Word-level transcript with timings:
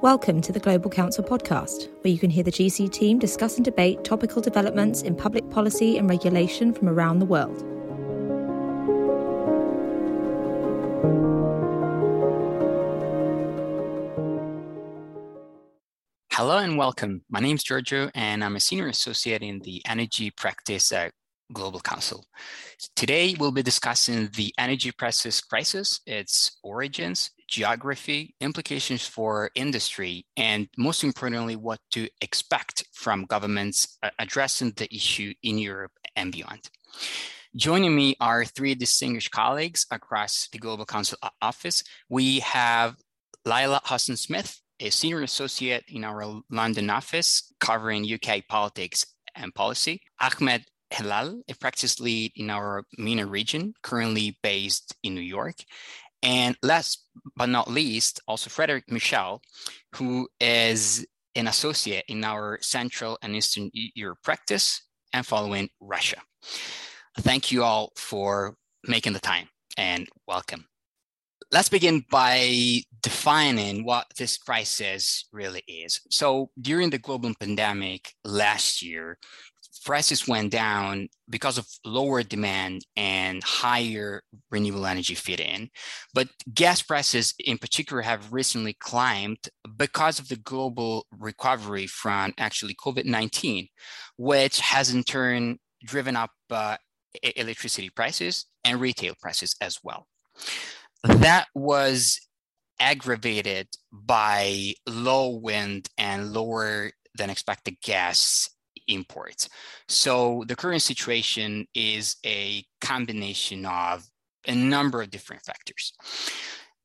Welcome 0.00 0.40
to 0.42 0.52
the 0.52 0.60
Global 0.60 0.90
Counsel 0.90 1.24
podcast, 1.24 1.88
where 2.04 2.12
you 2.12 2.20
can 2.20 2.30
hear 2.30 2.44
the 2.44 2.52
GC 2.52 2.92
team 2.92 3.18
discuss 3.18 3.56
and 3.56 3.64
debate 3.64 4.04
topical 4.04 4.40
developments 4.40 5.02
in 5.02 5.16
public 5.16 5.50
policy 5.50 5.98
and 5.98 6.08
regulation 6.08 6.72
from 6.72 6.88
around 6.88 7.18
the 7.18 7.24
world. 7.24 7.64
Hello 16.30 16.58
and 16.58 16.78
welcome. 16.78 17.24
My 17.28 17.40
name 17.40 17.56
is 17.56 17.64
Giorgio, 17.64 18.08
and 18.14 18.44
I'm 18.44 18.54
a 18.54 18.60
senior 18.60 18.86
associate 18.86 19.42
in 19.42 19.58
the 19.58 19.82
energy 19.84 20.30
practice 20.30 20.92
at 20.92 21.10
Global 21.52 21.80
Counsel. 21.80 22.24
Today, 22.94 23.34
we'll 23.36 23.50
be 23.50 23.64
discussing 23.64 24.28
the 24.36 24.54
energy 24.58 24.92
prices 24.92 25.40
crisis, 25.40 26.00
its 26.06 26.56
origins, 26.62 27.32
geography, 27.48 28.34
implications 28.40 29.06
for 29.06 29.50
industry, 29.54 30.24
and 30.36 30.68
most 30.76 31.02
importantly, 31.02 31.56
what 31.56 31.80
to 31.90 32.08
expect 32.20 32.84
from 32.92 33.24
governments 33.24 33.98
uh, 34.02 34.10
addressing 34.18 34.72
the 34.76 34.92
issue 34.94 35.32
in 35.42 35.58
Europe 35.58 35.92
and 36.14 36.30
beyond. 36.30 36.70
Joining 37.56 37.96
me 37.96 38.14
are 38.20 38.44
three 38.44 38.74
distinguished 38.74 39.30
colleagues 39.30 39.86
across 39.90 40.48
the 40.52 40.58
Global 40.58 40.84
Counsel 40.84 41.18
office. 41.40 41.82
We 42.08 42.40
have 42.40 42.96
Lilah 43.46 43.80
Howson-Smith, 43.84 44.60
a 44.80 44.90
senior 44.90 45.22
associate 45.22 45.84
in 45.88 46.04
our 46.04 46.40
London 46.50 46.90
office 46.90 47.52
covering 47.58 48.06
UK 48.06 48.46
politics 48.46 49.06
and 49.34 49.54
policy. 49.54 50.02
Ahmed 50.20 50.64
Helal, 50.92 51.40
a 51.48 51.54
practice 51.54 52.00
lead 52.00 52.32
in 52.36 52.50
our 52.50 52.84
MENA 52.96 53.26
region, 53.26 53.74
currently 53.82 54.38
based 54.42 54.94
in 55.02 55.14
New 55.14 55.20
York. 55.20 55.56
And 56.22 56.56
last 56.62 57.04
but 57.36 57.48
not 57.48 57.70
least, 57.70 58.20
also 58.26 58.50
Frederick 58.50 58.90
Michell, 58.90 59.40
who 59.94 60.28
is 60.40 61.06
an 61.34 61.46
associate 61.46 62.04
in 62.08 62.24
our 62.24 62.58
Central 62.60 63.18
and 63.22 63.36
Eastern 63.36 63.70
Europe 63.72 64.18
practice 64.22 64.82
and 65.12 65.24
following 65.24 65.68
Russia. 65.80 66.20
Thank 67.18 67.52
you 67.52 67.62
all 67.62 67.92
for 67.96 68.56
making 68.86 69.12
the 69.12 69.20
time 69.20 69.48
and 69.76 70.08
welcome. 70.26 70.66
Let's 71.50 71.68
begin 71.68 72.04
by 72.10 72.82
defining 73.02 73.84
what 73.84 74.06
this 74.18 74.36
crisis 74.36 75.26
really 75.32 75.62
is. 75.66 76.00
So, 76.10 76.50
during 76.60 76.90
the 76.90 76.98
global 76.98 77.32
pandemic 77.40 78.12
last 78.22 78.82
year, 78.82 79.18
prices 79.88 80.28
went 80.28 80.52
down 80.52 81.08
because 81.30 81.56
of 81.56 81.66
lower 81.82 82.22
demand 82.22 82.84
and 82.94 83.42
higher 83.42 84.22
renewable 84.50 84.84
energy 84.84 85.14
fit 85.14 85.40
in. 85.40 85.70
But 86.12 86.28
gas 86.52 86.82
prices 86.82 87.32
in 87.38 87.56
particular 87.56 88.02
have 88.02 88.30
recently 88.30 88.74
climbed 88.74 89.38
because 89.78 90.18
of 90.18 90.28
the 90.28 90.36
global 90.36 91.06
recovery 91.10 91.86
from 91.86 92.34
actually 92.36 92.74
COVID 92.74 93.06
19, 93.06 93.66
which 94.18 94.60
has 94.60 94.92
in 94.92 95.04
turn 95.04 95.58
driven 95.82 96.16
up 96.16 96.32
uh, 96.50 96.76
electricity 97.22 97.88
prices 97.88 98.44
and 98.66 98.82
retail 98.82 99.14
prices 99.18 99.56
as 99.62 99.78
well. 99.82 100.06
That 101.02 101.46
was 101.54 102.20
aggravated 102.78 103.68
by 103.90 104.74
low 104.86 105.30
wind 105.30 105.88
and 105.96 106.34
lower 106.34 106.90
than 107.16 107.30
expected 107.30 107.76
gas 107.82 108.50
imports. 108.88 109.48
So 109.88 110.44
the 110.48 110.56
current 110.56 110.82
situation 110.82 111.66
is 111.74 112.16
a 112.24 112.64
combination 112.80 113.66
of 113.66 114.04
a 114.46 114.54
number 114.54 115.02
of 115.02 115.10
different 115.10 115.42
factors. 115.44 115.92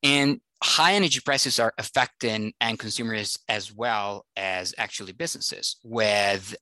And 0.03 0.41
high 0.61 0.93
energy 0.93 1.21
prices 1.23 1.59
are 1.59 1.73
affecting 1.77 2.53
end 2.61 2.79
consumers 2.79 3.37
as 3.47 3.73
well 3.73 4.25
as 4.35 4.73
actually 4.77 5.13
businesses, 5.13 5.77
with 5.83 6.55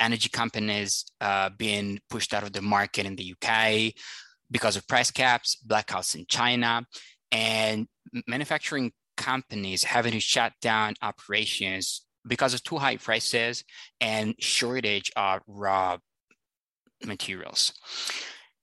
energy 0.00 0.28
companies 0.28 1.04
uh, 1.20 1.50
being 1.56 1.98
pushed 2.10 2.34
out 2.34 2.42
of 2.42 2.52
the 2.52 2.62
market 2.62 3.06
in 3.06 3.16
the 3.16 3.34
UK 3.34 3.94
because 4.50 4.76
of 4.76 4.86
price 4.86 5.10
caps, 5.10 5.56
blackouts 5.66 6.14
in 6.14 6.24
China, 6.28 6.86
and 7.32 7.86
manufacturing 8.26 8.92
companies 9.16 9.82
having 9.82 10.12
to 10.12 10.20
shut 10.20 10.52
down 10.60 10.94
operations 11.02 12.05
because 12.26 12.54
of 12.54 12.62
too 12.62 12.76
high 12.76 12.96
prices 12.96 13.64
and 14.00 14.34
shortage 14.38 15.10
of 15.16 15.40
raw 15.46 15.98
materials. 17.04 17.72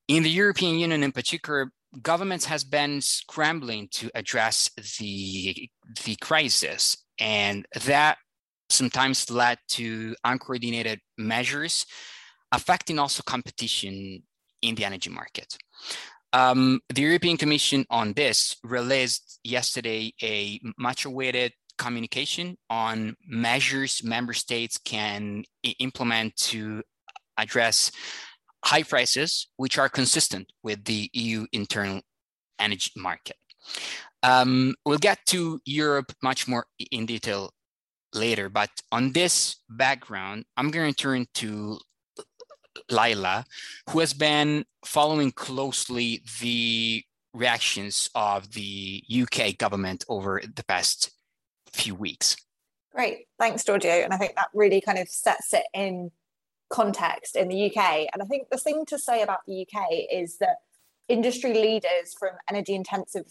In 0.07 0.23
the 0.23 0.29
European 0.29 0.79
Union 0.79 1.03
in 1.03 1.11
particular, 1.11 1.71
governments 2.01 2.45
has 2.45 2.63
been 2.63 3.01
scrambling 3.01 3.87
to 3.91 4.09
address 4.15 4.69
the, 4.99 5.69
the 6.05 6.15
crisis 6.17 6.97
and 7.19 7.65
that 7.85 8.17
sometimes 8.69 9.29
led 9.29 9.59
to 9.69 10.15
uncoordinated 10.23 10.99
measures 11.17 11.85
affecting 12.51 12.99
also 12.99 13.23
competition 13.23 14.23
in 14.61 14.75
the 14.75 14.85
energy 14.85 15.09
market. 15.09 15.57
Um, 16.31 16.79
the 16.89 17.01
European 17.01 17.37
Commission 17.37 17.85
on 17.91 18.13
this 18.13 18.55
released 18.63 19.39
yesterday 19.43 20.13
a 20.21 20.59
much 20.77 21.05
awaited 21.05 21.53
communication 21.77 22.57
on 22.69 23.15
measures 23.25 24.03
member 24.03 24.33
states 24.33 24.77
can 24.77 25.43
implement 25.79 26.35
to 26.35 26.83
address 27.37 27.91
high 28.63 28.83
prices, 28.83 29.47
which 29.57 29.77
are 29.77 29.89
consistent 29.89 30.51
with 30.63 30.85
the 30.85 31.09
EU 31.13 31.45
internal 31.51 32.01
energy 32.59 32.91
market. 32.95 33.35
Um, 34.21 34.75
we'll 34.85 34.97
get 34.97 35.25
to 35.27 35.59
Europe 35.65 36.13
much 36.21 36.47
more 36.47 36.65
in 36.91 37.05
detail 37.05 37.51
later, 38.13 38.47
but 38.49 38.69
on 38.91 39.11
this 39.11 39.57
background, 39.69 40.45
I'm 40.55 40.71
going 40.71 40.93
to 40.93 40.95
turn 40.95 41.25
to 41.35 41.79
Lilah, 42.89 43.45
who 43.89 43.99
has 43.99 44.13
been 44.13 44.65
following 44.85 45.31
closely 45.31 46.23
the 46.41 47.03
reactions 47.33 48.09
of 48.15 48.51
the 48.53 49.03
UK 49.11 49.57
government 49.57 50.05
over 50.07 50.41
the 50.55 50.63
past 50.65 51.11
few 51.73 51.95
weeks. 51.95 52.35
Great. 52.93 53.27
Thanks, 53.39 53.63
Giorgio. 53.63 53.91
And 53.91 54.13
I 54.13 54.17
think 54.17 54.35
that 54.35 54.49
really 54.53 54.81
kind 54.81 54.99
of 54.99 55.09
sets 55.09 55.53
it 55.53 55.63
in 55.73 56.11
context 56.69 57.35
in 57.35 57.47
the 57.47 57.65
UK. 57.67 58.07
And 58.13 58.21
I 58.21 58.25
think 58.25 58.49
the 58.49 58.57
thing 58.57 58.85
to 58.87 58.99
say 58.99 59.21
about 59.21 59.39
the 59.47 59.65
UK 59.65 59.87
is 60.11 60.37
that 60.37 60.57
industry 61.07 61.53
leaders 61.53 62.15
from 62.17 62.31
energy 62.49 62.75
intensive 62.75 63.25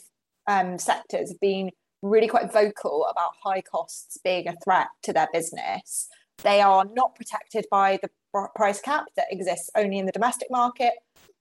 um, 0.46 0.78
sectors 0.78 1.30
have 1.30 1.40
been 1.40 1.70
really 2.02 2.26
quite 2.26 2.52
vocal 2.52 3.06
about 3.10 3.30
high 3.42 3.60
costs 3.60 4.18
being 4.22 4.48
a 4.48 4.56
threat 4.64 4.88
to 5.02 5.12
their 5.12 5.28
business. 5.32 6.08
They 6.42 6.60
are 6.60 6.84
not 6.84 7.14
protected 7.14 7.66
by 7.70 8.00
the 8.02 8.10
price 8.56 8.80
cap 8.80 9.04
that 9.16 9.26
exists 9.30 9.70
only 9.76 9.98
in 9.98 10.06
the 10.06 10.12
domestic 10.12 10.50
market. 10.50 10.94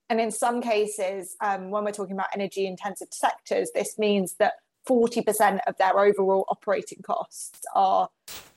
And 0.08 0.20
in 0.20 0.30
some 0.30 0.60
cases, 0.60 1.36
um, 1.40 1.70
when 1.70 1.84
we're 1.84 1.92
talking 1.92 2.14
about 2.14 2.26
energy 2.34 2.66
intensive 2.66 3.08
sectors, 3.10 3.70
this 3.74 3.98
means 3.98 4.34
that 4.38 4.54
40% 4.88 5.60
of 5.66 5.76
their 5.78 5.98
overall 5.98 6.44
operating 6.48 7.02
costs 7.02 7.60
are 7.74 8.08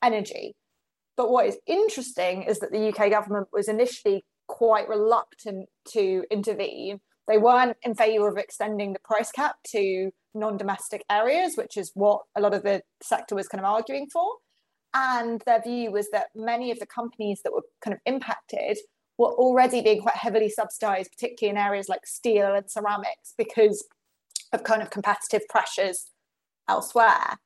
energy. 0.02 0.56
But 1.16 1.30
what 1.30 1.46
is 1.46 1.58
interesting 1.66 2.42
is 2.42 2.58
that 2.60 2.72
the 2.72 2.88
UK 2.88 3.10
government 3.10 3.48
was 3.52 3.68
initially 3.68 4.24
quite 4.48 4.88
reluctant 4.88 5.68
to 5.92 6.24
intervene. 6.30 7.00
They 7.26 7.38
weren't 7.38 7.76
in 7.82 7.94
favour 7.94 8.28
of 8.28 8.36
extending 8.36 8.92
the 8.92 9.00
price 9.00 9.32
cap 9.32 9.56
to 9.72 10.10
non 10.34 10.56
domestic 10.56 11.04
areas, 11.10 11.56
which 11.56 11.76
is 11.76 11.90
what 11.94 12.22
a 12.36 12.40
lot 12.40 12.54
of 12.54 12.62
the 12.62 12.82
sector 13.02 13.34
was 13.34 13.48
kind 13.48 13.64
of 13.64 13.70
arguing 13.70 14.08
for. 14.12 14.26
And 14.94 15.42
their 15.46 15.60
view 15.60 15.90
was 15.90 16.10
that 16.10 16.28
many 16.34 16.70
of 16.70 16.78
the 16.78 16.86
companies 16.86 17.40
that 17.42 17.52
were 17.52 17.64
kind 17.82 17.94
of 17.94 18.00
impacted 18.06 18.78
were 19.18 19.32
already 19.32 19.80
being 19.80 20.02
quite 20.02 20.16
heavily 20.16 20.48
subsidised, 20.48 21.10
particularly 21.10 21.50
in 21.50 21.62
areas 21.62 21.88
like 21.88 22.06
steel 22.06 22.54
and 22.54 22.70
ceramics, 22.70 23.34
because 23.36 23.84
of 24.52 24.62
kind 24.62 24.82
of 24.82 24.90
competitive 24.90 25.42
pressures 25.48 26.10
elsewhere. 26.68 27.38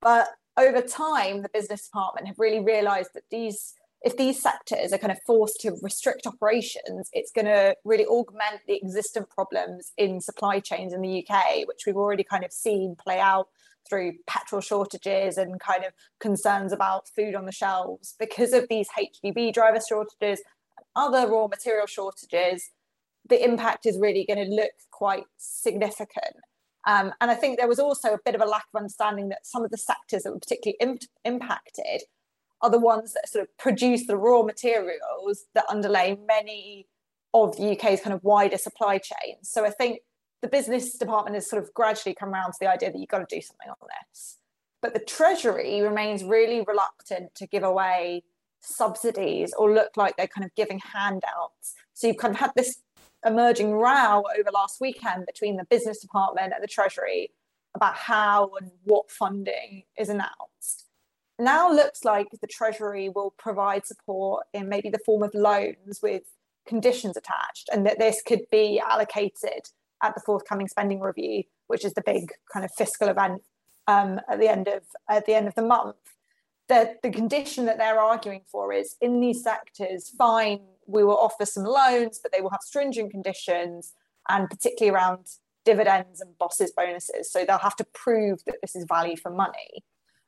But 0.00 0.28
over 0.56 0.80
time, 0.80 1.42
the 1.42 1.48
business 1.48 1.86
department 1.86 2.26
have 2.28 2.38
really 2.38 2.60
realized 2.60 3.10
that 3.14 3.24
these 3.30 3.74
if 4.04 4.16
these 4.16 4.42
sectors 4.42 4.92
are 4.92 4.98
kind 4.98 5.12
of 5.12 5.18
forced 5.24 5.60
to 5.60 5.76
restrict 5.80 6.26
operations, 6.26 7.08
it's 7.12 7.30
going 7.30 7.44
to 7.44 7.76
really 7.84 8.04
augment 8.04 8.60
the 8.66 8.76
existing 8.82 9.24
problems 9.30 9.92
in 9.96 10.20
supply 10.20 10.58
chains 10.58 10.92
in 10.92 11.02
the 11.02 11.24
UK, 11.24 11.68
which 11.68 11.82
we've 11.86 11.96
already 11.96 12.24
kind 12.24 12.44
of 12.44 12.52
seen 12.52 12.96
play 12.96 13.20
out 13.20 13.46
through 13.88 14.14
petrol 14.26 14.60
shortages 14.60 15.38
and 15.38 15.60
kind 15.60 15.84
of 15.84 15.92
concerns 16.20 16.72
about 16.72 17.08
food 17.14 17.34
on 17.34 17.46
the 17.46 17.52
shelves 17.52 18.14
because 18.18 18.52
of 18.52 18.66
these 18.68 18.88
HGV 18.98 19.52
driver 19.52 19.80
shortages 19.86 20.42
and 20.76 20.86
other 20.96 21.30
raw 21.30 21.46
material 21.46 21.86
shortages. 21.86 22.70
The 23.28 23.42
impact 23.42 23.86
is 23.86 23.98
really 23.98 24.24
going 24.24 24.44
to 24.44 24.52
look 24.52 24.72
quite 24.90 25.24
significant. 25.36 26.36
Um, 26.86 27.12
and 27.20 27.30
I 27.30 27.34
think 27.34 27.58
there 27.58 27.68
was 27.68 27.78
also 27.78 28.14
a 28.14 28.18
bit 28.24 28.34
of 28.34 28.40
a 28.40 28.46
lack 28.46 28.64
of 28.74 28.78
understanding 28.78 29.28
that 29.28 29.46
some 29.46 29.64
of 29.64 29.70
the 29.70 29.78
sectors 29.78 30.24
that 30.24 30.32
were 30.32 30.40
particularly 30.40 30.76
imp- 30.80 31.04
impacted 31.24 32.02
are 32.60 32.70
the 32.70 32.78
ones 32.78 33.12
that 33.14 33.28
sort 33.28 33.42
of 33.42 33.56
produce 33.58 34.06
the 34.06 34.16
raw 34.16 34.42
materials 34.42 35.44
that 35.54 35.64
underlay 35.68 36.18
many 36.26 36.86
of 37.34 37.56
the 37.56 37.72
UK's 37.72 38.00
kind 38.00 38.14
of 38.14 38.22
wider 38.22 38.58
supply 38.58 38.98
chains. 38.98 39.48
So 39.48 39.64
I 39.64 39.70
think 39.70 40.00
the 40.42 40.48
business 40.48 40.98
department 40.98 41.34
has 41.34 41.48
sort 41.48 41.62
of 41.62 41.72
gradually 41.72 42.14
come 42.14 42.34
around 42.34 42.52
to 42.52 42.58
the 42.60 42.68
idea 42.68 42.90
that 42.92 42.98
you've 42.98 43.08
got 43.08 43.26
to 43.26 43.34
do 43.34 43.40
something 43.40 43.68
on 43.68 43.76
this. 44.10 44.38
but 44.80 44.94
the 44.94 45.00
Treasury 45.00 45.80
remains 45.80 46.24
really 46.24 46.60
reluctant 46.62 47.34
to 47.36 47.46
give 47.46 47.62
away 47.62 48.24
subsidies 48.60 49.52
or 49.56 49.72
look 49.72 49.96
like 49.96 50.16
they're 50.16 50.26
kind 50.26 50.44
of 50.44 50.54
giving 50.56 50.80
handouts. 50.80 51.74
So 51.94 52.08
you've 52.08 52.16
kind 52.16 52.34
of 52.34 52.40
had 52.40 52.52
this 52.56 52.80
emerging 53.24 53.72
row 53.72 54.22
over 54.38 54.50
last 54.52 54.80
weekend 54.80 55.26
between 55.26 55.56
the 55.56 55.64
business 55.64 56.00
department 56.00 56.52
and 56.54 56.62
the 56.62 56.68
Treasury 56.68 57.30
about 57.74 57.94
how 57.94 58.50
and 58.60 58.70
what 58.84 59.10
funding 59.10 59.84
is 59.98 60.08
announced. 60.08 60.86
Now 61.38 61.72
looks 61.72 62.04
like 62.04 62.28
the 62.40 62.46
Treasury 62.46 63.08
will 63.08 63.34
provide 63.38 63.86
support 63.86 64.46
in 64.52 64.68
maybe 64.68 64.90
the 64.90 65.00
form 65.04 65.22
of 65.22 65.34
loans 65.34 66.00
with 66.02 66.22
conditions 66.66 67.16
attached, 67.16 67.68
and 67.72 67.86
that 67.86 67.98
this 67.98 68.22
could 68.24 68.42
be 68.50 68.80
allocated 68.80 69.68
at 70.02 70.14
the 70.14 70.20
forthcoming 70.20 70.68
spending 70.68 71.00
review, 71.00 71.44
which 71.66 71.84
is 71.84 71.94
the 71.94 72.02
big 72.04 72.30
kind 72.52 72.64
of 72.64 72.70
fiscal 72.76 73.08
event 73.08 73.42
um, 73.86 74.20
at 74.28 74.38
the 74.38 74.48
end 74.48 74.68
of 74.68 74.82
at 75.08 75.26
the 75.26 75.34
end 75.34 75.48
of 75.48 75.54
the 75.54 75.62
month. 75.62 75.96
The, 76.68 76.96
the 77.02 77.10
condition 77.10 77.66
that 77.66 77.78
they're 77.78 77.98
arguing 77.98 78.42
for 78.50 78.72
is 78.72 78.96
in 79.00 79.20
these 79.20 79.42
sectors, 79.42 80.10
fine, 80.10 80.60
we 80.86 81.04
will 81.04 81.18
offer 81.18 81.46
some 81.46 81.64
loans, 81.64 82.20
but 82.22 82.32
they 82.32 82.40
will 82.40 82.50
have 82.50 82.62
stringent 82.62 83.10
conditions, 83.10 83.94
and 84.28 84.48
particularly 84.48 84.94
around 84.94 85.26
dividends 85.64 86.20
and 86.20 86.36
bosses 86.38 86.72
bonuses. 86.76 87.30
So 87.30 87.44
they'll 87.44 87.58
have 87.58 87.76
to 87.76 87.86
prove 87.94 88.40
that 88.46 88.56
this 88.62 88.74
is 88.74 88.84
value 88.88 89.16
for 89.16 89.30
money. 89.30 89.84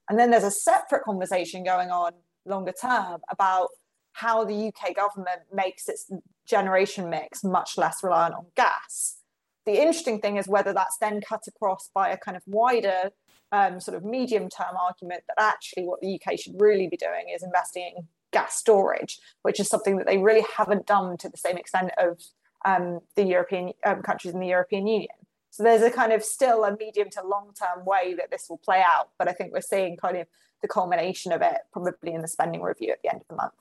And 0.09 0.19
then 0.19 0.31
there's 0.31 0.45
a 0.45 0.51
separate 0.51 1.05
conversation 1.05 1.65
going 1.65 1.91
on 1.91 2.13
longer 2.47 2.73
term 2.79 3.21
about 3.31 3.69
how 4.13 4.45
the 4.45 4.69
UK 4.69 4.95
government 4.95 5.41
makes 5.53 5.89
its 5.89 6.11
generation 6.47 7.11
mix 7.11 7.43
much 7.43 7.77
less 7.77 8.03
reliant 8.03 8.35
on 8.35 8.47
gas. 8.55 9.19
The 9.67 9.73
interesting 9.73 10.21
thing 10.21 10.37
is 10.37 10.47
whether 10.47 10.73
that's 10.73 10.99
then 11.01 11.21
cut 11.21 11.45
across 11.49 11.91
by 11.95 12.11
a 12.11 12.19
kind 12.19 12.37
of 12.37 12.43
wider 12.47 13.11
um, 13.51 13.81
sort 13.81 13.97
of 13.97 14.05
medium 14.05 14.49
term 14.49 14.77
argument 14.81 15.23
that 15.29 15.41
actually 15.41 15.85
what 15.85 16.01
the 16.01 16.21
UK 16.21 16.39
should 16.39 16.55
really 16.61 16.87
be 16.89 16.97
doing 16.97 17.33
is 17.35 17.43
investing 17.43 17.95
in 17.97 18.05
gas 18.35 18.57
storage, 18.57 19.19
which 19.43 19.59
is 19.59 19.69
something 19.69 19.97
that 19.97 20.07
they 20.07 20.19
really 20.19 20.45
haven't 20.57 20.87
done 20.87 21.17
to 21.19 21.29
the 21.29 21.39
same 21.39 21.57
extent 21.57 21.91
of 21.97 22.21
um, 22.65 23.01
the 23.17 23.25
European 23.25 23.73
um, 23.87 24.03
countries 24.03 24.35
in 24.35 24.41
the 24.41 24.49
European 24.49 24.87
Union. 24.87 25.17
So 25.51 25.63
there's 25.63 25.83
a 25.83 25.91
kind 25.91 26.13
of 26.13 26.25
still 26.25 26.65
a 26.65 26.77
medium 26.77 27.11
to 27.11 27.23
long 27.27 27.53
term 27.55 27.85
way 27.85 28.15
that 28.19 28.31
this 28.31 28.47
will 28.49 28.59
play 28.59 28.83
out, 28.95 29.11
but 29.19 29.29
I 29.29 29.33
think 29.33 29.53
we're 29.53 29.61
seeing 29.61 29.97
kind 29.97 30.17
of 30.17 30.27
the 30.63 30.69
culmination 30.69 31.31
of 31.31 31.43
it 31.43 31.59
probably 31.73 32.13
in 32.13 32.23
the 32.23 32.29
spending 32.29 32.61
review 32.61 32.91
at 32.91 32.99
the 33.03 33.11
end 33.11 33.21
of 33.21 33.29
the 33.29 33.37
month. 33.37 33.53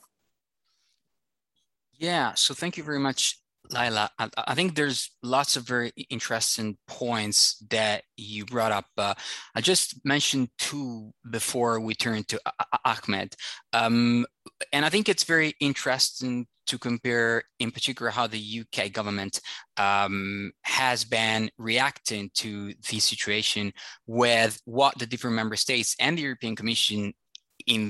Yeah, 1.95 2.33
so 2.33 2.53
thank 2.53 2.77
you 2.77 2.83
very 2.83 2.99
much, 2.99 3.39
Lilah. 3.71 4.09
I, 4.19 4.29
I 4.37 4.55
think 4.55 4.75
there's 4.75 5.11
lots 5.21 5.55
of 5.55 5.63
very 5.63 5.91
interesting 6.09 6.77
points 6.87 7.63
that 7.69 8.03
you 8.17 8.45
brought 8.45 8.71
up. 8.71 8.85
Uh, 8.97 9.13
I 9.55 9.61
just 9.61 10.05
mentioned 10.05 10.49
two 10.57 11.11
before 11.29 11.79
we 11.79 11.95
turn 11.95 12.23
to 12.25 12.39
Ahmed. 12.85 13.35
Um, 13.71 14.25
and 14.71 14.85
I 14.85 14.89
think 14.89 15.07
it's 15.07 15.23
very 15.23 15.53
interesting 15.59 16.47
to 16.67 16.77
compare, 16.77 17.43
in 17.59 17.71
particular, 17.71 18.11
how 18.11 18.27
the 18.27 18.61
UK 18.61 18.91
government 18.91 19.39
um, 19.77 20.51
has 20.63 21.03
been 21.03 21.49
reacting 21.57 22.29
to 22.35 22.73
the 22.89 22.99
situation 22.99 23.73
with 24.07 24.61
what 24.65 24.97
the 24.97 25.05
different 25.05 25.35
member 25.35 25.55
states 25.55 25.95
and 25.99 26.17
the 26.17 26.21
European 26.21 26.55
Commission 26.55 27.13
in 27.65 27.89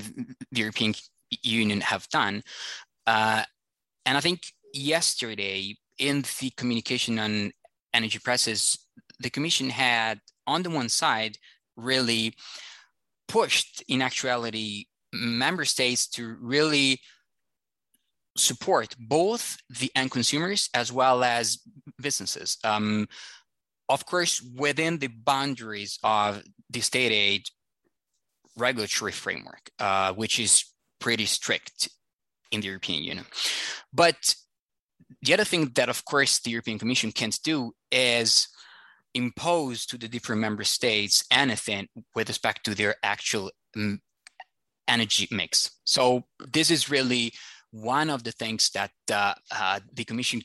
the 0.51 0.59
European 0.59 0.93
Union 1.41 1.81
have 1.81 2.07
done. 2.09 2.43
Uh, 3.05 3.43
and 4.05 4.17
I 4.17 4.21
think 4.21 4.41
yesterday 4.73 5.77
in 5.97 6.25
the 6.39 6.49
communication 6.57 7.19
on 7.19 7.51
energy 7.93 8.19
prices, 8.19 8.77
the 9.19 9.29
Commission 9.29 9.69
had, 9.69 10.19
on 10.47 10.63
the 10.63 10.69
one 10.69 10.89
side, 10.89 11.37
really 11.77 12.35
pushed, 13.27 13.83
in 13.87 14.01
actuality, 14.01 14.85
member 15.13 15.63
states 15.63 16.07
to 16.07 16.35
really 16.41 16.99
support 18.35 18.95
both 18.99 19.57
the 19.69 19.91
end 19.95 20.09
consumers 20.09 20.69
as 20.73 20.91
well 20.91 21.23
as 21.23 21.59
businesses. 22.01 22.57
Um, 22.63 23.07
of 23.89 24.05
course, 24.05 24.41
within 24.55 24.97
the 24.97 25.07
boundaries 25.07 25.99
of 26.03 26.41
the 26.69 26.81
state 26.81 27.11
aid 27.11 27.43
regulatory 28.57 29.11
framework, 29.11 29.69
uh, 29.79 30.13
which 30.13 30.39
is 30.39 30.65
pretty 30.99 31.25
strict 31.25 31.89
in 32.51 32.61
the 32.61 32.67
European 32.67 33.03
Union. 33.03 33.25
But 33.93 34.35
the 35.21 35.33
other 35.33 35.43
thing 35.45 35.71
that, 35.75 35.89
of 35.89 36.05
course, 36.05 36.39
the 36.39 36.51
European 36.51 36.79
Commission 36.79 37.11
can't 37.11 37.39
do 37.43 37.73
is 37.91 38.47
impose 39.13 39.85
to 39.85 39.97
the 39.97 40.07
different 40.07 40.41
member 40.41 40.63
states 40.63 41.23
anything 41.31 41.87
with 42.15 42.29
respect 42.29 42.63
to 42.65 42.75
their 42.75 42.95
actual 43.03 43.51
um, 43.75 43.99
energy 44.87 45.27
mix. 45.31 45.71
So 45.83 46.23
this 46.51 46.71
is 46.71 46.89
really 46.89 47.33
one 47.71 48.09
of 48.09 48.23
the 48.23 48.31
things 48.31 48.69
that 48.71 48.91
uh, 49.11 49.33
uh, 49.51 49.79
the 49.93 50.03
Commission 50.03 50.41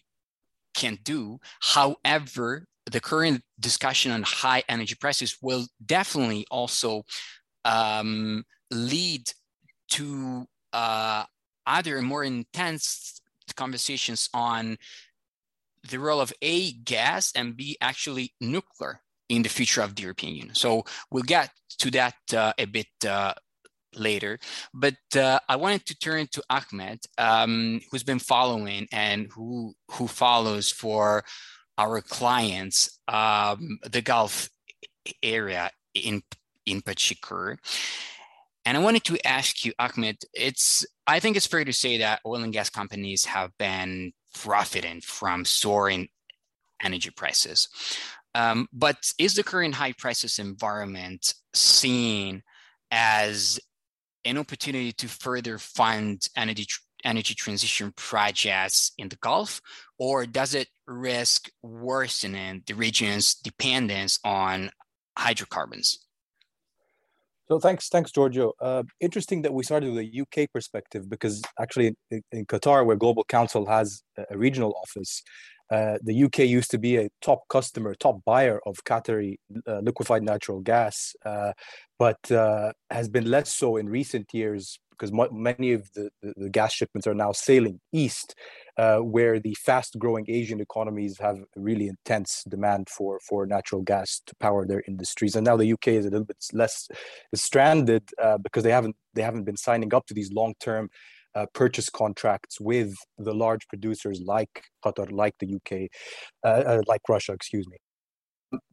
can 0.74 0.98
do. 1.02 1.38
However, 1.60 2.66
the 2.90 3.00
current 3.00 3.42
discussion 3.60 4.12
on 4.12 4.22
high 4.22 4.62
energy 4.68 4.94
prices 4.94 5.36
will 5.42 5.66
definitely 5.84 6.46
also 6.50 7.04
um, 7.64 8.44
lead 8.70 9.30
to 9.90 10.46
uh, 10.72 11.24
either 11.66 12.00
more 12.00 12.24
intense 12.24 13.20
conversations 13.54 14.28
on 14.34 14.78
the 15.88 15.98
role 15.98 16.20
of 16.20 16.32
A, 16.42 16.72
gas, 16.72 17.32
and 17.34 17.56
B, 17.56 17.76
actually 17.80 18.34
nuclear 18.40 19.00
in 19.28 19.42
the 19.42 19.48
future 19.48 19.82
of 19.82 19.94
the 19.94 20.02
European 20.02 20.34
Union. 20.34 20.54
So 20.54 20.84
we'll 21.10 21.22
get 21.22 21.50
to 21.78 21.90
that 21.92 22.14
uh, 22.34 22.52
a 22.58 22.64
bit 22.64 22.88
uh, 23.06 23.34
later. 23.94 24.38
But 24.74 24.96
uh, 25.16 25.38
I 25.48 25.56
wanted 25.56 25.86
to 25.86 25.98
turn 25.98 26.26
to 26.32 26.42
Ahmed, 26.50 27.00
um, 27.18 27.80
who's 27.90 28.02
been 28.02 28.18
following 28.18 28.88
and 28.92 29.28
who 29.32 29.74
who 29.92 30.06
follows 30.06 30.70
for 30.70 31.24
our 31.76 32.00
clients 32.00 32.98
um, 33.08 33.78
the 33.88 34.02
Gulf 34.02 34.48
area 35.22 35.70
in 35.94 36.22
in 36.66 36.82
particular. 36.82 37.58
And 38.68 38.76
I 38.76 38.80
wanted 38.80 39.04
to 39.04 39.26
ask 39.26 39.64
you, 39.64 39.72
Ahmed, 39.78 40.18
it's 40.34 40.84
I 41.06 41.20
think 41.20 41.38
it's 41.38 41.46
fair 41.46 41.64
to 41.64 41.72
say 41.72 41.96
that 41.98 42.20
oil 42.26 42.42
and 42.42 42.52
gas 42.52 42.68
companies 42.68 43.24
have 43.24 43.50
been 43.56 44.12
profiting 44.34 45.00
from 45.00 45.46
soaring 45.46 46.08
energy 46.82 47.08
prices. 47.08 47.70
Um, 48.34 48.68
but 48.70 49.10
is 49.18 49.36
the 49.36 49.42
current 49.42 49.74
high 49.74 49.92
prices 49.92 50.38
environment 50.38 51.32
seen 51.54 52.42
as 52.90 53.58
an 54.26 54.36
opportunity 54.36 54.92
to 54.92 55.08
further 55.08 55.56
fund 55.56 56.28
energy 56.36 56.66
energy 57.04 57.34
transition 57.34 57.94
projects 57.96 58.92
in 58.98 59.08
the 59.08 59.16
Gulf, 59.16 59.62
or 59.98 60.26
does 60.26 60.52
it 60.52 60.68
risk 60.86 61.48
worsening 61.62 62.64
the 62.66 62.74
region's 62.74 63.34
dependence 63.34 64.18
on 64.24 64.70
hydrocarbons? 65.16 66.07
So 67.50 67.58
thanks, 67.58 67.88
thanks, 67.88 68.12
Giorgio. 68.12 68.52
Uh, 68.60 68.82
interesting 69.00 69.40
that 69.42 69.54
we 69.54 69.64
started 69.64 69.94
with 69.94 70.04
a 70.04 70.20
UK 70.20 70.52
perspective 70.52 71.08
because 71.08 71.42
actually 71.58 71.94
in, 72.10 72.22
in 72.30 72.44
Qatar, 72.44 72.84
where 72.84 72.96
Global 72.96 73.24
Counsel 73.24 73.64
has 73.64 74.02
a 74.30 74.36
regional 74.36 74.74
office, 74.82 75.22
uh, 75.70 75.96
the 76.02 76.24
UK 76.24 76.40
used 76.40 76.70
to 76.70 76.78
be 76.78 76.96
a 76.96 77.08
top 77.22 77.48
customer, 77.48 77.94
top 77.94 78.22
buyer 78.26 78.60
of 78.66 78.76
Qatari 78.84 79.36
uh, 79.66 79.78
liquefied 79.80 80.22
natural 80.22 80.60
gas, 80.60 81.14
uh, 81.24 81.52
but 81.98 82.30
uh, 82.30 82.72
has 82.90 83.08
been 83.08 83.30
less 83.30 83.54
so 83.54 83.78
in 83.78 83.88
recent 83.88 84.32
years 84.34 84.78
because 84.90 85.12
many 85.32 85.72
of 85.72 85.88
the, 85.94 86.10
the, 86.22 86.34
the, 86.36 86.50
gas 86.50 86.72
shipments 86.72 87.06
are 87.06 87.14
now 87.14 87.30
sailing 87.30 87.80
east, 87.92 88.34
uh, 88.78 88.98
where 88.98 89.40
the 89.40 89.54
fast-growing 89.54 90.24
Asian 90.28 90.60
economies 90.60 91.18
have 91.18 91.38
really 91.56 91.88
intense 91.88 92.44
demand 92.48 92.88
for 92.88 93.18
for 93.28 93.46
natural 93.46 93.82
gas 93.82 94.22
to 94.26 94.34
power 94.36 94.66
their 94.66 94.82
industries. 94.86 95.34
And 95.34 95.44
now 95.44 95.56
the 95.56 95.72
UK 95.72 95.88
is 95.88 96.06
a 96.06 96.10
little 96.10 96.24
bit 96.24 96.42
less 96.52 96.88
stranded 97.34 98.08
uh, 98.22 98.38
because 98.38 98.62
they 98.62 98.70
haven't 98.70 98.96
they 99.14 99.22
haven't 99.22 99.44
been 99.44 99.56
signing 99.56 99.92
up 99.92 100.06
to 100.06 100.14
these 100.14 100.32
long-term 100.32 100.88
uh, 101.34 101.46
purchase 101.54 101.90
contracts 101.90 102.60
with 102.60 102.94
the 103.18 103.34
large 103.34 103.66
producers 103.68 104.20
like 104.24 104.64
Qatar, 104.84 105.10
like 105.10 105.34
the 105.40 105.54
UK, 105.56 105.88
uh, 106.44 106.62
uh, 106.70 106.82
like 106.86 107.02
Russia, 107.08 107.32
excuse 107.32 107.66
me. 107.68 107.78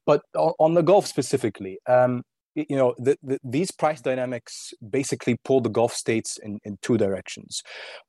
But 0.05 0.21
on, 0.35 0.53
on 0.59 0.73
the 0.73 0.83
Gulf 0.83 1.05
specifically, 1.05 1.79
um, 1.87 2.23
you 2.55 2.77
know, 2.77 2.95
the, 2.97 3.17
the, 3.21 3.39
these 3.43 3.71
price 3.71 4.01
dynamics 4.01 4.73
basically 4.89 5.37
pull 5.43 5.59
the 5.59 5.69
Gulf 5.69 5.93
states 5.93 6.37
in, 6.37 6.59
in 6.63 6.77
two 6.81 6.97
directions. 6.97 7.61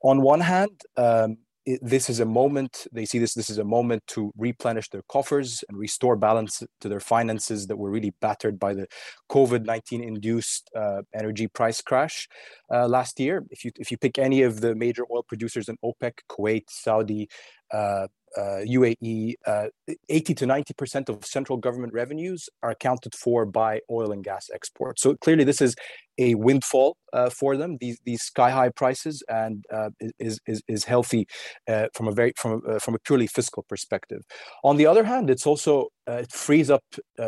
On 0.03 0.23
one 0.23 0.41
hand, 0.41 0.81
um, 0.97 1.39
this 1.83 2.09
is 2.09 2.21
a 2.21 2.25
moment 2.25 2.87
they 2.93 3.05
see 3.05 3.19
this 3.19 3.35
this 3.35 3.51
is 3.51 3.59
a 3.59 3.65
moment 3.65 4.03
to 4.07 4.33
replenish 4.37 4.89
their 4.91 5.03
coffers 5.09 5.65
and 5.69 5.77
restore 5.77 6.15
balance 6.15 6.63
to 6.81 6.89
their 6.89 7.01
finances 7.01 7.67
that 7.67 7.77
were 7.77 7.91
really 7.91 8.15
battered 8.21 8.59
by 8.59 8.73
the 8.73 8.87
covid-19 9.31 10.07
induced 10.07 10.71
uh, 10.77 11.03
energy 11.15 11.49
price 11.49 11.81
crash 11.81 12.29
uh, 12.73 12.87
last 12.87 13.19
year. 13.19 13.45
If 13.51 13.65
you 13.65 13.73
if 13.77 13.91
you 13.91 13.99
pick 13.99 14.19
any 14.19 14.43
of 14.43 14.61
the 14.61 14.75
major 14.75 15.05
oil 15.11 15.23
producers 15.23 15.69
in 15.69 15.77
opec 15.85 16.13
kuwait 16.29 16.65
saudi 16.69 17.29
uh, 17.73 18.07
UAE, 18.39 19.35
uh, 19.47 19.69
80 20.09 20.35
to 20.35 20.47
90% 20.47 21.09
of 21.09 21.25
central 21.25 21.59
government 21.59 21.93
revenues 21.93 22.49
are 22.63 22.71
accounted 22.71 23.15
for 23.15 23.47
by 23.47 23.81
oil 23.91 24.13
and 24.13 24.23
gas 24.25 24.51
exports. 24.53 25.03
So 25.03 25.17
clearly, 25.17 25.45
this 25.45 25.61
is 25.61 25.75
a 26.19 26.35
windfall 26.35 26.97
uh, 27.13 27.31
for 27.31 27.57
them. 27.57 27.77
These 27.79 27.99
these 28.05 28.23
sky 28.23 28.51
high 28.51 28.71
prices 28.71 29.23
and 29.29 29.65
uh, 29.73 29.91
is 30.19 30.39
is 30.47 30.63
is 30.69 30.85
healthy 30.85 31.27
uh, 31.69 31.89
from 31.95 32.09
a 32.09 32.13
very 32.13 32.33
from 32.37 32.63
uh, 32.69 32.79
from 32.79 32.95
a 32.95 32.99
purely 32.99 33.27
fiscal 33.27 33.65
perspective. 33.69 34.23
On 34.65 34.77
the 34.77 34.87
other 34.87 35.05
hand, 35.05 35.31
it's 35.31 35.47
also 35.47 35.89
uh, 36.09 36.23
it 36.25 36.33
frees 36.33 36.71
up 36.71 36.85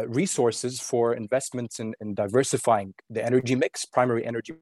resources 0.06 0.80
for 0.80 1.14
investments 1.14 1.80
in, 1.80 1.94
in 2.00 2.14
diversifying 2.14 2.94
the 3.10 3.24
energy 3.24 3.54
mix, 3.54 3.84
primary 3.84 4.24
energy 4.26 4.54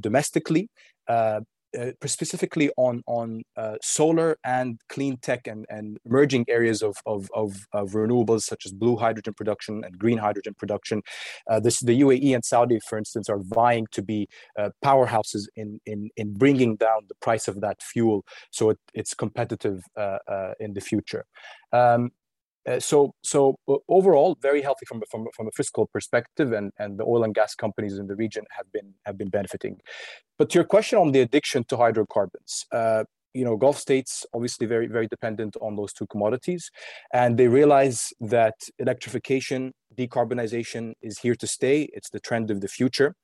domestically, 0.00 0.68
uh, 1.08 1.40
uh, 1.78 1.92
specifically 2.06 2.70
on 2.76 3.02
on 3.06 3.42
uh, 3.56 3.76
solar 3.82 4.36
and 4.44 4.80
clean 4.88 5.16
tech 5.18 5.46
and, 5.46 5.66
and 5.68 5.98
emerging 6.04 6.44
areas 6.48 6.82
of, 6.82 6.96
of, 7.06 7.28
of, 7.34 7.66
of, 7.72 7.90
renewables 7.90 8.42
such 8.42 8.66
as 8.66 8.72
blue 8.72 8.96
hydrogen 8.96 9.34
production 9.34 9.84
and 9.84 9.98
green 9.98 10.18
hydrogen 10.18 10.54
production. 10.58 11.02
Uh, 11.48 11.60
this, 11.60 11.80
the 11.80 12.00
UAE 12.00 12.34
and 12.34 12.44
Saudi, 12.44 12.78
for 12.88 12.98
instance, 12.98 13.28
are 13.28 13.40
vying 13.42 13.86
to 13.92 14.02
be 14.02 14.28
uh, 14.58 14.70
powerhouses 14.84 15.46
in, 15.56 15.80
in, 15.86 16.10
in 16.16 16.34
bringing 16.34 16.76
down 16.76 17.00
the 17.08 17.14
price 17.20 17.48
of 17.48 17.60
that 17.60 17.82
fuel 17.82 18.24
so 18.50 18.70
it, 18.70 18.78
it's 18.94 19.14
competitive 19.14 19.82
uh, 19.96 20.18
uh, 20.28 20.52
in 20.60 20.74
the 20.74 20.80
future. 20.80 21.24
Um, 21.72 22.10
so, 22.78 23.12
so 23.22 23.56
uh, 23.68 23.76
overall, 23.88 24.36
very 24.40 24.62
healthy 24.62 24.86
from, 24.86 25.02
from, 25.10 25.26
from 25.34 25.46
a 25.48 25.50
fiscal 25.52 25.86
perspective, 25.86 26.52
and, 26.52 26.72
and 26.78 26.98
the 26.98 27.04
oil 27.04 27.24
and 27.24 27.34
gas 27.34 27.54
companies 27.54 27.98
in 27.98 28.06
the 28.06 28.16
region 28.16 28.44
have 28.56 28.70
been 28.72 28.94
have 29.06 29.16
been 29.16 29.30
benefiting. 29.30 29.78
But 30.38 30.50
to 30.50 30.58
your 30.58 30.64
question 30.64 30.98
on 30.98 31.12
the 31.12 31.20
addiction 31.20 31.64
to 31.64 31.76
hydrocarbons, 31.76 32.66
uh, 32.72 33.04
you 33.32 33.44
know, 33.44 33.56
Gulf 33.56 33.78
states 33.78 34.26
obviously 34.34 34.66
very 34.66 34.86
very 34.86 35.06
dependent 35.06 35.56
on 35.60 35.76
those 35.76 35.92
two 35.92 36.06
commodities, 36.06 36.70
and 37.12 37.38
they 37.38 37.48
realize 37.48 38.12
that 38.20 38.54
electrification, 38.78 39.72
decarbonization 39.96 40.94
is 41.00 41.18
here 41.18 41.36
to 41.36 41.46
stay. 41.46 41.88
It's 41.92 42.10
the 42.10 42.20
trend 42.20 42.50
of 42.50 42.60
the 42.60 42.68
future, 42.68 43.14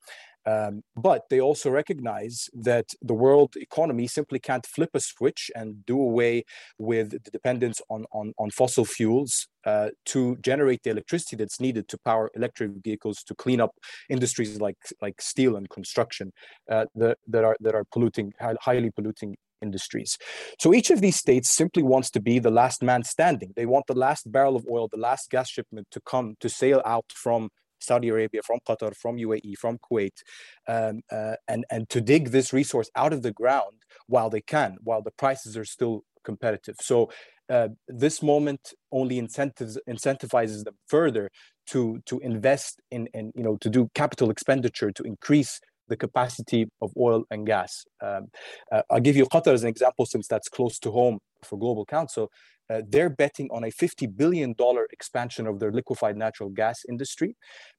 um, 0.47 0.81
but 0.95 1.23
they 1.29 1.41
also 1.41 1.69
recognize 1.69 2.49
that 2.53 2.85
the 3.01 3.13
world 3.13 3.55
economy 3.57 4.07
simply 4.07 4.39
can't 4.39 4.65
flip 4.65 4.91
a 4.93 5.01
switch 5.01 5.51
and 5.53 5.85
do 5.85 5.99
away 5.99 6.45
with 6.79 7.11
the 7.11 7.31
dependence 7.31 7.81
on, 7.89 8.05
on, 8.13 8.33
on 8.39 8.49
fossil 8.51 8.85
fuels 8.85 9.47
uh, 9.65 9.89
to 10.05 10.37
generate 10.37 10.83
the 10.83 10.89
electricity 10.89 11.35
that's 11.35 11.59
needed 11.59 11.89
to 11.89 11.97
power 12.05 12.31
electric 12.33 12.71
vehicles 12.81 13.23
to 13.23 13.35
clean 13.35 13.59
up 13.59 13.71
industries 14.09 14.61
like, 14.61 14.77
like 15.01 15.19
steel 15.19 15.57
and 15.57 15.69
construction 15.69 16.31
uh, 16.71 16.85
that, 16.95 17.17
that, 17.27 17.43
are, 17.43 17.57
that 17.59 17.75
are 17.75 17.83
polluting, 17.91 18.31
highly 18.61 18.89
polluting 18.89 19.35
industries. 19.61 20.17
So 20.59 20.73
each 20.73 20.91
of 20.91 21.01
these 21.01 21.17
states 21.17 21.53
simply 21.53 21.83
wants 21.83 22.09
to 22.11 22.21
be 22.21 22.39
the 22.39 22.51
last 22.51 22.81
man 22.81 23.03
standing. 23.03 23.51
They 23.55 23.65
want 23.65 23.87
the 23.87 23.95
last 23.95 24.31
barrel 24.31 24.55
of 24.55 24.65
oil, 24.71 24.87
the 24.87 24.97
last 24.97 25.29
gas 25.29 25.49
shipment 25.49 25.87
to 25.91 25.99
come 25.99 26.35
to 26.39 26.47
sail 26.47 26.81
out 26.85 27.05
from 27.13 27.49
Saudi 27.79 28.09
Arabia, 28.09 28.41
from 28.43 28.59
Qatar, 28.67 28.95
from 28.95 29.17
UAE, 29.17 29.57
from 29.57 29.77
Kuwait, 29.79 30.23
um, 30.67 31.01
uh, 31.11 31.35
and 31.47 31.65
and 31.69 31.89
to 31.89 32.01
dig 32.01 32.29
this 32.29 32.53
resource 32.53 32.89
out 32.95 33.13
of 33.13 33.21
the 33.21 33.31
ground 33.31 33.83
while 34.07 34.29
they 34.29 34.41
can, 34.41 34.77
while 34.83 35.01
the 35.01 35.11
prices 35.11 35.57
are 35.57 35.65
still 35.65 36.03
competitive. 36.23 36.75
So 36.81 37.09
uh, 37.49 37.69
this 37.87 38.21
moment 38.21 38.73
only 38.91 39.17
incentives 39.17 39.77
incentivizes 39.87 40.63
them 40.65 40.75
further 40.87 41.29
to 41.67 41.99
to 42.05 42.19
invest 42.19 42.81
in 42.91 43.07
and 43.13 43.31
you 43.35 43.43
know 43.43 43.57
to 43.57 43.69
do 43.69 43.89
capital 43.93 44.29
expenditure 44.29 44.91
to 44.91 45.03
increase 45.03 45.59
the 45.87 45.97
capacity 45.97 46.67
of 46.81 46.91
oil 46.97 47.25
and 47.31 47.45
gas. 47.45 47.85
Um, 48.01 48.27
uh, 48.71 48.81
I'll 48.89 48.99
give 48.99 49.15
you 49.15 49.25
Qatar 49.25 49.53
as 49.53 49.63
an 49.63 49.69
example, 49.69 50.05
since 50.05 50.27
that's 50.27 50.49
close 50.49 50.79
to 50.79 50.91
home 50.91 51.19
for 51.43 51.57
Global 51.57 51.85
Counsel 51.85 52.31
uh, 52.69 52.81
they're 52.87 53.09
betting 53.09 53.49
on 53.51 53.63
a 53.63 53.67
$50 53.67 54.15
billion 54.15 54.55
expansion 54.91 55.47
of 55.47 55.59
their 55.59 55.71
liquefied 55.71 56.17
natural 56.17 56.49
gas 56.49 56.83
industry 56.87 57.35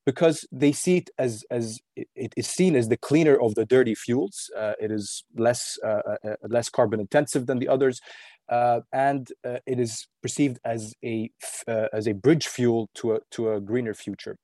because 0.07 0.47
they 0.50 0.73
see 0.73 0.99
it 0.99 1.11
as, 1.19 1.45
as 1.50 1.79
it 1.97 2.33
is 2.37 2.47
seen 2.47 2.75
as 2.75 2.88
the 2.88 2.97
cleaner 2.97 3.38
of 3.41 3.55
the 3.55 3.67
dirty 3.67 3.95
fuels. 3.95 4.50
Uh, 4.57 4.73
it 4.81 4.91
is 4.91 5.25
less, 5.37 5.79
uh, 5.85 6.00
uh, 6.07 6.17
uh 6.25 6.37
less 6.49 6.69
carbon 6.69 7.00
intensive 7.00 7.47
than 7.47 7.59
the 7.59 7.69
others. 7.69 8.00
Uh, 8.49 8.81
and 8.95 9.31
it 9.45 9.79
is 9.79 10.09
perceived 10.23 10.59
as 10.65 10.95
a, 11.05 11.31
as 11.93 12.09
a 12.09 12.15
bridge 12.15 12.47
fuel 12.47 12.88
to 12.95 13.12
a, 13.12 13.19
to 13.31 13.53
a 13.53 13.61
greener 13.61 13.93
future. 13.93 14.38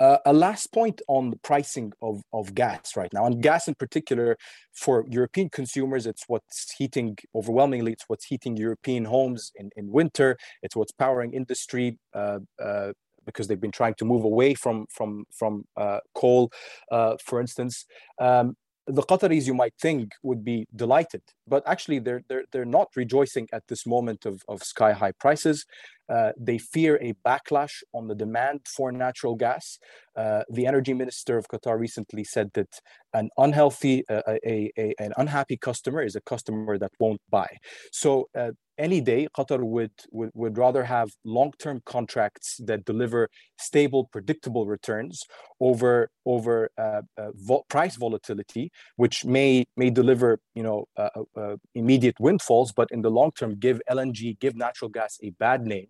Uh, 0.00 0.18
a 0.26 0.32
last 0.32 0.72
point 0.72 1.00
on 1.08 1.30
the 1.30 1.36
pricing 1.36 1.92
of, 2.02 2.22
of 2.32 2.54
gas 2.54 2.96
right 2.96 3.12
now, 3.12 3.26
and 3.26 3.42
gas 3.42 3.68
in 3.68 3.74
particular 3.74 4.36
for 4.72 5.04
European 5.08 5.48
consumers, 5.48 6.06
it's 6.06 6.24
what's 6.26 6.72
heating 6.72 7.16
overwhelmingly, 7.34 7.92
it's 7.92 8.04
what's 8.08 8.26
heating 8.26 8.56
European 8.56 9.04
homes 9.04 9.52
in, 9.56 9.70
in 9.76 9.90
winter, 9.90 10.36
it's 10.62 10.76
what's 10.76 10.92
powering 10.92 11.32
industry. 11.32 11.98
Uh, 12.12 12.40
uh, 12.62 12.92
because 13.26 13.48
they've 13.48 13.60
been 13.60 13.70
trying 13.70 13.94
to 13.94 14.04
move 14.04 14.24
away 14.24 14.52
from 14.52 14.86
from 14.90 15.24
from 15.30 15.64
uh, 15.78 15.98
coal, 16.14 16.52
uh, 16.90 17.16
for 17.24 17.40
instance. 17.40 17.86
Um, 18.18 18.54
the 18.86 19.02
Qataris, 19.02 19.46
you 19.46 19.54
might 19.54 19.74
think, 19.80 20.12
would 20.22 20.44
be 20.44 20.66
delighted, 20.74 21.22
but 21.46 21.62
actually, 21.66 22.00
they're 22.00 22.22
they're 22.28 22.44
they're 22.52 22.64
not 22.64 22.88
rejoicing 22.96 23.48
at 23.52 23.62
this 23.68 23.86
moment 23.86 24.26
of 24.26 24.42
of 24.48 24.62
sky 24.62 24.92
high 24.92 25.12
prices. 25.12 25.64
Uh, 26.08 26.32
they 26.38 26.58
fear 26.58 26.98
a 27.00 27.14
backlash 27.26 27.82
on 27.94 28.08
the 28.08 28.14
demand 28.14 28.60
for 28.66 28.92
natural 28.92 29.36
gas. 29.36 29.78
Uh, 30.14 30.42
the 30.50 30.66
energy 30.66 30.92
minister 30.92 31.38
of 31.38 31.48
Qatar 31.48 31.78
recently 31.78 32.24
said 32.24 32.50
that 32.52 32.68
an 33.14 33.30
unhealthy, 33.38 34.04
uh, 34.10 34.20
a, 34.28 34.70
a, 34.76 34.94
an 34.98 35.14
unhappy 35.16 35.56
customer 35.56 36.02
is 36.02 36.14
a 36.14 36.20
customer 36.20 36.76
that 36.76 36.92
won't 37.00 37.22
buy. 37.30 37.56
So 37.90 38.28
uh, 38.38 38.50
any 38.78 39.00
day, 39.00 39.28
Qatar 39.36 39.62
would, 39.62 39.92
would, 40.10 40.30
would 40.34 40.58
rather 40.58 40.84
have 40.84 41.10
long-term 41.24 41.82
contracts 41.86 42.60
that 42.64 42.84
deliver 42.84 43.28
stable, 43.58 44.08
predictable 44.12 44.66
returns 44.66 45.22
over 45.60 46.10
over 46.26 46.70
uh, 46.78 47.02
uh, 47.18 47.30
price 47.68 47.96
volatility, 47.96 48.70
which 48.96 49.24
may 49.24 49.64
may 49.76 49.90
deliver 49.90 50.38
you 50.54 50.62
know 50.62 50.86
uh, 50.96 51.10
uh, 51.36 51.56
immediate 51.74 52.16
windfalls, 52.18 52.72
but 52.72 52.90
in 52.90 53.02
the 53.02 53.10
long 53.10 53.30
term 53.38 53.54
give 53.58 53.80
LNG, 53.90 54.38
give 54.40 54.56
natural 54.56 54.88
gas 54.88 55.18
a 55.22 55.30
bad 55.30 55.64
name, 55.64 55.86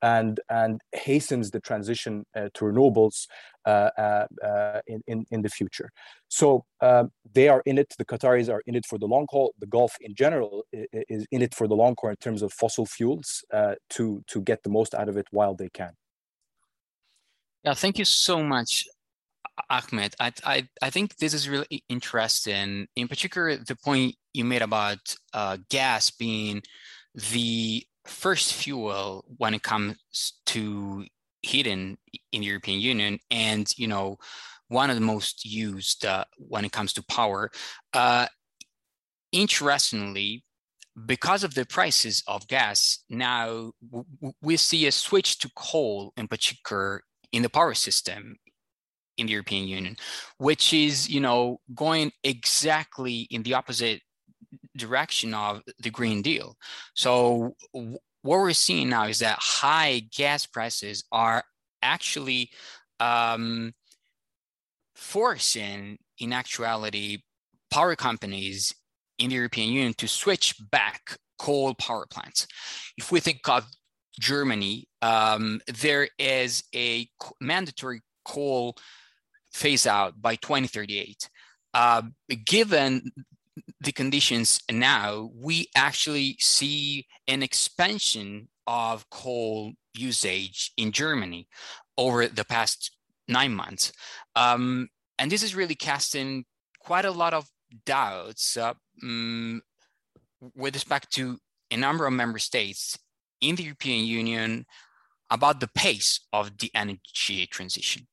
and 0.00 0.40
and 0.48 0.80
hastens 0.92 1.50
the 1.50 1.60
transition 1.60 2.24
uh, 2.34 2.48
to 2.54 2.64
renewables 2.64 3.26
uh, 3.26 3.51
in, 3.66 5.02
in 5.06 5.26
in 5.30 5.42
the 5.42 5.48
future. 5.48 5.90
So 6.28 6.64
um, 6.80 7.10
they 7.32 7.48
are 7.48 7.62
in 7.66 7.78
it. 7.78 7.94
The 7.98 8.04
Qataris 8.04 8.52
are 8.52 8.62
in 8.66 8.74
it 8.74 8.86
for 8.86 8.98
the 8.98 9.06
long 9.06 9.26
haul. 9.30 9.54
The 9.58 9.66
Gulf 9.66 9.96
in 10.00 10.14
general 10.14 10.64
is 10.72 11.26
in 11.30 11.42
it 11.42 11.54
for 11.54 11.66
the 11.68 11.74
long 11.74 11.94
haul 11.98 12.10
in 12.10 12.16
terms 12.16 12.42
of 12.42 12.52
fossil 12.52 12.86
fuels 12.86 13.44
to 13.90 14.22
to 14.26 14.40
get 14.40 14.62
the 14.62 14.70
most 14.70 14.94
out 14.94 15.08
of 15.08 15.16
it 15.16 15.26
while 15.30 15.54
they 15.54 15.68
can. 15.68 15.92
Yeah, 17.64 17.74
thank 17.74 17.98
you 17.98 18.04
so 18.04 18.42
much. 18.42 18.86
Ahmed, 19.70 20.14
I, 20.18 20.32
I, 20.44 20.68
I 20.80 20.90
think 20.90 21.16
this 21.16 21.34
is 21.34 21.48
really 21.48 21.84
interesting. 21.88 22.88
In 22.96 23.06
particular, 23.06 23.56
the 23.56 23.76
point 23.76 24.16
you 24.32 24.44
made 24.44 24.62
about 24.62 25.14
uh, 25.34 25.58
gas 25.68 26.10
being 26.10 26.62
the 27.14 27.86
first 28.06 28.54
fuel 28.54 29.24
when 29.36 29.54
it 29.54 29.62
comes 29.62 29.96
to 30.46 31.06
heating 31.42 31.98
in 32.32 32.40
the 32.40 32.46
European 32.46 32.80
Union, 32.80 33.18
and 33.30 33.72
you 33.76 33.86
know, 33.86 34.16
one 34.68 34.90
of 34.90 34.96
the 34.96 35.02
most 35.02 35.44
used 35.44 36.04
uh, 36.04 36.24
when 36.36 36.64
it 36.64 36.72
comes 36.72 36.92
to 36.94 37.04
power. 37.04 37.50
Uh, 37.92 38.26
interestingly, 39.32 40.44
because 41.06 41.42
of 41.42 41.54
the 41.54 41.64
prices 41.64 42.22
of 42.26 42.46
gas, 42.48 43.04
now 43.08 43.72
we 44.42 44.56
see 44.56 44.86
a 44.86 44.92
switch 44.92 45.38
to 45.38 45.50
coal 45.56 46.12
in 46.16 46.28
particular 46.28 47.02
in 47.32 47.42
the 47.42 47.48
power 47.48 47.74
system 47.74 48.36
in 49.18 49.26
the 49.26 49.32
European 49.32 49.66
Union, 49.68 49.96
which 50.38 50.72
is, 50.72 51.08
you 51.08 51.20
know, 51.20 51.60
going 51.74 52.12
exactly 52.24 53.26
in 53.30 53.42
the 53.42 53.54
opposite 53.54 54.00
direction 54.76 55.34
of 55.34 55.62
the 55.82 55.90
Green 55.90 56.22
Deal. 56.22 56.56
So 56.94 57.54
what 58.22 58.38
we're 58.38 58.52
seeing 58.52 58.88
now 58.88 59.06
is 59.06 59.18
that 59.18 59.38
high 59.40 60.02
gas 60.14 60.46
prices 60.46 61.04
are 61.12 61.44
actually 61.82 62.50
um, 63.00 63.72
forcing, 64.94 65.98
in 66.18 66.32
actuality, 66.32 67.18
power 67.70 67.96
companies 67.96 68.72
in 69.18 69.30
the 69.30 69.34
European 69.34 69.72
Union 69.72 69.94
to 69.94 70.06
switch 70.06 70.54
back 70.70 71.16
coal 71.38 71.74
power 71.74 72.06
plants. 72.08 72.46
If 72.96 73.10
we 73.10 73.18
think 73.18 73.48
of 73.48 73.66
Germany, 74.20 74.86
um, 75.00 75.60
there 75.66 76.08
is 76.18 76.62
a 76.74 77.08
mandatory 77.40 78.02
coal 78.24 78.76
phase 79.52 79.86
out 79.86 80.20
by 80.20 80.36
2038. 80.36 81.28
Uh, 81.74 82.02
given 82.44 83.10
the 83.80 83.92
conditions 83.92 84.60
now, 84.70 85.30
we 85.34 85.68
actually 85.76 86.36
see 86.40 87.06
an 87.28 87.42
expansion 87.42 88.48
of 88.66 89.08
coal 89.10 89.72
usage 89.94 90.72
in 90.76 90.92
Germany 90.92 91.48
over 91.98 92.26
the 92.26 92.44
past 92.44 92.96
nine 93.28 93.54
months. 93.54 93.92
Um, 94.36 94.88
and 95.18 95.30
this 95.30 95.42
is 95.42 95.54
really 95.54 95.74
casting 95.74 96.44
quite 96.80 97.04
a 97.04 97.10
lot 97.10 97.34
of 97.34 97.48
doubts 97.86 98.56
uh, 98.56 98.74
um, 99.02 99.62
with 100.54 100.74
respect 100.74 101.12
to 101.12 101.38
a 101.70 101.76
number 101.76 102.06
of 102.06 102.12
member 102.12 102.38
states 102.38 102.98
in 103.40 103.56
the 103.56 103.64
European 103.64 104.04
Union 104.04 104.64
about 105.32 105.60
the 105.60 105.68
pace 105.74 106.20
of 106.34 106.58
the 106.58 106.70
energy 106.74 107.46
transition. 107.46 108.06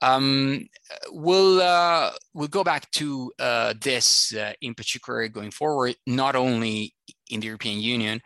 Um, 0.00 0.68
we'll 1.10 1.60
uh, 1.60 2.10
we'll 2.32 2.48
go 2.48 2.64
back 2.64 2.90
to 2.92 3.30
uh, 3.38 3.74
this 3.78 4.34
uh, 4.34 4.54
in 4.62 4.74
particular 4.74 5.28
going 5.28 5.50
forward, 5.50 5.96
not 6.06 6.34
only 6.34 6.94
in 7.30 7.40
the 7.40 7.46
European 7.46 7.78
Union, 7.78 8.22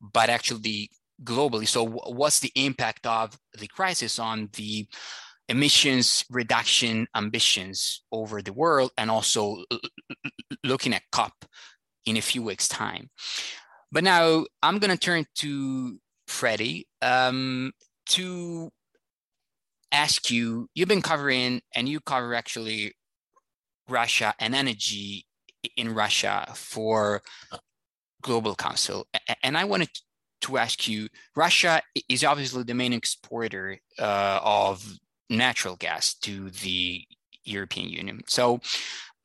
but 0.00 0.30
actually 0.30 0.90
globally. 1.22 1.68
So, 1.68 1.84
what's 1.84 2.40
the 2.40 2.52
impact 2.54 3.06
of 3.06 3.38
the 3.58 3.68
crisis 3.68 4.18
on 4.18 4.48
the 4.54 4.88
emissions 5.50 6.24
reduction 6.30 7.06
ambitions 7.14 8.02
over 8.10 8.40
the 8.40 8.54
world, 8.54 8.92
and 8.96 9.10
also 9.10 9.62
looking 10.64 10.94
at 10.94 11.02
COP 11.12 11.34
in 12.06 12.16
a 12.16 12.22
few 12.22 12.42
weeks' 12.42 12.66
time? 12.66 13.10
But 13.92 14.04
now 14.04 14.46
I'm 14.62 14.78
going 14.78 14.90
to 14.90 14.98
turn 14.98 15.26
to 15.36 15.98
Freddie. 16.26 16.86
Um, 17.02 17.72
to 18.10 18.70
ask 19.92 20.30
you 20.30 20.68
you've 20.74 20.88
been 20.88 21.02
covering 21.02 21.60
and 21.74 21.88
you 21.88 22.00
cover 22.00 22.34
actually 22.34 22.94
Russia 23.88 24.34
and 24.38 24.54
energy 24.54 25.26
in 25.76 25.94
Russia 25.94 26.46
for 26.54 27.22
Global 28.22 28.54
Counsel. 28.54 29.06
And 29.42 29.56
I 29.56 29.64
wanted 29.64 29.88
to 30.42 30.58
ask 30.58 30.88
you 30.88 31.08
Russia 31.36 31.82
is 32.08 32.24
obviously 32.24 32.62
the 32.62 32.74
main 32.74 32.92
exporter 32.92 33.78
uh, 33.98 34.40
of 34.42 34.84
natural 35.28 35.76
gas 35.76 36.14
to 36.14 36.50
the 36.50 37.04
European 37.44 37.88
Union. 37.88 38.20
So, 38.26 38.60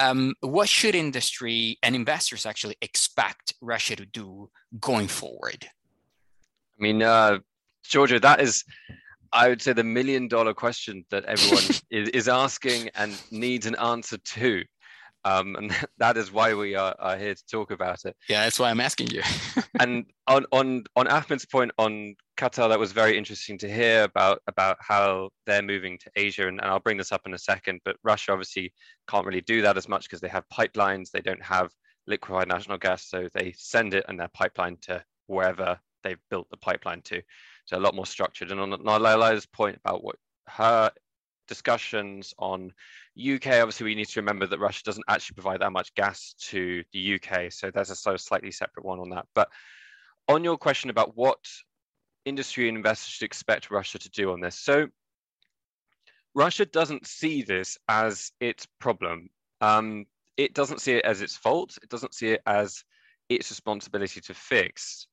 um, 0.02 0.34
what 0.42 0.68
should 0.68 0.94
industry 0.94 1.78
and 1.82 1.96
investors 1.96 2.46
actually 2.46 2.76
expect 2.82 3.54
Russia 3.62 3.96
to 3.96 4.06
do 4.06 4.50
going 4.80 5.08
forward? 5.08 5.68
I 6.78 6.84
mean, 6.84 7.02
uh, 7.02 7.40
Giorgio, 7.90 8.20
that 8.20 8.42
is, 8.42 8.64
I 9.32 9.50
would 9.50 9.62
say, 9.62 9.74
the 9.74 9.84
million 9.84 10.28
dollar 10.28 10.54
question 10.54 11.06
that 11.10 11.26
everyone 11.26 11.64
is, 11.92 12.10
is 12.10 12.28
asking 12.28 12.90
and 12.96 13.20
needs 13.32 13.66
an 13.66 13.76
answer 13.76 14.18
to. 14.18 14.64
Um, 15.26 15.56
and 15.56 15.72
that 15.98 16.18
is 16.18 16.32
why 16.32 16.54
we 16.54 16.76
are, 16.76 16.96
are 17.00 17.18
here 17.18 17.34
to 17.34 17.46
talk 17.52 17.72
about 17.72 18.06
it. 18.06 18.16
Yeah, 18.30 18.44
that's 18.44 18.60
why 18.60 18.70
I'm 18.70 18.80
asking 18.80 19.08
you. 19.08 19.24
and 19.80 20.06
on 20.28 20.46
on 20.52 20.84
on 20.96 21.08
Ahmed's 21.08 21.46
point 21.46 21.72
on 21.78 22.16
Qatar, 22.38 22.70
that 22.70 22.80
was 22.80 22.92
very 22.92 23.18
interesting 23.18 23.58
to 23.58 23.72
hear 23.72 24.04
about 24.04 24.42
about 24.48 24.78
how 24.80 25.30
they're 25.46 25.64
moving 25.64 25.98
to 26.00 26.12
Asia, 26.16 26.48
and, 26.48 26.62
and 26.62 26.70
I'll 26.70 26.80
bring 26.80 26.98
this 26.98 27.12
up 27.12 27.22
in 27.26 27.34
a 27.34 27.40
second. 27.40 27.82
But 27.84 27.98
Russia 28.04 28.32
obviously 28.32 28.72
can't 29.10 29.26
really 29.26 29.42
do 29.42 29.62
that 29.64 29.78
as 29.78 29.90
much 29.90 30.04
because 30.04 30.22
they 30.22 30.30
have 30.30 30.44
pipelines. 30.54 31.10
They 31.10 31.22
don't 31.22 31.44
have 31.44 31.72
liquefied 32.08 32.48
natural 32.48 32.78
gas, 32.78 33.10
so 33.10 33.28
they 33.34 33.54
send 33.58 33.96
it 33.96 34.06
and 34.08 34.20
their 34.20 34.30
pipeline 34.34 34.78
to 34.84 35.04
wherever 35.26 35.80
they've 36.04 36.22
built 36.30 36.48
the 36.52 36.58
pipeline 36.58 37.02
to 37.02 37.22
so 37.66 37.78
a 37.78 37.80
lot 37.80 37.96
more 37.96 38.06
structured. 38.06 38.52
And 38.52 38.60
on 38.60 38.72
Lilah's 38.72 39.46
point 39.46 39.78
about 39.84 40.04
what 40.04 40.16
her 40.48 40.92
discussions 41.48 42.34
on 42.38 42.72
UK, 43.20 43.48
obviously 43.48 43.86
we 43.86 43.96
need 43.96 44.08
to 44.10 44.20
remember 44.20 44.48
that 44.48 44.60
Russia 44.60 44.84
doesn't 44.84 45.06
actually 45.08 45.36
provide 45.36 45.62
that 45.62 45.72
much 45.72 45.94
gas 45.96 46.36
to 46.40 46.84
the 46.94 47.16
UK. 47.16 47.52
So 47.52 47.72
there's 47.72 47.90
a 47.90 47.96
sort 47.96 48.16
of 48.16 48.22
slightly 48.22 48.52
separate 48.52 48.86
one 48.86 49.00
on 49.00 49.10
that. 49.10 49.26
But 49.34 49.50
on 50.28 50.44
your 50.44 50.58
question 50.58 50.90
about 50.90 51.16
what 51.16 51.40
industry 52.26 52.68
and 52.68 52.78
investors 52.78 53.14
should 53.14 53.26
expect 53.26 53.72
Russia 53.72 54.00
to 54.00 54.10
do 54.10 54.32
on 54.32 54.42
this. 54.42 54.60
So 54.60 54.88
Russia 56.34 56.66
doesn't 56.66 57.08
see 57.08 57.44
this 57.44 57.78
as 57.88 58.32
its 58.40 58.68
problem. 58.80 59.30
Um, 59.62 60.06
it 60.38 60.54
doesn't 60.54 60.82
see 60.82 60.94
it 60.94 61.06
as 61.06 61.22
its 61.22 61.38
fault. 61.38 61.78
It 61.82 61.90
doesn't 61.90 62.14
see 62.14 62.30
it 62.30 62.42
as 62.46 62.84
its 63.30 63.50
responsibility 63.50 64.20
to 64.22 64.34
fix. 64.34 65.08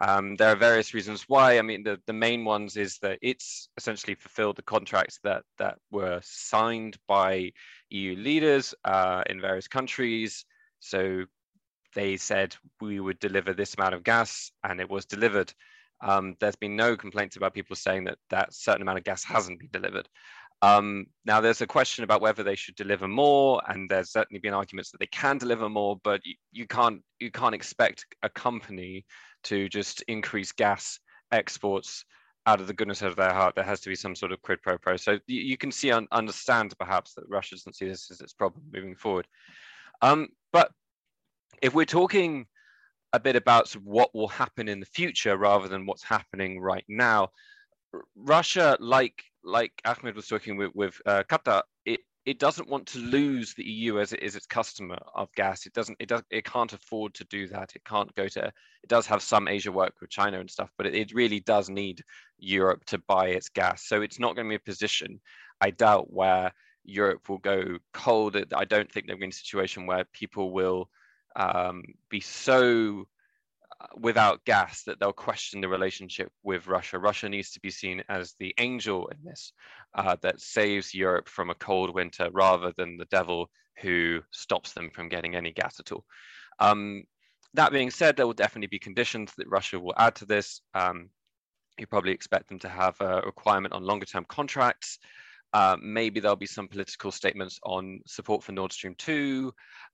Um, 0.00 0.36
there 0.36 0.52
are 0.52 0.56
various 0.56 0.94
reasons 0.94 1.24
why. 1.28 1.58
I 1.58 1.62
mean, 1.62 1.82
the, 1.82 2.00
the 2.06 2.12
main 2.12 2.44
ones 2.44 2.76
is 2.76 2.98
that 2.98 3.18
it's 3.22 3.68
essentially 3.76 4.14
fulfilled 4.14 4.56
the 4.56 4.62
contracts 4.62 5.18
that, 5.24 5.42
that 5.58 5.78
were 5.90 6.20
signed 6.22 6.96
by 7.08 7.52
EU 7.90 8.16
leaders 8.16 8.74
uh, 8.84 9.24
in 9.28 9.40
various 9.40 9.66
countries. 9.66 10.44
So 10.80 11.24
they 11.94 12.16
said 12.16 12.54
we 12.80 13.00
would 13.00 13.18
deliver 13.18 13.52
this 13.52 13.74
amount 13.74 13.94
of 13.94 14.04
gas, 14.04 14.52
and 14.62 14.80
it 14.80 14.88
was 14.88 15.04
delivered. 15.04 15.52
Um, 16.00 16.36
there's 16.38 16.56
been 16.56 16.76
no 16.76 16.96
complaints 16.96 17.36
about 17.36 17.54
people 17.54 17.74
saying 17.74 18.04
that 18.04 18.18
that 18.30 18.54
certain 18.54 18.82
amount 18.82 18.98
of 18.98 19.04
gas 19.04 19.24
hasn't 19.24 19.58
been 19.58 19.70
delivered. 19.72 20.08
Um, 20.60 21.06
now, 21.24 21.40
there's 21.40 21.60
a 21.60 21.66
question 21.66 22.04
about 22.04 22.20
whether 22.20 22.42
they 22.42 22.56
should 22.56 22.74
deliver 22.74 23.06
more, 23.06 23.62
and 23.68 23.88
there's 23.88 24.10
certainly 24.10 24.40
been 24.40 24.54
arguments 24.54 24.90
that 24.90 24.98
they 24.98 25.06
can 25.06 25.38
deliver 25.38 25.68
more, 25.68 25.98
but 26.02 26.20
you, 26.24 26.34
you 26.52 26.66
can't 26.66 27.02
you 27.20 27.30
can't 27.30 27.54
expect 27.54 28.06
a 28.22 28.28
company 28.28 29.04
to 29.44 29.68
just 29.68 30.02
increase 30.08 30.52
gas 30.52 30.98
exports 31.32 32.04
out 32.46 32.60
of 32.60 32.66
the 32.66 32.72
goodness 32.72 33.02
of 33.02 33.16
their 33.16 33.32
heart. 33.32 33.54
There 33.54 33.64
has 33.64 33.80
to 33.80 33.88
be 33.88 33.94
some 33.94 34.14
sort 34.14 34.32
of 34.32 34.40
quid 34.42 34.62
pro 34.62 34.78
quo. 34.78 34.96
So 34.96 35.18
you, 35.26 35.40
you 35.40 35.56
can 35.56 35.70
see 35.70 35.90
and 35.90 36.08
understand 36.12 36.72
perhaps 36.78 37.14
that 37.14 37.28
Russia 37.28 37.56
doesn't 37.56 37.76
see 37.76 37.88
this 37.88 38.10
as 38.10 38.20
its 38.20 38.32
problem 38.32 38.62
moving 38.72 38.96
forward. 38.96 39.26
Um, 40.00 40.28
but 40.52 40.70
if 41.60 41.74
we're 41.74 41.84
talking 41.84 42.46
a 43.12 43.20
bit 43.20 43.36
about 43.36 43.70
what 43.72 44.14
will 44.14 44.28
happen 44.28 44.68
in 44.68 44.80
the 44.80 44.86
future 44.86 45.36
rather 45.36 45.68
than 45.68 45.86
what's 45.86 46.04
happening 46.04 46.60
right 46.60 46.84
now, 46.88 47.28
Russia, 48.14 48.76
like 48.80 49.22
like 49.44 49.72
Ahmed 49.84 50.14
was 50.14 50.28
talking 50.28 50.56
with, 50.56 50.72
with 50.74 51.00
uh, 51.06 51.22
Qatar, 51.28 51.62
it, 52.28 52.38
doesn't 52.38 52.68
want 52.68 52.86
to 52.86 52.98
lose 52.98 53.54
the 53.54 53.64
EU 53.64 53.98
as 53.98 54.12
it 54.12 54.22
is 54.22 54.36
its 54.36 54.46
customer 54.46 54.98
of 55.14 55.32
gas. 55.34 55.66
It 55.66 55.72
doesn't. 55.72 55.96
It 56.00 56.08
does. 56.08 56.22
It 56.30 56.44
can't 56.44 56.72
afford 56.72 57.14
to 57.14 57.24
do 57.24 57.48
that. 57.48 57.72
It 57.74 57.84
can't 57.84 58.14
go 58.14 58.28
to. 58.28 58.46
It 58.46 58.88
does 58.88 59.06
have 59.06 59.22
some 59.22 59.48
Asia 59.48 59.72
work 59.72 59.94
with 60.00 60.10
China 60.10 60.40
and 60.40 60.50
stuff, 60.50 60.70
but 60.76 60.86
it, 60.86 60.94
it 60.94 61.14
really 61.14 61.40
does 61.40 61.68
need 61.68 62.02
Europe 62.38 62.84
to 62.86 62.98
buy 62.98 63.28
its 63.28 63.48
gas. 63.48 63.86
So 63.86 64.02
it's 64.02 64.18
not 64.18 64.34
going 64.34 64.46
to 64.46 64.50
be 64.50 64.56
a 64.56 64.60
position, 64.60 65.20
I 65.60 65.70
doubt, 65.70 66.12
where 66.12 66.52
Europe 66.84 67.28
will 67.28 67.38
go 67.38 67.78
cold. 67.92 68.36
I 68.54 68.64
don't 68.64 68.90
think 68.90 69.06
there'll 69.06 69.20
be 69.20 69.28
a 69.28 69.32
situation 69.32 69.86
where 69.86 70.04
people 70.12 70.52
will 70.52 70.88
um, 71.36 71.82
be 72.10 72.20
so 72.20 73.06
without 73.96 74.44
gas 74.44 74.82
that 74.84 74.98
they'll 74.98 75.12
question 75.12 75.60
the 75.60 75.68
relationship 75.68 76.32
with 76.42 76.66
Russia. 76.66 76.98
Russia 76.98 77.28
needs 77.28 77.52
to 77.52 77.60
be 77.60 77.70
seen 77.70 78.02
as 78.08 78.34
the 78.38 78.54
angel 78.58 79.06
in 79.08 79.18
this 79.22 79.52
uh, 79.94 80.16
that 80.22 80.40
saves 80.40 80.94
Europe 80.94 81.28
from 81.28 81.50
a 81.50 81.54
cold 81.54 81.94
winter 81.94 82.28
rather 82.32 82.72
than 82.76 82.96
the 82.96 83.04
devil 83.06 83.48
who 83.80 84.20
stops 84.32 84.72
them 84.72 84.90
from 84.90 85.08
getting 85.08 85.36
any 85.36 85.52
gas 85.52 85.78
at 85.78 85.92
all. 85.92 86.04
Um, 86.58 87.04
that 87.54 87.72
being 87.72 87.90
said, 87.90 88.16
there 88.16 88.26
will 88.26 88.34
definitely 88.34 88.66
be 88.66 88.78
conditions 88.78 89.32
that 89.36 89.48
Russia 89.48 89.78
will 89.78 89.94
add 89.96 90.16
to 90.16 90.26
this. 90.26 90.60
Um, 90.74 91.10
you 91.78 91.86
probably 91.86 92.12
expect 92.12 92.48
them 92.48 92.58
to 92.60 92.68
have 92.68 93.00
a 93.00 93.22
requirement 93.24 93.72
on 93.72 93.84
longer 93.84 94.06
term 94.06 94.26
contracts. 94.28 94.98
Uh, 95.52 95.76
maybe 95.80 96.20
there'll 96.20 96.36
be 96.36 96.46
some 96.46 96.68
political 96.68 97.10
statements 97.10 97.58
on 97.62 98.00
support 98.06 98.42
for 98.42 98.52
Nord 98.52 98.72
Stream 98.72 98.94
2 98.98 99.52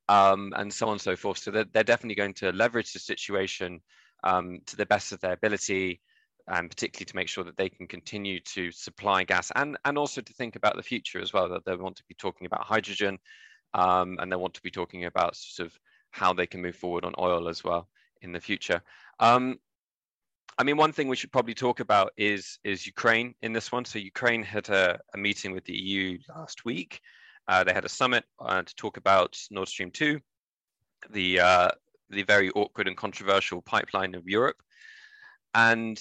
um, 0.08 0.52
and 0.56 0.72
so 0.72 0.86
on 0.86 0.92
and 0.92 1.00
so 1.00 1.14
forth. 1.14 1.38
So 1.38 1.50
they're, 1.50 1.66
they're 1.72 1.84
definitely 1.84 2.16
going 2.16 2.34
to 2.34 2.52
leverage 2.52 2.92
the 2.92 2.98
situation 2.98 3.80
um, 4.24 4.60
to 4.66 4.76
the 4.76 4.86
best 4.86 5.12
of 5.12 5.20
their 5.20 5.32
ability, 5.32 6.00
and 6.48 6.68
particularly 6.70 7.06
to 7.06 7.16
make 7.16 7.28
sure 7.28 7.44
that 7.44 7.56
they 7.56 7.68
can 7.68 7.86
continue 7.86 8.40
to 8.40 8.70
supply 8.72 9.22
gas 9.22 9.52
and, 9.54 9.76
and 9.84 9.96
also 9.96 10.20
to 10.20 10.32
think 10.34 10.56
about 10.56 10.76
the 10.76 10.82
future 10.82 11.20
as 11.20 11.32
well, 11.32 11.48
that 11.48 11.64
they 11.64 11.76
want 11.76 11.96
to 11.96 12.04
be 12.08 12.14
talking 12.14 12.46
about 12.46 12.64
hydrogen 12.64 13.18
um, 13.74 14.16
and 14.20 14.30
they 14.30 14.36
want 14.36 14.54
to 14.54 14.62
be 14.62 14.70
talking 14.70 15.04
about 15.04 15.36
sort 15.36 15.66
of 15.66 15.78
how 16.10 16.32
they 16.32 16.46
can 16.46 16.62
move 16.62 16.76
forward 16.76 17.04
on 17.04 17.14
oil 17.18 17.48
as 17.48 17.62
well 17.62 17.88
in 18.22 18.32
the 18.32 18.40
future. 18.40 18.82
Um, 19.20 19.58
I 20.56 20.62
mean, 20.62 20.76
one 20.76 20.92
thing 20.92 21.08
we 21.08 21.16
should 21.16 21.32
probably 21.32 21.54
talk 21.54 21.80
about 21.80 22.12
is 22.16 22.58
is 22.64 22.86
Ukraine 22.86 23.34
in 23.42 23.52
this 23.52 23.72
one. 23.72 23.84
So 23.84 23.98
Ukraine 23.98 24.42
had 24.42 24.68
a, 24.68 24.98
a 25.14 25.18
meeting 25.18 25.52
with 25.52 25.64
the 25.64 25.76
EU 25.76 26.18
last 26.28 26.64
week. 26.64 27.00
Uh, 27.48 27.64
they 27.64 27.72
had 27.72 27.84
a 27.84 27.88
summit 27.88 28.24
uh, 28.38 28.62
to 28.62 28.74
talk 28.76 28.96
about 28.96 29.38
Nord 29.50 29.68
Stream 29.68 29.90
two, 29.90 30.20
the 31.10 31.40
uh, 31.40 31.70
the 32.10 32.22
very 32.22 32.50
awkward 32.50 32.88
and 32.88 32.96
controversial 32.96 33.62
pipeline 33.62 34.14
of 34.14 34.28
Europe, 34.28 34.56
and 35.54 36.00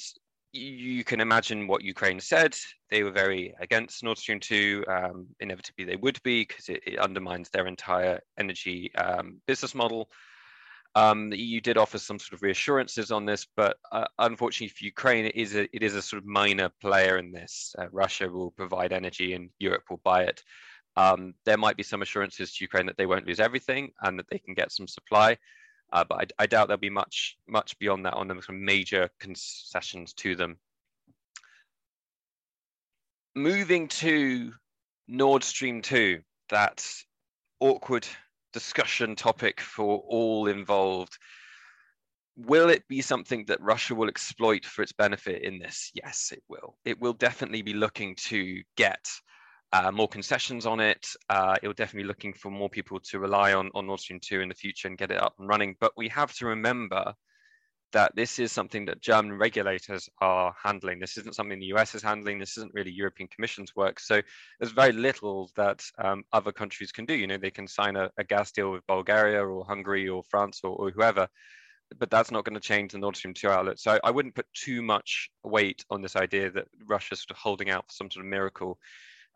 you 0.53 1.03
can 1.03 1.19
imagine 1.19 1.67
what 1.67 1.83
Ukraine 1.83 2.19
said. 2.19 2.55
They 2.91 3.01
were 3.03 3.11
very 3.11 3.55
against 3.59 4.03
Nord 4.03 4.19
Stream 4.19 4.39
2. 4.39 4.85
Um, 4.87 5.27
inevitably, 5.39 5.85
they 5.85 5.95
would 5.95 6.21
be 6.21 6.41
because 6.41 6.69
it, 6.69 6.81
it, 6.85 6.99
undermines 6.99 7.49
their 7.49 7.65
entire 7.65 8.21
energy 8.37 8.93
um, 8.93 9.41
business 9.47 9.73
model. 9.73 10.09
Um, 10.95 11.31
the 11.31 11.37
EU 11.37 11.59
did 11.59 11.77
offer 11.77 11.97
some 11.97 12.19
sort 12.19 12.33
of 12.33 12.43
reassurances 12.43 13.11
on 13.11 13.25
this, 13.25 13.47
but 13.55 13.77
uh, 13.91 14.05
unfortunately 14.19 14.73
for 14.77 14.85
Ukraine, 14.85 15.25
it 15.25 15.35
is 15.35 15.55
a 15.55 15.63
it 15.75 15.81
is 15.81 15.95
a 15.95 16.01
sort 16.01 16.21
of 16.21 16.27
minor 16.27 16.69
player 16.81 17.17
in 17.17 17.31
this. 17.31 17.75
Uh, 17.79 17.87
Russia 17.91 18.29
will 18.29 18.51
provide 18.51 18.93
energy, 18.93 19.33
and 19.33 19.49
Europe 19.57 19.83
will 19.89 20.01
buy 20.03 20.23
it. 20.23 20.43
Um, 20.95 21.33
there 21.45 21.57
might 21.57 21.77
be 21.77 21.83
some 21.83 22.03
assurances 22.03 22.53
to 22.53 22.63
Ukraine 22.63 22.85
that 22.85 22.97
they 22.97 23.07
won't 23.07 23.25
lose 23.25 23.39
everything 23.39 23.91
and 24.03 24.19
that 24.19 24.27
they 24.29 24.37
can 24.37 24.53
get 24.53 24.71
some 24.71 24.87
supply, 24.87 25.37
uh, 25.91 26.03
but 26.07 26.31
I, 26.37 26.43
I, 26.43 26.45
doubt 26.45 26.67
there'll 26.67 26.79
be 26.79 26.91
much 26.91 27.37
much 27.47 27.77
beyond 27.79 28.05
that 28.05 28.13
on 28.13 28.27
the 28.27 28.35
sort 28.35 28.49
of 28.49 28.55
major 28.55 29.09
concessions 29.19 30.13
to 30.13 30.35
them. 30.35 30.57
Moving 33.35 33.87
to 33.87 34.53
Nord 35.07 35.43
Stream 35.43 35.81
2, 35.81 36.21
that 36.49 36.85
awkward 37.59 38.05
discussion 38.53 39.15
topic 39.15 39.59
for 39.59 40.03
all 40.07 40.47
involved. 40.47 41.17
will 42.35 42.69
it 42.69 42.87
be 42.87 43.01
something 43.01 43.45
that 43.45 43.61
Russia 43.61 43.93
will 43.93 44.09
exploit 44.09 44.65
for 44.65 44.81
its 44.81 44.91
benefit 44.91 45.43
in 45.43 45.59
this? 45.59 45.91
Yes, 45.93 46.31
it 46.31 46.41
will. 46.49 46.77
It 46.83 46.99
will 46.99 47.13
definitely 47.13 47.61
be 47.61 47.73
looking 47.73 48.15
to 48.29 48.63
get 48.75 49.07
uh, 49.71 49.91
more 49.91 50.07
concessions 50.07 50.65
on 50.65 50.79
it. 50.79 51.07
Uh, 51.29 51.55
it 51.61 51.67
will 51.67 51.73
definitely 51.73 52.03
be 52.03 52.07
looking 52.07 52.33
for 52.33 52.49
more 52.49 52.69
people 52.69 52.99
to 52.99 53.19
rely 53.19 53.53
on, 53.53 53.69
on 53.75 53.87
Nord 53.87 53.99
Stream 53.99 54.19
2 54.19 54.41
in 54.41 54.49
the 54.49 54.55
future 54.55 54.87
and 54.87 54.97
get 54.97 55.11
it 55.11 55.21
up 55.21 55.35
and 55.39 55.47
running. 55.47 55.75
But 55.79 55.93
we 55.97 56.07
have 56.09 56.33
to 56.35 56.47
remember 56.47 57.13
that 57.93 58.15
this 58.15 58.39
is 58.39 58.51
something 58.51 58.85
that 58.85 59.01
German 59.01 59.37
regulators 59.37 60.09
are 60.19 60.53
handling. 60.61 60.99
This 60.99 61.17
isn't 61.17 61.35
something 61.35 61.59
the 61.59 61.73
US 61.77 61.95
is 61.95 62.03
handling. 62.03 62.39
This 62.39 62.57
isn't 62.57 62.73
really 62.73 62.91
European 62.91 63.29
Commission's 63.29 63.75
work. 63.75 63.99
So 63.99 64.21
there's 64.59 64.73
very 64.73 64.91
little 64.91 65.49
that 65.55 65.83
um, 65.99 66.23
other 66.33 66.51
countries 66.51 66.91
can 66.91 67.05
do. 67.05 67.13
You 67.13 67.27
know, 67.27 67.37
they 67.37 67.51
can 67.51 67.67
sign 67.67 67.95
a, 67.95 68.11
a 68.17 68.23
gas 68.23 68.51
deal 68.51 68.71
with 68.71 68.85
Bulgaria 68.87 69.43
or 69.45 69.63
Hungary 69.63 70.09
or 70.09 70.23
France 70.23 70.61
or, 70.63 70.75
or 70.75 70.91
whoever, 70.91 71.27
but 71.99 72.09
that's 72.09 72.31
not 72.31 72.45
going 72.45 72.55
to 72.55 72.59
change 72.59 72.91
the 72.91 72.97
Nord 72.97 73.15
Stream 73.15 73.33
2 73.33 73.47
outlet. 73.49 73.79
So 73.79 73.99
I 74.03 74.11
wouldn't 74.11 74.35
put 74.35 74.47
too 74.53 74.81
much 74.81 75.29
weight 75.43 75.85
on 75.89 76.01
this 76.01 76.15
idea 76.15 76.51
that 76.51 76.67
Russia's 76.85 77.21
sort 77.21 77.31
of 77.31 77.37
holding 77.37 77.69
out 77.69 77.85
for 77.87 77.93
some 77.93 78.11
sort 78.11 78.25
of 78.25 78.29
miracle 78.29 78.79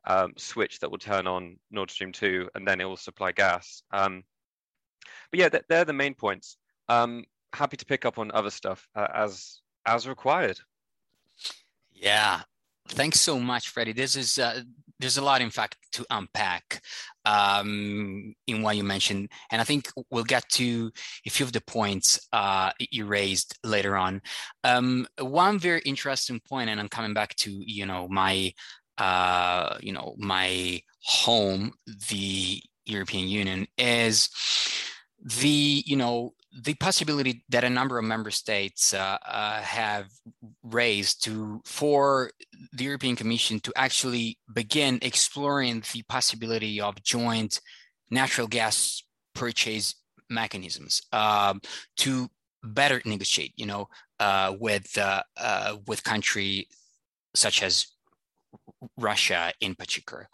um, 0.08 0.34
switch 0.38 0.80
that 0.80 0.90
will 0.90 0.98
turn 0.98 1.28
on 1.28 1.58
Nord 1.70 1.92
Stream 1.92 2.12
2 2.12 2.50
and 2.56 2.68
then 2.68 2.82
it 2.82 2.86
will 2.86 2.98
supply 2.98 3.32
gas. 3.32 3.84
Um, 3.92 4.24
but 5.32 5.40
yeah, 5.40 5.50
they're 5.70 5.86
the 5.86 5.94
main 5.94 6.16
points. 6.16 6.58
Um, 6.90 7.26
happy 7.58 7.78
to 7.78 7.86
pick 7.86 8.06
up 8.06 8.20
on 8.20 8.32
other 8.32 8.50
stuff 8.50 8.88
uh, 8.96 9.08
as 9.14 9.60
as 9.86 10.08
required. 10.08 10.60
Yeah, 11.92 12.42
thanks 12.90 13.20
so 13.20 13.40
much, 13.40 13.70
Freddie. 13.70 13.94
This 13.94 14.16
is 14.16 14.38
uh, 14.38 14.62
there's 15.00 15.18
a 15.18 15.24
lot, 15.24 15.42
in 15.42 15.50
fact, 15.50 15.78
to 15.94 16.06
unpack 16.10 16.82
um, 17.26 18.34
in 18.48 18.62
what 18.62 18.76
you 18.76 18.84
mentioned, 18.84 19.30
and 19.52 19.62
I 19.62 19.64
think 19.64 19.90
we'll 20.12 20.24
get 20.24 20.48
to 20.54 20.92
a 21.26 21.30
few 21.30 21.46
of 21.46 21.54
the 21.54 21.62
points 21.62 22.28
uh, 22.34 22.72
you 22.80 23.06
raised 23.06 23.58
later 23.64 23.96
on. 23.96 24.22
Um, 24.64 25.08
one 25.20 25.60
very 25.60 25.82
interesting 25.86 26.40
point, 26.48 26.70
and 26.70 26.80
I'm 26.80 26.90
coming 26.90 27.14
back 27.14 27.36
to 27.38 27.52
you 27.52 27.86
know 27.86 28.08
my 28.10 28.54
uh, 28.98 29.78
you 29.82 29.94
know 29.94 30.16
my 30.18 30.82
home, 31.02 31.74
the 32.10 32.62
European 32.86 33.28
Union, 33.28 33.68
is 33.78 34.30
the 35.28 35.84
you 35.86 35.96
know 35.96 36.34
the 36.64 36.74
possibility 36.76 37.44
that 37.50 37.64
a 37.64 37.70
number 37.70 38.00
of 38.00 38.06
member 38.06 38.32
states 38.32 38.94
uh, 38.94 39.18
uh, 39.26 39.62
have 39.62 40.08
raised 40.64 41.24
to 41.24 41.62
for 41.66 42.32
the 42.74 42.86
European 42.86 43.16
Commission 43.16 43.60
to 43.60 43.74
actually 43.76 44.38
begin 44.54 44.98
exploring 45.02 45.84
the 45.94 46.02
possibility 46.04 46.80
of 46.80 47.02
joint 47.04 47.60
natural 48.10 48.48
gas 48.48 49.04
purchase 49.36 49.96
mechanisms 50.30 51.02
um, 51.12 51.62
to 51.98 52.28
better 52.64 53.02
negotiate, 53.06 53.54
you 53.56 53.66
know, 53.66 53.88
uh, 54.20 54.56
with 54.60 54.98
uh, 54.98 55.22
uh, 55.38 55.76
with 55.88 56.04
country 56.04 56.68
such 57.36 57.62
as 57.62 57.88
Russia 58.98 59.52
in 59.60 59.76
particular. 59.76 60.30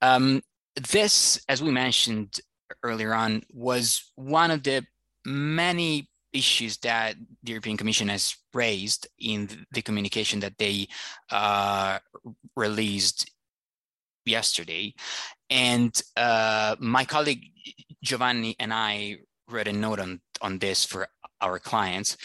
Um, 0.00 0.42
this, 0.90 1.40
as 1.48 1.62
we 1.62 1.70
mentioned 1.70 2.40
earlier 2.82 3.14
on, 3.14 3.42
was 3.52 4.10
one 4.14 4.50
of 4.50 4.62
the 4.62 4.86
many 5.24 6.08
issues 6.32 6.76
that 6.78 7.16
the 7.42 7.52
European 7.52 7.76
Commission 7.76 8.08
has 8.08 8.36
raised 8.52 9.08
in 9.18 9.48
the 9.72 9.82
communication 9.82 10.40
that 10.40 10.58
they 10.58 10.86
uh, 11.30 11.98
released 12.56 13.30
yesterday. 14.24 14.94
And 15.50 16.00
uh, 16.16 16.76
my 16.78 17.04
colleague 17.04 17.44
Giovanni 18.04 18.56
and 18.58 18.72
I 18.72 19.18
wrote 19.50 19.68
a 19.68 19.72
note 19.72 20.00
on, 20.00 20.20
on 20.42 20.58
this 20.58 20.84
for 20.84 21.08
our 21.40 21.58
clients. 21.58 22.16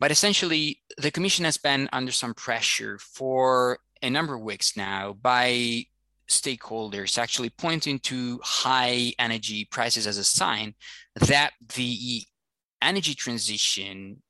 But 0.00 0.10
essentially, 0.10 0.80
the 0.96 1.10
Commission 1.10 1.44
has 1.44 1.56
been 1.56 1.88
under 1.92 2.12
some 2.12 2.34
pressure 2.34 2.98
for 2.98 3.80
a 4.00 4.10
number 4.10 4.34
of 4.34 4.42
weeks 4.42 4.76
now 4.76 5.12
by 5.12 5.86
stakeholders 6.30 7.18
actually 7.18 7.50
pointing 7.50 7.98
to 8.00 8.40
high 8.42 9.12
energy 9.18 9.66
prices 9.70 10.06
as 10.06 10.18
a 10.18 10.24
sign 10.24 10.74
that 11.16 11.52
the 11.76 12.22
energy 12.82 13.14
transition 13.14 14.22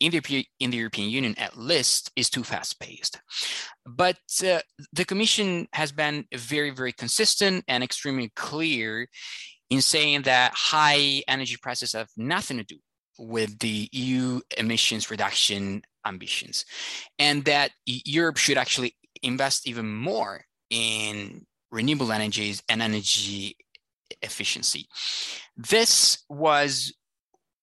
in 0.00 0.10
the, 0.10 0.46
in 0.60 0.70
the 0.70 0.76
European 0.76 1.08
Union, 1.08 1.34
at 1.38 1.56
least, 1.56 2.10
is 2.16 2.28
too 2.28 2.42
fast 2.42 2.80
paced. 2.80 3.20
But 3.86 4.18
uh, 4.44 4.60
the 4.92 5.04
Commission 5.04 5.68
has 5.72 5.92
been 5.92 6.24
very, 6.34 6.70
very 6.70 6.92
consistent 6.92 7.64
and 7.68 7.84
extremely 7.84 8.32
clear 8.34 9.08
in 9.70 9.80
saying 9.80 10.22
that 10.22 10.52
high 10.54 11.22
energy 11.28 11.56
prices 11.60 11.92
have 11.92 12.08
nothing 12.16 12.58
to 12.58 12.64
do 12.64 12.76
with 13.18 13.58
the 13.60 13.88
EU 13.92 14.40
emissions 14.58 15.10
reduction 15.10 15.82
ambitions, 16.04 16.64
and 17.18 17.44
that 17.44 17.70
Europe 17.86 18.36
should 18.36 18.58
actually 18.58 18.96
invest 19.22 19.66
even 19.66 19.92
more 19.94 20.44
in 20.70 21.46
renewable 21.70 22.12
energies 22.12 22.62
and 22.68 22.82
energy 22.82 23.56
efficiency. 24.22 24.86
This 25.56 26.24
was 26.28 26.94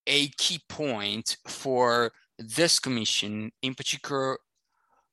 a 0.07 0.27
key 0.29 0.59
point 0.67 1.37
for 1.47 2.11
this 2.37 2.79
commission, 2.79 3.51
in 3.61 3.73
particular 3.75 4.37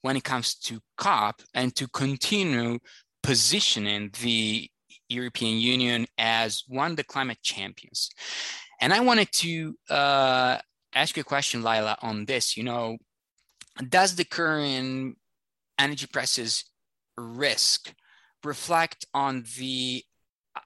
when 0.03 0.17
it 0.17 0.25
comes 0.25 0.55
to 0.55 0.81
COP 0.97 1.43
and 1.55 1.75
to 1.77 1.89
continue 1.89 2.79
positioning 3.23 4.11
the 4.23 4.71
European 5.09 5.59
Union 5.59 6.07
as 6.17 6.65
one 6.69 6.93
of 6.93 6.97
the 6.97 7.05
climate 7.05 7.39
champions. 7.43 8.11
And 8.81 8.93
I 8.93 9.01
wanted 9.01 9.33
to 9.33 9.77
uh, 9.91 10.59
ask 10.95 11.17
you 11.17 11.23
a 11.23 11.25
question, 11.25 11.63
Lilah, 11.63 11.97
on 12.03 12.27
this. 12.27 12.57
You 12.57 12.65
know, 12.65 12.99
does 13.89 14.15
the 14.15 14.25
current 14.25 15.17
energy 15.79 16.07
prices 16.07 16.65
risk 17.19 17.93
reflect 18.45 19.07
on 19.15 19.45
the 19.59 20.05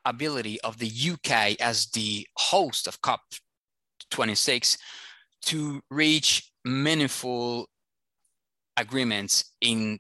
ability 0.05 0.61
of 0.63 0.79
the 0.79 0.91
UK 1.13 1.61
as 1.61 1.87
the 1.87 2.27
host 2.37 2.87
of 2.87 3.01
COP 3.03 3.21
26 4.11 4.79
to 5.43 5.81
reach 5.91 6.51
meaningful 6.65 7.69
agreements 8.77 9.45
in 9.61 9.99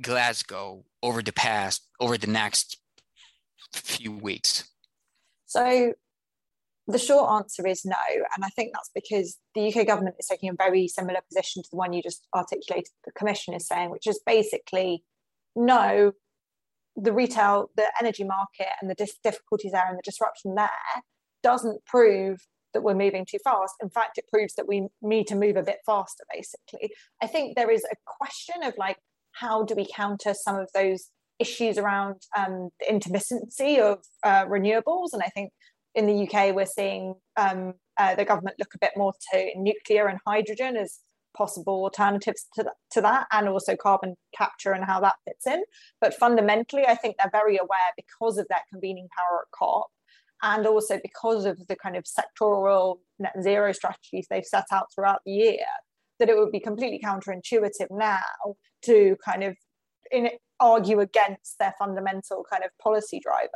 Glasgow 0.00 0.84
over 1.02 1.22
the 1.22 1.32
past, 1.32 1.86
over 2.00 2.16
the 2.16 2.26
next 2.26 2.78
few 3.72 4.12
weeks? 4.12 4.68
So 5.46 5.92
the 6.86 6.98
short 6.98 7.30
answer 7.30 7.66
is 7.66 7.84
no. 7.84 7.96
And 8.34 8.44
I 8.44 8.48
think 8.48 8.72
that's 8.72 8.90
because 8.94 9.38
the 9.54 9.72
UK 9.72 9.86
government 9.86 10.16
is 10.18 10.26
taking 10.26 10.50
a 10.50 10.54
very 10.54 10.88
similar 10.88 11.20
position 11.28 11.62
to 11.62 11.68
the 11.70 11.76
one 11.76 11.92
you 11.92 12.02
just 12.02 12.26
articulated, 12.34 12.90
the 13.04 13.12
Commission 13.12 13.54
is 13.54 13.66
saying, 13.66 13.90
which 13.90 14.06
is 14.06 14.20
basically 14.24 15.04
no, 15.56 16.12
the 16.96 17.12
retail, 17.12 17.70
the 17.76 17.90
energy 18.00 18.24
market, 18.24 18.68
and 18.80 18.90
the 18.90 19.08
difficulties 19.22 19.72
there 19.72 19.86
and 19.88 19.98
the 19.98 20.02
disruption 20.04 20.54
there 20.54 20.68
doesn't 21.42 21.84
prove 21.86 22.38
that 22.72 22.82
we're 22.82 22.94
moving 22.94 23.26
too 23.28 23.38
fast. 23.42 23.74
In 23.82 23.90
fact, 23.90 24.18
it 24.18 24.24
proves 24.32 24.54
that 24.54 24.68
we 24.68 24.86
need 25.02 25.26
to 25.28 25.34
move 25.34 25.56
a 25.56 25.62
bit 25.62 25.78
faster, 25.84 26.24
basically. 26.32 26.92
I 27.22 27.26
think 27.26 27.56
there 27.56 27.70
is 27.70 27.84
a 27.84 27.96
question 28.06 28.62
of 28.62 28.74
like, 28.78 28.98
how 29.32 29.64
do 29.64 29.74
we 29.74 29.86
counter 29.94 30.34
some 30.34 30.56
of 30.56 30.68
those 30.74 31.08
issues 31.38 31.78
around 31.78 32.16
um, 32.36 32.70
the 32.80 32.86
intermittency 32.92 33.80
of 33.80 33.98
uh, 34.22 34.46
renewables? 34.46 35.12
And 35.12 35.22
I 35.22 35.28
think 35.28 35.52
in 35.94 36.06
the 36.06 36.28
UK, 36.28 36.54
we're 36.54 36.66
seeing 36.66 37.14
um, 37.36 37.74
uh, 37.98 38.14
the 38.14 38.24
government 38.24 38.56
look 38.58 38.74
a 38.74 38.78
bit 38.78 38.92
more 38.96 39.12
to 39.32 39.50
nuclear 39.56 40.06
and 40.06 40.18
hydrogen 40.26 40.76
as 40.76 41.00
possible 41.36 41.82
alternatives 41.82 42.46
to, 42.54 42.62
th- 42.62 42.74
to 42.92 43.00
that 43.00 43.26
and 43.32 43.48
also 43.48 43.76
carbon 43.76 44.16
capture 44.36 44.72
and 44.72 44.84
how 44.84 45.00
that 45.00 45.16
fits 45.26 45.46
in. 45.46 45.62
But 46.00 46.14
fundamentally, 46.14 46.84
I 46.86 46.94
think 46.94 47.16
they're 47.16 47.30
very 47.30 47.56
aware 47.56 47.90
because 47.96 48.38
of 48.38 48.46
their 48.48 48.62
convening 48.70 49.08
power 49.16 49.40
at 49.42 49.50
COP 49.56 49.90
and 50.42 50.66
also 50.66 50.98
because 51.02 51.44
of 51.44 51.66
the 51.68 51.76
kind 51.76 51.96
of 51.96 52.04
sectoral 52.04 52.98
net 53.18 53.34
zero 53.42 53.72
strategies 53.72 54.26
they've 54.30 54.44
set 54.44 54.64
out 54.72 54.86
throughout 54.94 55.20
the 55.24 55.32
year 55.32 55.66
that 56.18 56.28
it 56.28 56.36
would 56.36 56.52
be 56.52 56.60
completely 56.60 57.00
counterintuitive 57.04 57.88
now 57.90 58.20
to 58.82 59.16
kind 59.24 59.42
of 59.42 59.56
in, 60.10 60.30
argue 60.58 61.00
against 61.00 61.58
their 61.58 61.74
fundamental 61.78 62.44
kind 62.50 62.64
of 62.64 62.70
policy 62.82 63.20
driver 63.22 63.48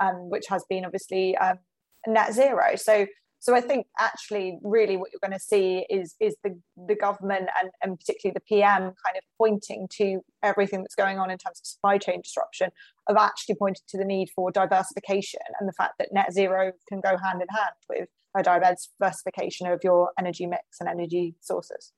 um, 0.00 0.30
which 0.30 0.46
has 0.48 0.64
been 0.68 0.84
obviously 0.84 1.36
um, 1.38 1.58
net 2.06 2.32
zero 2.32 2.76
so 2.76 3.06
so 3.40 3.54
I 3.54 3.60
think 3.60 3.86
actually, 4.00 4.58
really, 4.62 4.96
what 4.96 5.10
you're 5.12 5.20
going 5.20 5.38
to 5.38 5.44
see 5.44 5.86
is 5.88 6.16
is 6.20 6.36
the 6.42 6.58
the 6.88 6.96
government 6.96 7.48
and, 7.60 7.70
and 7.82 7.98
particularly 7.98 8.34
the 8.34 8.40
PM 8.40 8.82
kind 8.82 9.16
of 9.16 9.22
pointing 9.38 9.88
to 9.92 10.20
everything 10.42 10.82
that's 10.82 10.96
going 10.96 11.18
on 11.18 11.30
in 11.30 11.38
terms 11.38 11.60
of 11.60 11.66
supply 11.66 11.98
chain 11.98 12.20
disruption, 12.22 12.70
of 13.08 13.16
actually 13.16 13.54
pointing 13.54 13.84
to 13.88 13.98
the 13.98 14.04
need 14.04 14.30
for 14.34 14.50
diversification 14.50 15.40
and 15.60 15.68
the 15.68 15.72
fact 15.72 15.94
that 15.98 16.12
net 16.12 16.32
zero 16.32 16.72
can 16.88 17.00
go 17.00 17.16
hand 17.16 17.40
in 17.40 17.48
hand 17.48 17.74
with 17.88 18.08
a 18.36 18.42
diversification 18.42 19.68
of 19.68 19.80
your 19.84 20.10
energy 20.18 20.46
mix 20.46 20.62
and 20.80 20.88
energy 20.88 21.36
sources. 21.40 21.92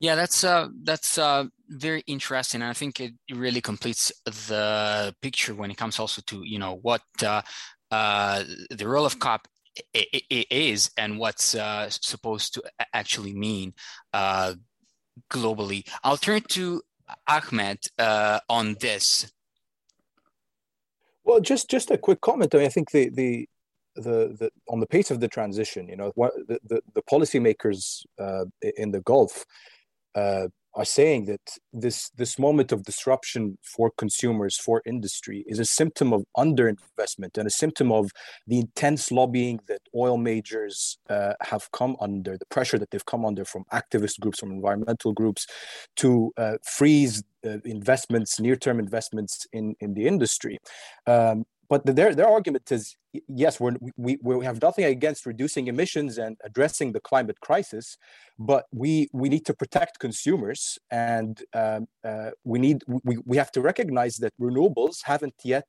Yeah, 0.00 0.16
that's 0.16 0.44
uh, 0.44 0.68
that's 0.82 1.16
uh, 1.16 1.44
very 1.68 2.02
interesting. 2.06 2.60
And 2.60 2.70
I 2.70 2.74
think 2.74 3.00
it 3.00 3.14
really 3.32 3.62
completes 3.62 4.12
the 4.26 5.14
picture 5.22 5.54
when 5.54 5.70
it 5.70 5.78
comes 5.78 5.98
also 5.98 6.20
to 6.26 6.42
you 6.44 6.58
know 6.58 6.78
what 6.82 7.02
uh, 7.22 7.40
uh, 7.90 8.44
the 8.70 8.86
role 8.86 9.06
of 9.06 9.18
COP 9.18 9.48
it, 9.92 10.22
it 10.30 10.46
is 10.50 10.90
and 10.96 11.18
what's 11.18 11.54
uh, 11.54 11.88
supposed 11.90 12.54
to 12.54 12.62
actually 12.92 13.34
mean 13.34 13.74
uh, 14.12 14.54
globally. 15.30 15.86
I'll 16.02 16.16
turn 16.16 16.42
to 16.48 16.82
Ahmed 17.28 17.78
uh, 17.98 18.40
on 18.48 18.76
this. 18.80 19.32
Well, 21.24 21.40
just 21.40 21.70
just 21.70 21.90
a 21.90 21.98
quick 21.98 22.20
comment. 22.20 22.54
I 22.54 22.58
mean, 22.58 22.66
I 22.66 22.70
think 22.70 22.90
the 22.90 23.08
the 23.10 23.48
the, 23.96 24.36
the 24.38 24.50
on 24.68 24.80
the 24.80 24.86
pace 24.86 25.10
of 25.10 25.20
the 25.20 25.28
transition, 25.28 25.88
you 25.88 25.96
know, 25.96 26.12
what 26.14 26.32
the 26.48 26.58
the, 26.64 26.82
the 26.94 27.02
policymakers 27.02 28.04
uh, 28.18 28.44
in 28.76 28.90
the 28.90 29.00
Gulf 29.00 29.44
uh, 30.14 30.48
are 30.76 30.84
saying 30.84 31.26
that 31.26 31.40
this 31.72 32.10
this 32.16 32.38
moment 32.38 32.72
of 32.72 32.82
disruption 32.84 33.58
for 33.62 33.90
consumers 33.96 34.56
for 34.56 34.82
industry 34.86 35.44
is 35.46 35.58
a 35.58 35.64
symptom 35.64 36.12
of 36.12 36.24
underinvestment 36.36 37.38
and 37.38 37.46
a 37.46 37.50
symptom 37.50 37.92
of 37.92 38.10
the 38.46 38.58
intense 38.58 39.10
lobbying 39.12 39.60
that 39.68 39.80
oil 39.94 40.16
majors 40.16 40.98
uh, 41.08 41.34
have 41.42 41.70
come 41.72 41.96
under 42.00 42.36
the 42.36 42.46
pressure 42.46 42.78
that 42.78 42.90
they've 42.90 43.06
come 43.06 43.24
under 43.24 43.44
from 43.44 43.64
activist 43.72 44.18
groups 44.20 44.40
from 44.40 44.50
environmental 44.50 45.12
groups 45.12 45.46
to 45.96 46.32
uh, 46.36 46.56
freeze 46.64 47.22
uh, 47.46 47.58
investments 47.64 48.40
near-term 48.40 48.78
investments 48.78 49.46
in 49.52 49.74
in 49.80 49.94
the 49.94 50.06
industry. 50.06 50.58
Um, 51.06 51.44
but 51.74 51.96
their 51.96 52.14
their 52.14 52.28
argument 52.28 52.70
is 52.70 52.96
yes 53.42 53.58
we're, 53.60 53.76
we 53.96 54.12
we 54.22 54.44
have 54.44 54.60
nothing 54.62 54.84
against 54.84 55.26
reducing 55.26 55.64
emissions 55.66 56.18
and 56.24 56.36
addressing 56.48 56.92
the 56.92 57.00
climate 57.00 57.38
crisis 57.40 57.96
but 58.38 58.64
we 58.72 59.08
we 59.12 59.28
need 59.28 59.44
to 59.50 59.54
protect 59.62 59.98
consumers 59.98 60.78
and 60.90 61.42
um, 61.54 61.86
uh, 62.08 62.30
we 62.44 62.58
need 62.58 62.78
we, 63.08 63.14
we 63.30 63.36
have 63.36 63.52
to 63.56 63.60
recognize 63.60 64.14
that 64.16 64.32
renewables 64.40 64.96
haven't 65.04 65.38
yet 65.44 65.68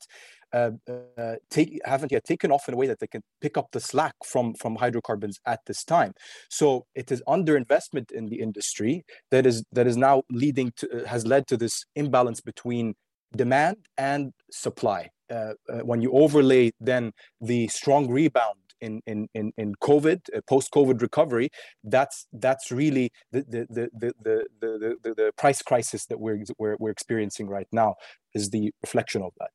uh, 0.54 0.72
uh, 1.18 1.36
take, 1.50 1.82
haven't 1.84 2.12
yet 2.12 2.24
taken 2.24 2.50
off 2.52 2.68
in 2.68 2.74
a 2.74 2.78
way 2.78 2.88
that 2.88 3.00
they 3.00 3.08
can 3.08 3.22
pick 3.42 3.58
up 3.58 3.68
the 3.72 3.80
slack 3.80 4.16
from 4.32 4.54
from 4.62 4.76
hydrocarbons 4.84 5.38
at 5.46 5.60
this 5.68 5.84
time. 5.84 6.14
So 6.50 6.86
it 6.96 7.12
is 7.12 7.22
underinvestment 7.28 8.12
in 8.12 8.28
the 8.28 8.40
industry 8.48 9.04
that 9.32 9.46
is 9.46 9.58
that 9.76 9.86
is 9.92 9.98
now 9.98 10.24
leading 10.30 10.72
to 10.78 10.86
has 11.14 11.26
led 11.34 11.44
to 11.48 11.58
this 11.58 11.86
imbalance 11.96 12.42
between 12.52 12.96
demand 13.36 13.78
and 13.98 14.32
supply. 14.52 15.10
Uh, 15.32 15.54
uh, 15.70 15.80
when 15.80 16.02
you 16.02 16.12
overlay 16.12 16.72
then 16.80 17.12
the 17.42 17.68
strong 17.68 18.10
rebound 18.10 18.60
in 18.82 19.02
in 19.08 19.28
in, 19.34 19.52
in 19.58 19.76
COVID, 19.76 20.20
uh, 20.36 20.42
post-COVID 20.48 21.02
recovery, 21.02 21.50
that's 21.84 22.28
that's 22.34 22.72
really 22.72 23.12
the 23.32 23.42
the 23.48 23.68
the 23.70 23.90
the 23.98 24.14
the, 24.24 24.46
the, 24.62 24.96
the, 25.04 25.14
the 25.16 25.32
price 25.38 25.62
crisis 25.62 26.06
that 26.08 26.20
we're, 26.20 26.44
we're 26.58 26.76
we're 26.80 26.92
experiencing 26.92 27.48
right 27.48 27.68
now 27.72 27.96
is 28.34 28.50
the 28.50 28.72
reflection 28.82 29.22
of 29.22 29.32
that. 29.40 29.52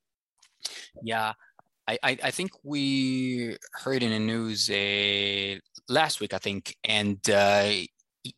Yeah. 1.02 1.32
I, 2.04 2.18
I, 2.22 2.30
think 2.30 2.52
we 2.62 3.56
heard 3.72 4.04
in 4.04 4.12
the 4.12 4.20
news 4.20 4.70
uh, 4.70 5.58
last 5.88 6.20
week, 6.20 6.32
I 6.32 6.38
think, 6.38 6.76
and 6.84 7.18
uh, 7.28 7.68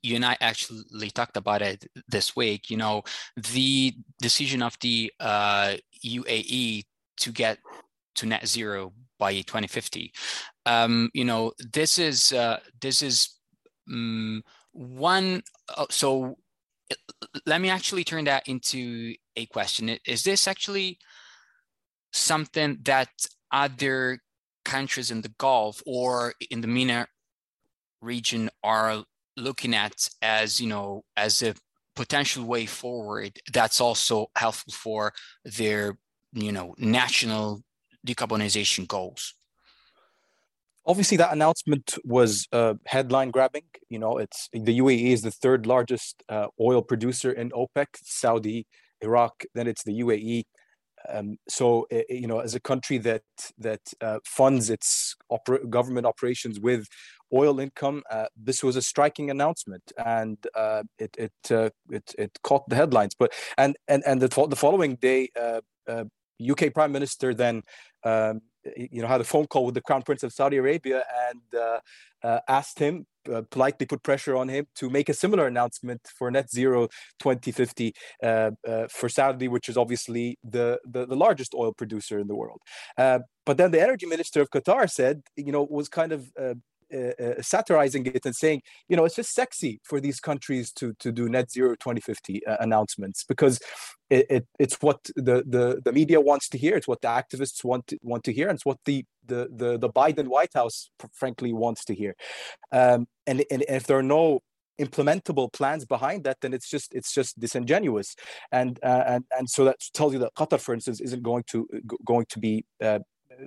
you 0.03 0.17
and 0.17 0.25
I 0.25 0.37
actually 0.41 1.11
talked 1.11 1.37
about 1.37 1.63
it 1.63 1.87
this 2.09 2.35
week. 2.37 2.71
You 2.71 2.77
know, 2.77 3.03
the 3.37 3.95
decision 4.21 4.63
of 4.63 4.77
the 4.81 5.13
uh, 5.21 5.77
UAE 6.05 6.85
to 7.23 7.33
get 7.33 7.59
to 8.17 8.27
net 8.27 8.47
zero 8.47 8.93
by 9.19 9.33
2050. 9.35 10.13
Um, 10.67 11.11
you 11.15 11.25
know, 11.25 11.53
this 11.73 11.99
is 11.99 12.33
uh, 12.33 12.59
this 12.81 13.03
is 13.03 13.37
um, 13.91 14.43
one. 14.73 15.43
Uh, 15.77 15.87
so 15.91 16.37
let 17.47 17.61
me 17.61 17.71
actually 17.71 18.05
turn 18.05 18.25
that 18.25 18.49
into 18.49 19.15
a 19.37 19.47
question. 19.47 19.97
Is 20.07 20.25
this 20.25 20.47
actually 20.47 20.99
something 22.13 22.79
that 22.83 23.09
other 23.51 24.19
countries 24.65 25.11
in 25.11 25.23
the 25.23 25.33
Gulf 25.39 25.83
or 25.87 26.35
in 26.51 26.61
the 26.61 26.69
MENA 26.69 27.07
region 28.01 28.51
are 28.63 29.05
looking 29.37 29.75
at 29.75 30.09
as 30.21 30.61
you 30.61 30.69
know 30.69 31.03
as 31.17 31.43
a 31.43 31.55
potential 31.95 32.45
way 32.45 32.67
forward 32.67 33.39
that's 33.53 33.81
also 33.81 34.27
helpful 34.37 34.73
for 34.73 35.13
their 35.45 35.97
you 36.33 36.53
know 36.53 36.75
national 36.79 37.63
decarbonization 38.07 38.87
goals 38.87 39.35
obviously 40.87 41.17
that 41.17 41.33
announcement 41.33 41.97
was 42.05 42.49
uh, 42.53 42.75
headline 42.87 43.31
grabbing 43.31 43.65
you 43.89 43.99
know 43.99 44.19
it's 44.19 44.49
the 44.53 44.79
uae 44.81 45.13
is 45.13 45.23
the 45.23 45.31
third 45.31 45.67
largest 45.67 46.23
uh, 46.29 46.47
oil 46.61 46.83
producer 46.83 47.33
in 47.33 47.51
opec 47.51 47.87
saudi 48.03 48.67
iraq 49.01 49.45
then 49.55 49.67
it's 49.67 49.85
the 49.85 50.01
uae 50.01 50.45
um, 51.09 51.37
so 51.49 51.87
you 52.09 52.27
know 52.27 52.39
as 52.39 52.55
a 52.55 52.61
country 52.61 52.99
that 52.99 53.23
that 53.59 53.81
uh, 54.01 54.19
funds 54.25 54.71
its 54.71 55.17
oper- 55.31 55.69
government 55.69 56.07
operations 56.07 56.61
with 56.61 56.87
oil 57.33 57.61
income. 57.61 58.03
Uh, 58.11 58.27
this 58.37 58.63
was 58.63 58.77
a 58.77 58.83
striking 58.83 59.31
announcement, 59.31 59.83
and 60.05 60.39
uh, 60.55 60.83
it 60.99 61.17
it, 61.19 61.73
it 61.91 62.15
it 62.19 62.39
caught 62.43 62.69
the 62.69 62.77
headlines. 62.77 63.15
But 63.19 63.33
and 63.59 63.77
and 63.89 64.03
and 64.07 64.21
the, 64.21 64.47
the 64.47 64.57
following 64.57 64.97
day, 64.97 65.31
uh, 65.41 65.61
uh, 66.51 66.71
Prime 66.71 66.93
Minister 66.93 67.35
then. 67.35 67.63
Um, 68.05 68.41
you 68.77 69.03
know, 69.03 69.09
had 69.09 69.21
a 69.21 69.25
phone 69.25 69.47
call 69.49 69.67
with 69.67 69.75
the 69.75 69.81
Crown 69.81 70.03
Prince 70.03 70.23
of 70.23 70.33
Saudi 70.33 70.57
Arabia 70.57 71.03
and 71.29 71.61
uh, 72.23 72.39
asked 72.49 72.79
him 72.79 73.07
uh, 73.33 73.43
politely 73.51 73.87
put 73.87 74.03
pressure 74.03 74.37
on 74.37 74.49
him 74.49 74.67
to 74.75 74.91
make 74.91 75.09
a 75.09 75.15
similar 75.15 75.47
announcement 75.47 76.01
for 76.17 76.31
net 76.31 76.51
zero 76.51 76.89
2050 77.21 77.93
uh, 78.23 78.51
uh, 78.67 78.87
for 78.89 79.09
Saudi, 79.09 79.49
which 79.49 79.69
is 79.69 79.77
obviously 79.77 80.39
the, 80.43 80.79
the, 80.85 81.07
the, 81.07 81.17
largest 81.17 81.55
oil 81.55 81.73
producer 81.73 82.19
in 82.19 82.27
the 82.27 82.35
world. 82.35 82.61
but 82.97 83.57
then 83.57 83.71
the 83.71 83.81
energy 83.81 84.07
minister 84.07 84.41
of 84.41 84.51
Qatar 84.51 84.91
said, 84.91 85.23
you 85.37 85.53
know, 85.53 85.67
was 85.69 85.89
kind 85.89 86.13
of 86.13 86.31
uh, 86.41 86.43
uh, 86.45 86.55
satirizing 87.41 88.07
it 88.07 88.25
and 88.25 88.35
saying, 88.35 88.63
you 88.89 88.97
know, 88.97 89.05
it's 89.05 89.17
just 89.17 89.35
sexy 89.35 89.81
for 89.85 90.01
these 90.01 90.21
countries 90.21 90.73
to 90.73 90.95
to 90.99 91.13
do 91.13 91.29
net 91.29 91.51
zero 91.51 91.71
2050 91.71 92.47
uh, 92.47 92.57
announcements 92.61 93.25
because 93.25 93.61
it, 94.11 94.27
it, 94.29 94.47
it's 94.59 94.77
what 94.81 95.03
the, 95.17 95.43
the 95.47 95.81
the 95.85 95.93
media 95.93 96.21
wants 96.21 96.49
to 96.51 96.59
hear. 96.59 96.77
It's 96.77 96.89
what 96.89 97.01
the 97.01 97.09
activists 97.09 97.65
want 97.65 97.87
to, 97.89 97.99
want 98.03 98.25
to 98.25 98.33
hear, 98.33 98.49
and 98.49 98.57
it's 98.57 98.67
what 98.67 98.79
the 98.85 99.05
the 99.27 99.49
the, 99.55 99.79
the 99.79 99.89
Biden 99.89 100.29
White 100.29 100.55
House 100.55 100.91
frankly 101.13 101.53
wants 101.53 101.85
to 101.87 101.95
hear. 101.95 102.15
Um, 102.71 103.07
and, 103.27 103.45
and 103.51 103.65
if 103.69 103.85
there 103.85 103.99
are 103.99 104.03
no 104.03 104.41
implementable 104.81 105.53
plans 105.53 105.85
behind 105.85 106.25
that 106.25 106.39
then 106.41 106.55
it's 106.55 106.69
just 106.69 106.95
it's 106.95 107.13
just 107.13 107.39
disingenuous 107.39 108.17
and 108.51 108.81
uh, 108.83 109.05
and 109.07 109.25
and 109.39 109.49
so 109.49 109.65
that 109.67 109.77
tells 109.93 110.15
you 110.15 110.19
that 110.19 110.35
qatar 110.35 110.59
for 110.59 110.73
instance 110.73 110.99
isn't 110.99 111.23
going 111.23 111.45
to 111.47 111.69
going 112.07 112.25
to 112.29 112.39
be 112.39 112.65
uh, 112.83 112.99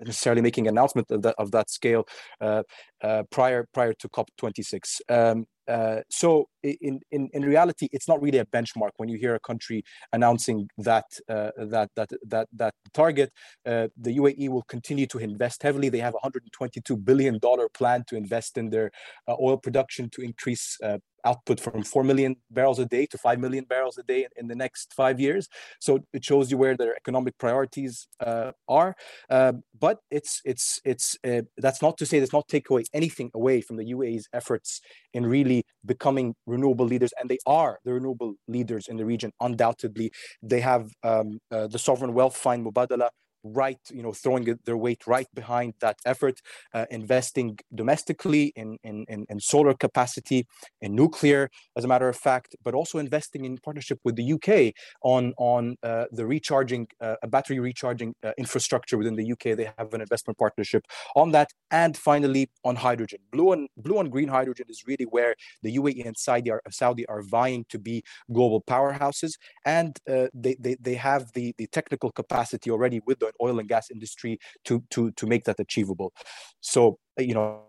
necessarily 0.03 0.41
making 0.41 0.67
an 0.67 0.73
announcement 0.73 1.09
of 1.11 1.21
that 1.21 1.35
of 1.37 1.51
that 1.51 1.69
scale 1.69 2.07
uh, 2.41 2.63
uh, 3.01 3.23
prior 3.31 3.67
prior 3.73 3.93
to 3.93 4.09
COP26. 4.09 5.01
Um, 5.09 5.45
uh, 5.67 6.01
so 6.09 6.47
in, 6.63 6.99
in 7.11 7.29
in 7.33 7.41
reality, 7.43 7.87
it's 7.91 8.07
not 8.07 8.21
really 8.21 8.37
a 8.37 8.45
benchmark 8.45 8.91
when 8.97 9.09
you 9.09 9.17
hear 9.17 9.35
a 9.35 9.39
country 9.39 9.83
announcing 10.13 10.69
that 10.77 11.05
uh, 11.29 11.51
that 11.57 11.89
that 11.95 12.09
that 12.27 12.47
that 12.53 12.73
target. 12.93 13.31
Uh, 13.65 13.87
the 13.97 14.17
UAE 14.17 14.49
will 14.49 14.63
continue 14.63 15.07
to 15.07 15.17
invest 15.17 15.63
heavily. 15.63 15.89
They 15.89 15.99
have 15.99 16.13
a 16.13 16.21
122 16.21 16.97
billion 16.97 17.39
dollar 17.39 17.67
plan 17.69 18.03
to 18.07 18.15
invest 18.15 18.57
in 18.57 18.69
their 18.69 18.91
uh, 19.27 19.35
oil 19.41 19.57
production 19.57 20.09
to 20.11 20.21
increase 20.21 20.77
output 21.25 21.59
from 21.59 21.83
4 21.83 22.03
million 22.03 22.35
barrels 22.51 22.79
a 22.79 22.85
day 22.85 23.05
to 23.07 23.17
5 23.17 23.39
million 23.39 23.65
barrels 23.65 23.97
a 23.97 24.03
day 24.03 24.27
in 24.37 24.47
the 24.47 24.55
next 24.55 24.93
five 24.93 25.19
years. 25.19 25.49
So 25.79 25.99
it 26.13 26.23
shows 26.23 26.51
you 26.51 26.57
where 26.57 26.77
their 26.77 26.95
economic 26.95 27.37
priorities 27.37 28.07
uh, 28.19 28.51
are. 28.67 28.95
Uh, 29.29 29.53
but 29.79 29.99
it's 30.09 30.41
it's 30.45 30.79
it's 30.85 31.17
uh, 31.27 31.41
that's 31.57 31.81
not 31.81 31.97
to 31.97 32.05
say 32.05 32.19
that's 32.19 32.33
not 32.33 32.47
take 32.47 32.69
away 32.69 32.83
anything 32.93 33.31
away 33.33 33.61
from 33.61 33.77
the 33.77 33.85
UAE's 33.85 34.27
efforts 34.33 34.81
in 35.13 35.25
really 35.25 35.65
becoming 35.85 36.35
renewable 36.45 36.85
leaders, 36.85 37.13
and 37.19 37.29
they 37.29 37.39
are 37.45 37.79
the 37.83 37.93
renewable 37.93 38.35
leaders 38.47 38.87
in 38.87 38.97
the 38.97 39.05
region. 39.05 39.31
Undoubtedly, 39.41 40.11
they 40.41 40.61
have 40.61 40.89
um, 41.03 41.39
uh, 41.51 41.67
the 41.67 41.79
sovereign 41.79 42.13
wealth 42.13 42.37
fund 42.37 42.65
Mubadala 42.65 43.09
right, 43.45 43.79
you 43.91 44.01
know, 44.01 44.11
throwing 44.11 44.57
their 44.65 44.77
weight 44.77 45.05
right 45.05 45.27
behind 45.33 45.75
that 45.79 45.97
effort, 46.05 46.41
uh, 46.73 46.85
investing 46.89 47.57
domestically 47.73 48.51
in, 48.55 48.77
in, 48.83 49.05
in, 49.07 49.25
in, 49.29 49.39
solar 49.39 49.73
capacity, 49.73 50.47
in 50.81 50.95
nuclear, 50.95 51.49
as 51.75 51.85
a 51.85 51.87
matter 51.87 52.09
of 52.09 52.15
fact, 52.15 52.55
but 52.63 52.73
also 52.73 52.97
investing 52.97 53.45
in 53.45 53.57
partnership 53.57 53.99
with 54.03 54.15
the 54.15 54.33
UK 54.33 54.73
on, 55.03 55.33
on 55.37 55.75
uh, 55.83 56.05
the 56.11 56.25
recharging, 56.25 56.87
uh, 57.01 57.15
battery 57.27 57.59
recharging 57.59 58.15
uh, 58.23 58.31
infrastructure 58.37 58.97
within 58.97 59.15
the 59.15 59.31
UK. 59.31 59.55
They 59.55 59.69
have 59.77 59.93
an 59.93 60.01
investment 60.01 60.37
partnership 60.39 60.83
on 61.15 61.31
that. 61.31 61.49
And 61.71 61.95
finally, 61.95 62.49
on 62.63 62.75
hydrogen. 62.75 63.19
Blue 63.31 63.51
and, 63.51 63.69
blue 63.77 63.99
and 63.99 64.11
green 64.11 64.29
hydrogen 64.29 64.65
is 64.69 64.83
really 64.87 65.05
where 65.05 65.35
the 65.61 65.77
UAE 65.77 66.05
and 66.05 66.17
Saudi 66.17 66.49
are, 66.51 66.61
Saudi 66.69 67.05
are 67.07 67.21
vying 67.21 67.65
to 67.69 67.77
be 67.77 68.03
global 68.31 68.61
powerhouses. 68.61 69.33
And 69.65 69.99
uh, 70.09 70.27
they, 70.33 70.55
they, 70.59 70.75
they 70.79 70.95
have 70.95 71.31
the, 71.33 71.53
the 71.57 71.67
technical 71.67 72.11
capacity 72.11 72.71
already 72.71 73.01
with 73.05 73.19
the 73.19 73.31
oil 73.41 73.59
and 73.59 73.67
gas 73.67 73.91
industry 73.91 74.39
to 74.65 74.83
to 74.91 75.11
to 75.11 75.27
make 75.27 75.43
that 75.45 75.59
achievable. 75.59 76.13
So 76.61 76.97
you 77.17 77.33
know 77.33 77.63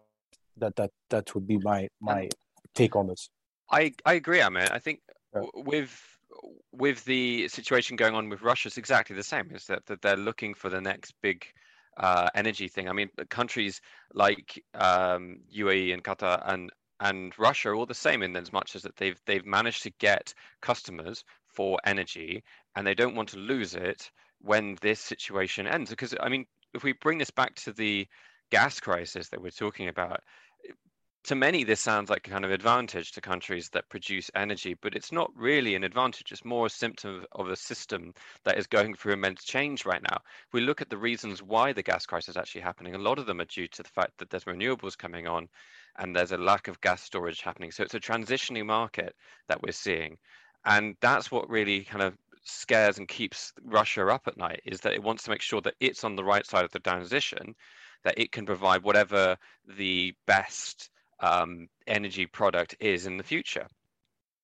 that 0.59 0.77
that 0.77 0.91
that 1.11 1.35
would 1.35 1.47
be 1.47 1.59
my 1.59 1.89
my 2.01 2.29
take 2.75 2.97
on 2.97 3.07
this. 3.09 3.31
I 3.71 3.93
I 4.05 4.15
agree, 4.15 4.41
Ahmed. 4.41 4.71
I 4.71 4.79
think 4.79 5.01
yeah. 5.35 5.43
with 5.55 6.01
with 6.73 7.05
the 7.05 7.49
situation 7.49 7.97
going 7.97 8.15
on 8.15 8.29
with 8.29 8.43
Russia, 8.43 8.69
it's 8.69 8.79
exactly 8.79 9.17
the 9.17 9.23
same. 9.23 9.51
Is 9.55 9.67
that 9.67 9.87
that 9.87 10.03
they're 10.03 10.17
looking 10.17 10.55
for 10.55 10.69
the 10.69 10.81
next 10.81 11.15
big 11.23 11.47
uh, 11.97 12.29
energy 12.35 12.69
thing. 12.69 12.89
I 12.89 12.93
mean, 12.93 13.09
countries 13.31 13.81
like 14.15 14.63
um, 14.75 15.39
UAE 15.55 15.95
and 15.95 16.05
Qatar 16.05 16.43
and 16.47 16.71
and 17.01 17.39
Russia 17.39 17.71
are 17.71 17.75
all 17.75 17.87
the 17.87 17.95
same 17.95 18.23
in 18.23 18.35
as 18.37 18.53
much 18.53 18.75
as 18.75 18.83
that 18.83 18.97
they've 18.97 19.21
they've 19.27 19.45
managed 19.45 19.83
to 19.83 19.91
get 19.99 20.33
customers 20.63 21.25
for 21.47 21.79
energy 21.85 22.43
and 22.75 22.87
they 22.87 22.95
don't 22.95 23.15
want 23.15 23.29
to 23.31 23.39
lose 23.39 23.75
it 23.75 24.11
when 24.40 24.77
this 24.81 25.01
situation 25.01 25.66
ends. 25.66 25.90
Because 25.90 26.14
I 26.20 26.29
mean, 26.29 26.46
if 26.75 26.83
we 26.83 26.92
bring 26.92 27.18
this 27.18 27.31
back 27.31 27.55
to 27.57 27.72
the 27.72 28.07
gas 28.51 28.81
crisis 28.81 29.29
that 29.31 29.42
we're 29.42 29.51
talking 29.51 29.88
about, 29.88 30.20
to 31.27 31.35
many 31.35 31.64
this 31.64 31.81
sounds 31.81 32.09
like 32.09 32.29
a 32.29 32.31
kind 32.31 32.44
of 32.44 32.53
advantage 32.53 33.11
to 33.11 33.20
countries 33.20 33.68
that 33.70 33.88
produce 33.88 34.31
energy, 34.37 34.77
but 34.81 34.94
it's 34.94 35.11
not 35.11 35.29
really 35.35 35.75
an 35.75 35.83
advantage. 35.83 36.31
It's 36.31 36.44
more 36.44 36.66
a 36.66 36.70
symptom 36.70 37.25
of 37.33 37.49
a 37.49 37.57
system 37.57 38.14
that 38.44 38.59
is 38.59 38.68
going 38.68 38.94
through 38.94 39.14
immense 39.14 39.42
change 39.42 39.85
right 39.85 40.03
now. 40.03 40.18
If 40.46 40.53
we 40.53 40.61
look 40.61 40.81
at 40.81 40.88
the 40.88 40.96
reasons 40.96 41.42
why 41.42 41.72
the 41.72 41.83
gas 41.83 42.07
crisis 42.07 42.31
is 42.31 42.37
actually 42.37 42.61
happening, 42.61 42.94
a 42.94 42.99
lot 42.99 43.18
of 43.18 43.27
them 43.27 43.40
are 43.40 43.46
due 43.46 43.66
to 43.66 43.83
the 43.83 43.88
fact 43.88 44.18
that 44.18 44.31
there's 44.31 44.44
renewables 44.44 44.96
coming 44.96 45.27
on 45.27 45.49
and 45.99 46.14
there's 46.14 46.31
a 46.31 46.38
lack 46.38 46.68
of 46.68 46.81
gas 46.81 47.03
storage 47.03 47.40
happening. 47.40 47.72
So 47.72 47.83
it's 47.83 47.94
a 47.94 48.01
transitioning 48.01 48.66
market 48.66 49.16
that 49.49 49.62
we're 49.62 49.72
seeing. 49.72 50.18
And 50.64 50.94
that's 51.01 51.33
what 51.33 51.51
really 51.51 51.83
kind 51.83 52.03
of 52.03 52.16
scares 52.47 52.99
and 52.99 53.09
keeps 53.09 53.53
Russia 53.65 54.07
up 54.09 54.27
at 54.27 54.37
night 54.37 54.61
is 54.65 54.81
that 54.81 54.95
it 54.95 55.03
wants 55.03 55.25
to 55.25 55.31
make 55.31 55.43
sure 55.43 55.61
that 55.63 55.75
it's 55.81 56.05
on 56.05 56.17
the 56.17 56.25
right 56.25 56.47
side 56.47 56.65
of 56.65 56.73
the 56.73 56.79
transition, 56.79 57.55
that 58.05 58.19
it 58.19 58.33
can 58.33 58.47
provide 58.47 58.83
whatever 58.83 59.37
the 59.77 60.15
best 60.27 60.91
um, 61.21 61.69
energy 61.87 62.27
product 62.27 62.77
is 62.81 63.07
in 63.07 63.17
the 63.17 63.25
future 63.25 63.67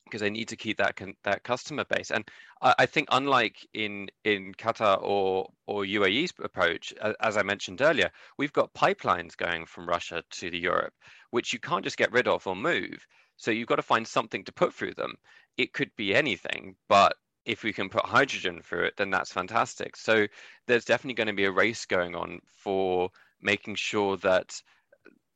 because 0.05 0.21
they 0.21 0.31
need 0.31 0.49
to 0.49 0.57
keep 0.57 0.77
that 0.77 1.01
that 1.25 1.43
customer 1.43 1.85
base. 1.85 2.11
And 2.11 2.29
I, 2.61 2.75
I, 2.81 2.87
think, 2.87 3.09
unlike 3.11 3.57
in 3.73 4.09
in 4.25 4.53
Qatar 4.55 4.99
or 5.03 5.49
or 5.67 5.85
UAE's 5.85 6.33
approach, 6.43 6.93
as 7.21 7.37
I 7.37 7.43
mentioned 7.43 7.81
earlier, 7.81 8.11
we've 8.37 8.53
got 8.53 8.75
pipelines 8.75 9.37
going 9.37 9.65
from 9.65 9.89
Russia 9.89 10.23
to 10.31 10.51
the 10.51 10.59
Europe, 10.59 10.93
which 11.31 11.53
you 11.53 11.59
can't 11.61 11.85
just 11.85 11.97
get 11.97 12.13
rid 12.13 12.29
of 12.29 12.47
or 12.47 12.55
move. 12.57 13.07
So 13.37 13.51
you've 13.51 13.69
got 13.69 13.77
to 13.77 13.83
find 13.83 14.07
something 14.07 14.45
to 14.45 14.53
put 14.53 14.75
through 14.75 14.95
them. 14.95 15.15
It 15.57 15.73
could 15.73 15.91
be 15.97 16.15
anything, 16.15 16.77
but 16.89 17.17
if 17.45 17.63
we 17.63 17.73
can 17.73 17.89
put 17.89 18.05
hydrogen 18.05 18.61
through 18.63 18.85
it, 18.85 18.95
then 18.97 19.11
that's 19.11 19.33
fantastic. 19.33 19.97
So 19.97 20.27
there's 20.67 20.85
definitely 20.85 21.15
going 21.15 21.29
to 21.29 21.33
be 21.33 21.45
a 21.45 21.53
race 21.53 21.87
going 21.87 22.15
on 22.15 22.41
for 22.47 23.11
making 23.41 23.75
sure 23.77 24.17
that 24.19 24.55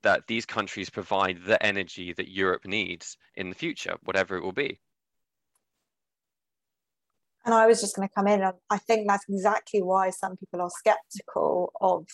that 0.02 0.26
these 0.28 0.46
countries 0.46 0.88
provide 0.88 1.38
the 1.44 1.60
energy 1.64 2.12
that 2.12 2.28
Europe 2.28 2.64
needs 2.64 3.16
in 3.34 3.48
the 3.48 3.56
future, 3.56 3.96
whatever 4.04 4.36
it 4.36 4.42
will 4.42 4.52
be. 4.52 4.78
And 7.44 7.54
I 7.54 7.66
was 7.66 7.80
just 7.80 7.96
going 7.96 8.06
to 8.06 8.14
come 8.14 8.28
in, 8.28 8.42
I 8.70 8.78
think 8.78 9.08
that's 9.08 9.24
exactly 9.28 9.82
why 9.82 10.10
some 10.10 10.36
people 10.36 10.60
are 10.60 10.70
skeptical 10.70 11.72
of 11.80 12.06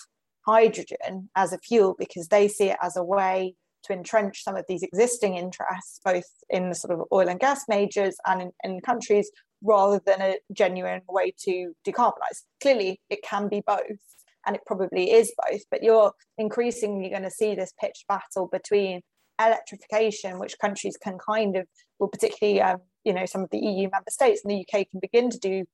hydrogen 0.46 1.28
as 1.36 1.52
a 1.52 1.58
fuel 1.58 1.94
because 1.98 2.28
they 2.28 2.48
see 2.48 2.70
it 2.70 2.76
as 2.82 2.96
a 2.96 3.04
way 3.04 3.56
to 3.84 3.92
entrench 3.92 4.44
some 4.44 4.56
of 4.56 4.64
these 4.68 4.82
existing 4.82 5.36
interests, 5.36 6.00
both 6.04 6.26
in 6.50 6.68
the 6.68 6.74
sort 6.74 6.92
of 6.92 7.06
oil 7.12 7.28
and 7.28 7.40
gas 7.40 7.64
majors 7.68 8.16
and 8.26 8.42
in, 8.42 8.52
in 8.62 8.80
countries, 8.80 9.30
rather 9.62 10.00
than 10.04 10.20
a 10.20 10.36
genuine 10.52 11.02
way 11.08 11.32
to 11.44 11.72
decarbonize. 11.86 12.42
Clearly, 12.60 13.00
it 13.10 13.22
can 13.22 13.48
be 13.48 13.62
both 13.66 13.98
and 14.46 14.56
it 14.56 14.62
probably 14.66 15.12
is 15.12 15.32
both, 15.48 15.62
but 15.70 15.82
you're 15.82 16.12
increasingly 16.36 17.08
going 17.08 17.22
to 17.22 17.30
see 17.30 17.54
this 17.54 17.72
pitched 17.80 18.06
battle 18.08 18.48
between 18.50 19.02
electrification, 19.40 20.38
which 20.38 20.58
countries 20.60 20.96
can 21.02 21.18
kind 21.18 21.56
of, 21.56 21.66
well, 21.98 22.08
particularly, 22.08 22.60
um, 22.60 22.78
you 23.04 23.12
know, 23.12 23.26
some 23.26 23.42
of 23.42 23.50
the 23.50 23.58
EU 23.58 23.88
member 23.90 24.10
states 24.10 24.42
and 24.44 24.50
the 24.50 24.66
UK 24.66 24.88
can 24.90 25.00
begin 25.00 25.30
to 25.30 25.38
do 25.38 25.64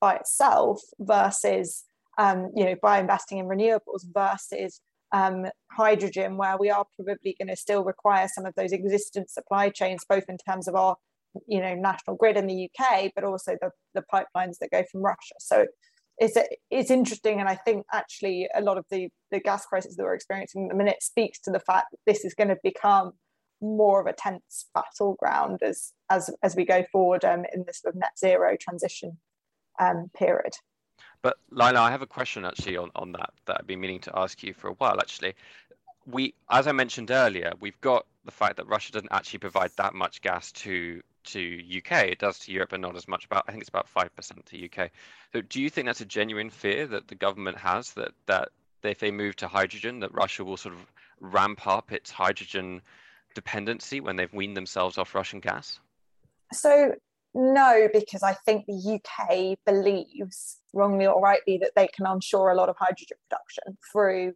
by 0.00 0.16
itself 0.16 0.80
versus, 0.98 1.84
um, 2.18 2.50
you 2.54 2.64
know, 2.64 2.74
by 2.80 2.98
investing 2.98 3.38
in 3.38 3.46
renewables 3.46 4.02
versus 4.12 4.80
um, 5.12 5.46
hydrogen, 5.70 6.36
where 6.36 6.56
we 6.56 6.70
are 6.70 6.86
probably 6.96 7.36
going 7.38 7.48
to 7.48 7.56
still 7.56 7.84
require 7.84 8.28
some 8.28 8.46
of 8.46 8.54
those 8.54 8.72
existing 8.72 9.24
supply 9.28 9.68
chains, 9.68 10.04
both 10.08 10.24
in 10.28 10.38
terms 10.38 10.68
of 10.68 10.74
our, 10.74 10.96
you 11.46 11.60
know, 11.60 11.74
national 11.74 12.16
grid 12.16 12.36
in 12.36 12.46
the 12.46 12.68
UK, 12.68 13.12
but 13.14 13.24
also 13.24 13.56
the, 13.60 13.70
the 13.94 14.04
pipelines 14.12 14.58
that 14.60 14.70
go 14.70 14.84
from 14.90 15.02
Russia. 15.02 15.34
So 15.38 15.66
it's 16.18 16.36
it's 16.70 16.90
interesting, 16.90 17.40
and 17.40 17.48
I 17.48 17.54
think 17.54 17.86
actually 17.92 18.48
a 18.54 18.60
lot 18.60 18.78
of 18.78 18.84
the 18.90 19.08
the 19.30 19.40
gas 19.40 19.66
crisis 19.66 19.96
that 19.96 20.02
we're 20.02 20.14
experiencing 20.14 20.64
at 20.64 20.70
the 20.70 20.76
minute 20.76 21.02
speaks 21.02 21.40
to 21.40 21.50
the 21.50 21.60
fact 21.60 21.86
that 21.90 21.98
this 22.06 22.24
is 22.24 22.34
going 22.34 22.48
to 22.48 22.58
become 22.62 23.12
more 23.60 24.00
of 24.00 24.06
a 24.06 24.12
tense 24.12 24.66
battleground 24.74 25.60
as 25.62 25.92
as 26.10 26.30
as 26.42 26.54
we 26.54 26.64
go 26.64 26.84
forward 26.92 27.24
um, 27.24 27.44
in 27.54 27.64
this 27.66 27.80
sort 27.80 27.94
of 27.94 28.00
net 28.00 28.18
zero 28.18 28.56
transition 28.60 29.18
um, 29.80 30.10
period. 30.16 30.52
But 31.22 31.36
Lilah, 31.52 31.76
I 31.76 31.90
have 31.90 32.02
a 32.02 32.06
question 32.06 32.44
actually 32.44 32.76
on, 32.76 32.90
on 32.96 33.12
that 33.12 33.30
that 33.46 33.58
I've 33.60 33.66
been 33.66 33.80
meaning 33.80 34.00
to 34.00 34.18
ask 34.18 34.42
you 34.42 34.52
for 34.52 34.68
a 34.68 34.74
while. 34.74 34.98
Actually, 35.00 35.34
we, 36.06 36.34
as 36.50 36.66
I 36.66 36.72
mentioned 36.72 37.10
earlier, 37.10 37.52
we've 37.60 37.80
got 37.80 38.06
the 38.24 38.32
fact 38.32 38.56
that 38.56 38.66
Russia 38.66 38.92
doesn't 38.92 39.12
actually 39.12 39.38
provide 39.38 39.70
that 39.76 39.94
much 39.94 40.20
gas 40.20 40.52
to 40.52 41.00
to 41.24 41.60
UK. 41.78 42.04
It 42.04 42.18
does 42.18 42.38
to 42.40 42.52
Europe, 42.52 42.70
but 42.70 42.80
not 42.80 42.96
as 42.96 43.08
much. 43.08 43.24
About 43.26 43.44
I 43.48 43.52
think 43.52 43.62
it's 43.62 43.68
about 43.68 43.88
five 43.88 44.14
percent 44.14 44.44
to 44.46 44.64
UK. 44.64 44.90
So, 45.32 45.40
do 45.42 45.60
you 45.60 45.70
think 45.70 45.86
that's 45.86 46.00
a 46.00 46.06
genuine 46.06 46.50
fear 46.50 46.86
that 46.88 47.08
the 47.08 47.14
government 47.14 47.58
has 47.58 47.92
that 47.92 48.12
that 48.26 48.48
if 48.82 48.98
they 48.98 49.10
move 49.10 49.36
to 49.36 49.48
hydrogen, 49.48 50.00
that 50.00 50.12
Russia 50.12 50.44
will 50.44 50.56
sort 50.56 50.74
of 50.74 50.80
ramp 51.20 51.66
up 51.66 51.92
its 51.92 52.10
hydrogen 52.10 52.82
dependency 53.34 54.00
when 54.00 54.16
they've 54.16 54.32
weaned 54.32 54.56
themselves 54.56 54.98
off 54.98 55.14
Russian 55.14 55.40
gas? 55.40 55.78
So 56.52 56.94
no, 57.34 57.88
because 57.92 58.22
I 58.22 58.34
think 58.34 58.66
the 58.66 59.00
UK 59.00 59.58
believes, 59.64 60.58
wrongly 60.74 61.06
or 61.06 61.20
rightly, 61.20 61.58
that 61.58 61.72
they 61.74 61.86
can 61.86 62.06
onshore 62.06 62.50
a 62.50 62.54
lot 62.54 62.68
of 62.68 62.76
hydrogen 62.78 63.16
production 63.28 63.78
through 63.90 64.34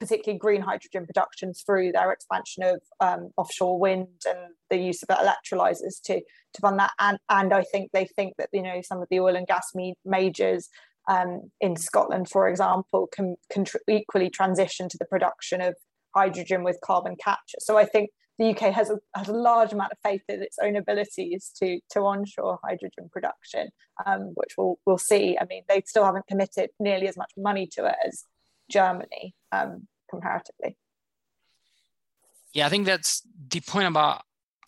particularly 0.00 0.38
green 0.38 0.62
hydrogen 0.62 1.06
production 1.06 1.52
through 1.52 1.92
their 1.92 2.12
expansion 2.12 2.62
of 2.62 2.80
um, 3.00 3.30
offshore 3.36 3.78
wind 3.78 4.08
and 4.28 4.38
the 4.70 4.78
use 4.78 5.02
of 5.02 5.08
electrolyzers 5.08 6.00
to 6.04 6.20
to 6.20 6.60
fund 6.60 6.78
that. 6.78 6.92
And 6.98 7.18
and 7.28 7.52
I 7.52 7.62
think 7.62 7.90
they 7.92 8.06
think 8.06 8.34
that 8.38 8.48
you 8.52 8.62
know 8.62 8.80
some 8.82 9.02
of 9.02 9.08
the 9.10 9.20
oil 9.20 9.36
and 9.36 9.46
gas 9.46 9.72
majors 10.04 10.68
um, 11.08 11.50
in 11.60 11.76
Scotland, 11.76 12.28
for 12.28 12.48
example, 12.48 13.08
can, 13.12 13.36
can 13.50 13.64
tr- 13.64 13.76
equally 13.88 14.28
transition 14.28 14.88
to 14.88 14.98
the 14.98 15.04
production 15.04 15.60
of 15.60 15.76
hydrogen 16.14 16.64
with 16.64 16.78
carbon 16.82 17.16
capture. 17.22 17.58
So 17.60 17.78
I 17.78 17.84
think 17.84 18.10
the 18.38 18.50
UK 18.50 18.74
has 18.74 18.90
a, 18.90 18.98
has 19.14 19.28
a 19.28 19.32
large 19.32 19.72
amount 19.72 19.92
of 19.92 19.98
faith 20.02 20.22
in 20.28 20.42
its 20.42 20.58
own 20.62 20.76
abilities 20.76 21.52
to 21.58 21.80
to 21.92 22.00
onshore 22.00 22.58
hydrogen 22.62 23.08
production, 23.10 23.68
um, 24.04 24.32
which 24.34 24.54
we'll 24.58 24.78
we'll 24.84 24.98
see. 24.98 25.38
I 25.40 25.46
mean, 25.46 25.62
they 25.68 25.82
still 25.86 26.04
haven't 26.04 26.26
committed 26.26 26.70
nearly 26.78 27.08
as 27.08 27.16
much 27.16 27.30
money 27.36 27.66
to 27.72 27.86
it 27.86 27.96
as 28.06 28.24
Germany 28.70 29.34
um, 29.56 29.86
comparatively. 30.10 30.76
Yeah, 32.52 32.66
I 32.66 32.68
think 32.68 32.86
that's 32.86 33.22
the 33.48 33.60
point 33.60 33.88
about 33.88 34.22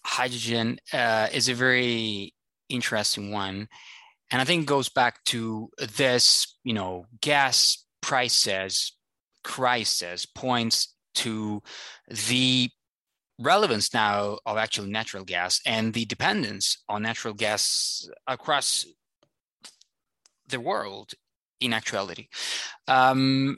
hydrogen 0.05 0.79
uh, 0.93 1.29
is 1.33 1.49
a 1.49 1.55
very 1.55 2.35
interesting 2.69 3.33
one. 3.33 3.69
And 4.31 4.43
I 4.43 4.45
think 4.45 4.63
it 4.63 4.67
goes 4.67 4.89
back 4.89 5.25
to 5.27 5.71
this, 5.97 6.59
you 6.65 6.75
know, 6.75 7.07
gas 7.21 7.85
prices 8.03 8.93
crisis 9.43 10.27
points 10.27 10.95
to 11.15 11.63
the 12.09 12.69
relevance 13.39 13.95
now 13.95 14.39
of 14.45 14.59
actual 14.59 14.85
natural 14.85 15.25
gas 15.25 15.61
and 15.65 15.95
the 15.95 16.05
dependence 16.05 16.83
on 16.89 17.03
natural 17.03 17.33
gas 17.33 18.09
across 18.27 18.85
the 20.49 20.61
world 20.61 21.13
in 21.61 21.73
actuality. 21.73 22.29
Um, 22.87 23.57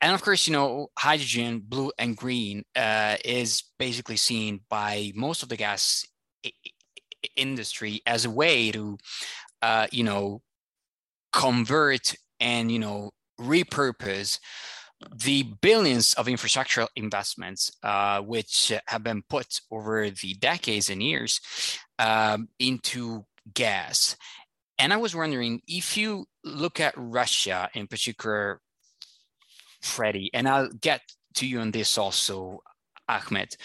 and 0.00 0.14
of 0.14 0.22
course, 0.22 0.46
you 0.46 0.52
know, 0.52 0.88
hydrogen, 0.98 1.62
blue 1.66 1.92
and 1.98 2.16
green, 2.16 2.64
uh, 2.74 3.16
is 3.24 3.64
basically 3.78 4.16
seen 4.16 4.60
by 4.68 5.12
most 5.14 5.42
of 5.42 5.48
the 5.48 5.56
gas 5.56 6.04
I- 6.44 6.52
industry 7.36 8.02
as 8.06 8.24
a 8.24 8.30
way 8.30 8.70
to, 8.72 8.98
uh, 9.62 9.86
you 9.90 10.04
know, 10.04 10.42
convert 11.32 12.14
and 12.40 12.70
you 12.72 12.78
know 12.78 13.10
repurpose 13.40 14.38
the 15.14 15.42
billions 15.60 16.14
of 16.14 16.26
infrastructural 16.26 16.88
investments 16.96 17.70
uh, 17.82 18.20
which 18.22 18.72
have 18.86 19.02
been 19.02 19.22
put 19.28 19.60
over 19.70 20.08
the 20.08 20.32
decades 20.34 20.88
and 20.88 21.02
years 21.02 21.40
um, 21.98 22.48
into 22.58 23.26
gas. 23.52 24.16
And 24.78 24.94
I 24.94 24.96
was 24.96 25.14
wondering 25.14 25.60
if 25.68 25.98
you 25.98 26.24
look 26.44 26.80
at 26.80 26.94
Russia 26.96 27.68
in 27.74 27.86
particular 27.86 28.60
Freddie, 29.86 30.30
and 30.34 30.48
I'll 30.48 30.68
get 30.68 31.00
to 31.34 31.46
you 31.46 31.60
on 31.60 31.70
this 31.70 31.96
also, 31.98 32.60
Ahmed. 33.08 33.56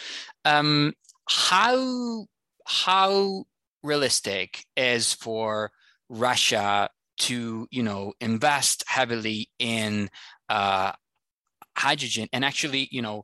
Um, 0.45 0.93
how 1.29 2.25
how 2.65 3.45
realistic 3.83 4.65
is 4.75 5.13
for 5.13 5.71
Russia 6.09 6.89
to 7.19 7.67
you 7.71 7.83
know 7.83 8.13
invest 8.21 8.83
heavily 8.87 9.49
in 9.59 10.09
uh, 10.49 10.91
hydrogen 11.77 12.27
and 12.33 12.43
actually 12.45 12.87
you 12.91 13.01
know 13.01 13.23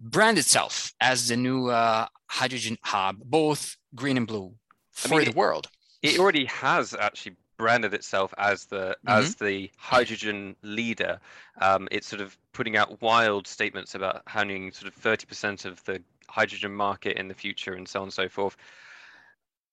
brand 0.00 0.38
itself 0.38 0.92
as 1.00 1.28
the 1.28 1.36
new 1.36 1.68
uh, 1.68 2.06
hydrogen 2.28 2.78
hub, 2.82 3.16
both 3.24 3.76
green 3.94 4.16
and 4.16 4.26
blue 4.26 4.54
for 4.92 5.16
I 5.16 5.18
mean, 5.18 5.30
the 5.30 5.36
world? 5.36 5.68
It 6.02 6.18
already 6.18 6.46
has 6.46 6.94
actually 6.94 7.36
branded 7.60 7.92
itself 7.92 8.32
as 8.38 8.64
the 8.64 8.96
mm-hmm. 9.06 9.20
as 9.20 9.34
the 9.34 9.70
hydrogen 9.76 10.56
leader. 10.62 11.20
Um, 11.60 11.88
it's 11.90 12.06
sort 12.06 12.22
of 12.22 12.38
putting 12.54 12.78
out 12.78 13.02
wild 13.02 13.46
statements 13.46 13.94
about 13.94 14.22
having 14.26 14.72
sort 14.72 14.90
of 14.90 14.98
30% 14.98 15.66
of 15.66 15.84
the 15.84 16.02
hydrogen 16.26 16.74
market 16.74 17.18
in 17.18 17.28
the 17.28 17.34
future 17.34 17.74
and 17.74 17.86
so 17.86 18.00
on 18.00 18.04
and 18.04 18.12
so 18.12 18.30
forth. 18.30 18.56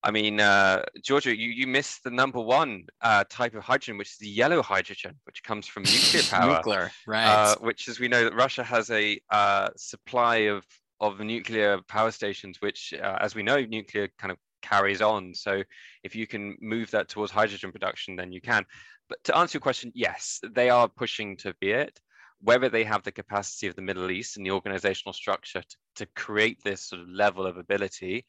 I 0.04 0.12
mean, 0.12 0.42
uh, 0.42 0.84
Giorgio, 1.02 1.32
you, 1.32 1.50
you 1.50 1.66
missed 1.66 2.04
the 2.04 2.12
number 2.12 2.42
one 2.42 2.88
uh, 3.02 3.24
type 3.30 3.56
of 3.56 3.64
hydrogen, 3.64 3.98
which 3.98 4.12
is 4.12 4.18
the 4.18 4.28
yellow 4.28 4.62
hydrogen, 4.62 5.16
which 5.24 5.44
comes 5.44 5.66
from 5.66 5.84
nuclear 5.84 6.24
power. 6.30 6.56
nuclear, 6.58 6.92
right? 7.08 7.26
Uh, 7.26 7.56
which, 7.62 7.88
as 7.88 8.02
we 8.02 8.10
know, 8.10 8.26
that 8.26 8.36
Russia 8.36 8.64
has 8.66 8.90
a 8.92 9.20
uh, 9.32 9.70
supply 9.78 10.36
of 10.56 10.66
of 11.00 11.20
nuclear 11.20 11.80
power 11.88 12.12
stations, 12.12 12.60
which, 12.60 12.94
uh, 12.94 13.18
as 13.22 13.36
we 13.36 13.44
know, 13.44 13.60
nuclear 13.62 14.10
kind 14.18 14.32
of 14.32 14.38
carries 14.68 15.01
on. 15.01 15.34
So, 15.34 15.63
if 16.03 16.15
you 16.15 16.28
can 16.28 16.57
move 16.61 16.91
that 16.91 17.09
towards 17.09 17.32
hydrogen 17.32 17.72
production, 17.72 18.15
then 18.15 18.32
you 18.32 18.41
can. 18.41 18.65
But 19.09 19.24
to 19.26 19.38
answer 19.38 19.57
your 19.57 19.61
question, 19.61 19.91
yes, 19.95 20.39
they 20.53 20.70
are 20.70 20.88
pushing 20.88 21.38
to 21.38 21.53
be 21.59 21.72
it. 21.72 21.99
Whether 22.41 22.70
they 22.70 22.84
have 22.84 23.03
the 23.03 23.11
capacity 23.11 23.68
of 23.68 23.76
the 23.76 23.82
Middle 23.82 24.11
East 24.11 24.38
and 24.38 24.45
the 24.45 24.51
organizational 24.51 25.13
structure 25.13 25.61
to, 25.61 25.78
to 25.95 26.05
create 26.15 26.63
this 26.63 26.89
sort 26.89 27.01
of 27.01 27.09
level 27.09 27.47
of 27.47 27.57
ability, 27.57 28.26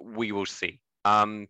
we 0.00 0.30
will 0.30 0.46
see. 0.46 0.80
Um, 1.04 1.48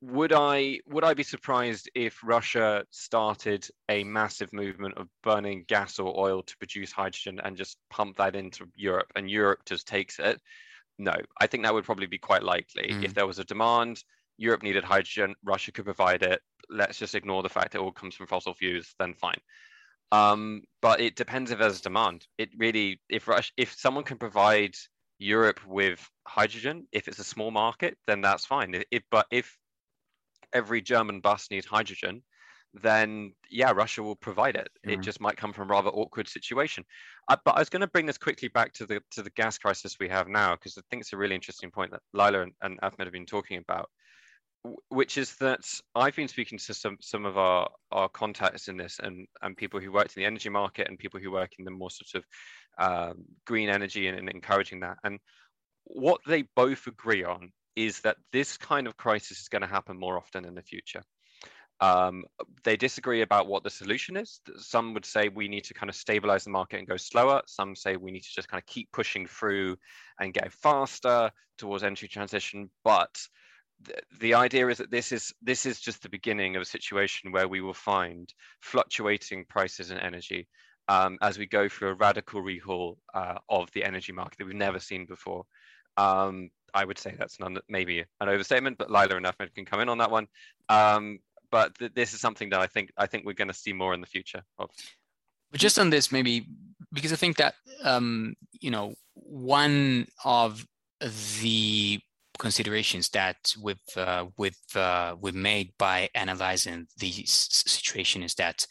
would 0.00 0.32
I 0.32 0.78
would 0.86 1.02
I 1.02 1.14
be 1.14 1.24
surprised 1.24 1.90
if 1.94 2.20
Russia 2.22 2.84
started 2.90 3.68
a 3.88 4.04
massive 4.04 4.52
movement 4.52 4.96
of 4.96 5.08
burning 5.24 5.64
gas 5.66 5.98
or 5.98 6.16
oil 6.18 6.42
to 6.42 6.56
produce 6.58 6.92
hydrogen 6.92 7.40
and 7.42 7.56
just 7.56 7.78
pump 7.90 8.16
that 8.18 8.36
into 8.36 8.66
Europe 8.76 9.10
and 9.16 9.28
Europe 9.28 9.60
just 9.66 9.88
takes 9.88 10.20
it? 10.20 10.40
No, 10.98 11.14
I 11.40 11.46
think 11.46 11.64
that 11.64 11.74
would 11.74 11.84
probably 11.84 12.06
be 12.06 12.18
quite 12.18 12.42
likely. 12.42 12.88
Mm. 12.90 13.04
If 13.04 13.14
there 13.14 13.26
was 13.26 13.38
a 13.38 13.44
demand, 13.44 14.02
Europe 14.36 14.62
needed 14.62 14.84
hydrogen, 14.84 15.34
Russia 15.44 15.72
could 15.72 15.84
provide 15.84 16.22
it. 16.22 16.40
Let's 16.68 16.98
just 16.98 17.14
ignore 17.14 17.42
the 17.42 17.48
fact 17.48 17.74
it 17.74 17.80
all 17.80 17.92
comes 17.92 18.14
from 18.14 18.26
fossil 18.26 18.54
fuels, 18.54 18.94
then 18.98 19.14
fine. 19.14 19.40
Um, 20.10 20.62
but 20.82 21.00
it 21.00 21.16
depends 21.16 21.50
if 21.50 21.58
there's 21.58 21.80
demand. 21.80 22.26
It 22.38 22.50
really, 22.56 23.00
if 23.08 23.28
Russia, 23.28 23.52
if 23.56 23.74
someone 23.74 24.04
can 24.04 24.18
provide 24.18 24.74
Europe 25.18 25.60
with 25.66 26.08
hydrogen. 26.26 26.86
If 26.92 27.08
it's 27.08 27.18
a 27.18 27.24
small 27.24 27.50
market, 27.50 27.96
then 28.06 28.20
that's 28.20 28.46
fine. 28.46 28.82
If, 28.90 29.02
but 29.10 29.26
if 29.30 29.56
every 30.52 30.80
German 30.80 31.20
bus 31.20 31.48
needs 31.50 31.66
hydrogen, 31.66 32.22
then 32.74 33.32
yeah, 33.50 33.70
Russia 33.70 34.02
will 34.02 34.16
provide 34.16 34.56
it. 34.56 34.68
Mm. 34.86 34.94
It 34.94 35.00
just 35.00 35.20
might 35.20 35.36
come 35.36 35.52
from 35.52 35.70
a 35.70 35.72
rather 35.72 35.90
awkward 35.90 36.28
situation. 36.28 36.84
Uh, 37.28 37.36
but 37.44 37.56
I 37.56 37.60
was 37.60 37.70
going 37.70 37.80
to 37.80 37.86
bring 37.86 38.06
this 38.06 38.18
quickly 38.18 38.48
back 38.48 38.72
to 38.74 38.86
the 38.86 39.00
to 39.12 39.22
the 39.22 39.30
gas 39.30 39.58
crisis 39.58 39.96
we 39.98 40.08
have 40.08 40.28
now 40.28 40.54
because 40.54 40.76
I 40.76 40.82
think 40.90 41.02
it's 41.02 41.12
a 41.12 41.16
really 41.16 41.34
interesting 41.34 41.70
point 41.70 41.92
that 41.92 42.02
Lilah 42.14 42.42
and, 42.42 42.52
and 42.62 42.78
Ahmed 42.82 43.06
have 43.06 43.12
been 43.12 43.26
talking 43.26 43.58
about, 43.58 43.88
which 44.88 45.16
is 45.16 45.34
that 45.36 45.60
I've 45.94 46.16
been 46.16 46.28
speaking 46.28 46.58
to 46.58 46.74
some 46.74 46.98
some 47.00 47.24
of 47.24 47.38
our 47.38 47.68
our 47.90 48.08
contacts 48.08 48.68
in 48.68 48.76
this 48.76 48.98
and 49.02 49.26
and 49.42 49.56
people 49.56 49.80
who 49.80 49.92
worked 49.92 50.16
in 50.16 50.22
the 50.22 50.26
energy 50.26 50.50
market 50.50 50.88
and 50.88 50.98
people 50.98 51.20
who 51.20 51.30
work 51.30 51.52
in 51.58 51.64
the 51.64 51.70
more 51.70 51.90
sort 51.90 52.22
of 52.22 52.24
um, 52.78 53.24
green 53.46 53.68
energy 53.68 54.08
and, 54.08 54.18
and 54.18 54.28
encouraging 54.28 54.80
that. 54.80 54.98
And 55.04 55.18
what 55.84 56.20
they 56.26 56.44
both 56.54 56.86
agree 56.86 57.24
on 57.24 57.50
is 57.76 58.00
that 58.00 58.16
this 58.32 58.56
kind 58.56 58.86
of 58.86 58.96
crisis 58.96 59.40
is 59.40 59.48
going 59.48 59.62
to 59.62 59.68
happen 59.68 59.98
more 59.98 60.18
often 60.18 60.44
in 60.44 60.54
the 60.54 60.62
future. 60.62 61.02
Um, 61.80 62.24
they 62.64 62.76
disagree 62.76 63.22
about 63.22 63.46
what 63.46 63.62
the 63.62 63.70
solution 63.70 64.16
is. 64.16 64.40
Some 64.56 64.94
would 64.94 65.04
say 65.04 65.28
we 65.28 65.48
need 65.48 65.64
to 65.64 65.74
kind 65.74 65.88
of 65.88 65.96
stabilize 65.96 66.44
the 66.44 66.50
market 66.50 66.78
and 66.78 66.88
go 66.88 66.96
slower. 66.96 67.42
Some 67.46 67.76
say 67.76 67.96
we 67.96 68.10
need 68.10 68.24
to 68.24 68.34
just 68.34 68.48
kind 68.48 68.60
of 68.60 68.66
keep 68.66 68.90
pushing 68.92 69.26
through 69.26 69.76
and 70.20 70.34
get 70.34 70.52
faster 70.52 71.30
towards 71.56 71.84
energy 71.84 72.08
transition. 72.08 72.68
But 72.84 73.20
the, 73.82 73.94
the 74.20 74.34
idea 74.34 74.68
is 74.68 74.78
that 74.78 74.90
this 74.90 75.12
is 75.12 75.32
this 75.40 75.66
is 75.66 75.80
just 75.80 76.02
the 76.02 76.08
beginning 76.08 76.56
of 76.56 76.62
a 76.62 76.66
situation 76.66 77.30
where 77.30 77.46
we 77.46 77.60
will 77.60 77.74
find 77.74 78.32
fluctuating 78.60 79.44
prices 79.48 79.90
in 79.92 79.98
energy 79.98 80.48
um, 80.88 81.18
as 81.22 81.38
we 81.38 81.46
go 81.46 81.68
through 81.68 81.90
a 81.90 81.94
radical 81.94 82.42
rehaul 82.42 82.96
uh, 83.14 83.38
of 83.48 83.70
the 83.72 83.84
energy 83.84 84.12
market 84.12 84.38
that 84.38 84.46
we've 84.46 84.56
never 84.56 84.80
seen 84.80 85.06
before. 85.06 85.44
Um, 85.96 86.50
I 86.74 86.84
would 86.84 86.98
say 86.98 87.14
that's 87.18 87.40
none, 87.40 87.58
maybe 87.68 88.04
an 88.20 88.28
overstatement, 88.28 88.78
but 88.78 88.88
Lilah 88.88 89.16
and 89.16 89.26
Ahmed 89.26 89.54
can 89.54 89.64
come 89.64 89.80
in 89.80 89.88
on 89.88 89.98
that 89.98 90.10
one. 90.10 90.28
Um, 90.68 91.18
but 91.50 91.76
th- 91.78 91.92
this 91.94 92.14
is 92.14 92.20
something 92.20 92.50
that 92.50 92.60
I 92.60 92.66
think 92.66 92.90
I 92.96 93.06
think 93.06 93.24
we're 93.24 93.32
going 93.32 93.48
to 93.48 93.54
see 93.54 93.72
more 93.72 93.94
in 93.94 94.00
the 94.00 94.06
future. 94.06 94.42
Of. 94.58 94.70
But 95.50 95.60
just 95.60 95.78
on 95.78 95.90
this, 95.90 96.12
maybe 96.12 96.46
because 96.92 97.12
I 97.12 97.16
think 97.16 97.36
that 97.36 97.54
um, 97.84 98.34
you 98.60 98.70
know 98.70 98.94
one 99.14 100.06
of 100.24 100.66
the 101.40 102.00
considerations 102.38 103.08
that 103.10 103.54
we've 103.60 103.96
uh, 103.96 104.26
we've 104.36 104.76
uh, 104.76 105.16
we've 105.20 105.34
made 105.34 105.72
by 105.78 106.08
analyzing 106.14 106.86
the 106.98 107.10
situation 107.26 108.22
is 108.22 108.34
that 108.34 108.64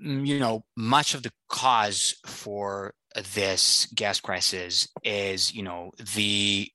Mm, 0.00 0.26
you 0.26 0.38
know, 0.38 0.64
much 0.76 1.14
of 1.14 1.22
the 1.22 1.32
cause 1.48 2.16
for 2.24 2.94
this 3.34 3.86
gas 3.94 4.20
crisis 4.20 4.88
is, 5.04 5.52
you 5.54 5.62
know, 5.62 5.92
the 6.14 6.68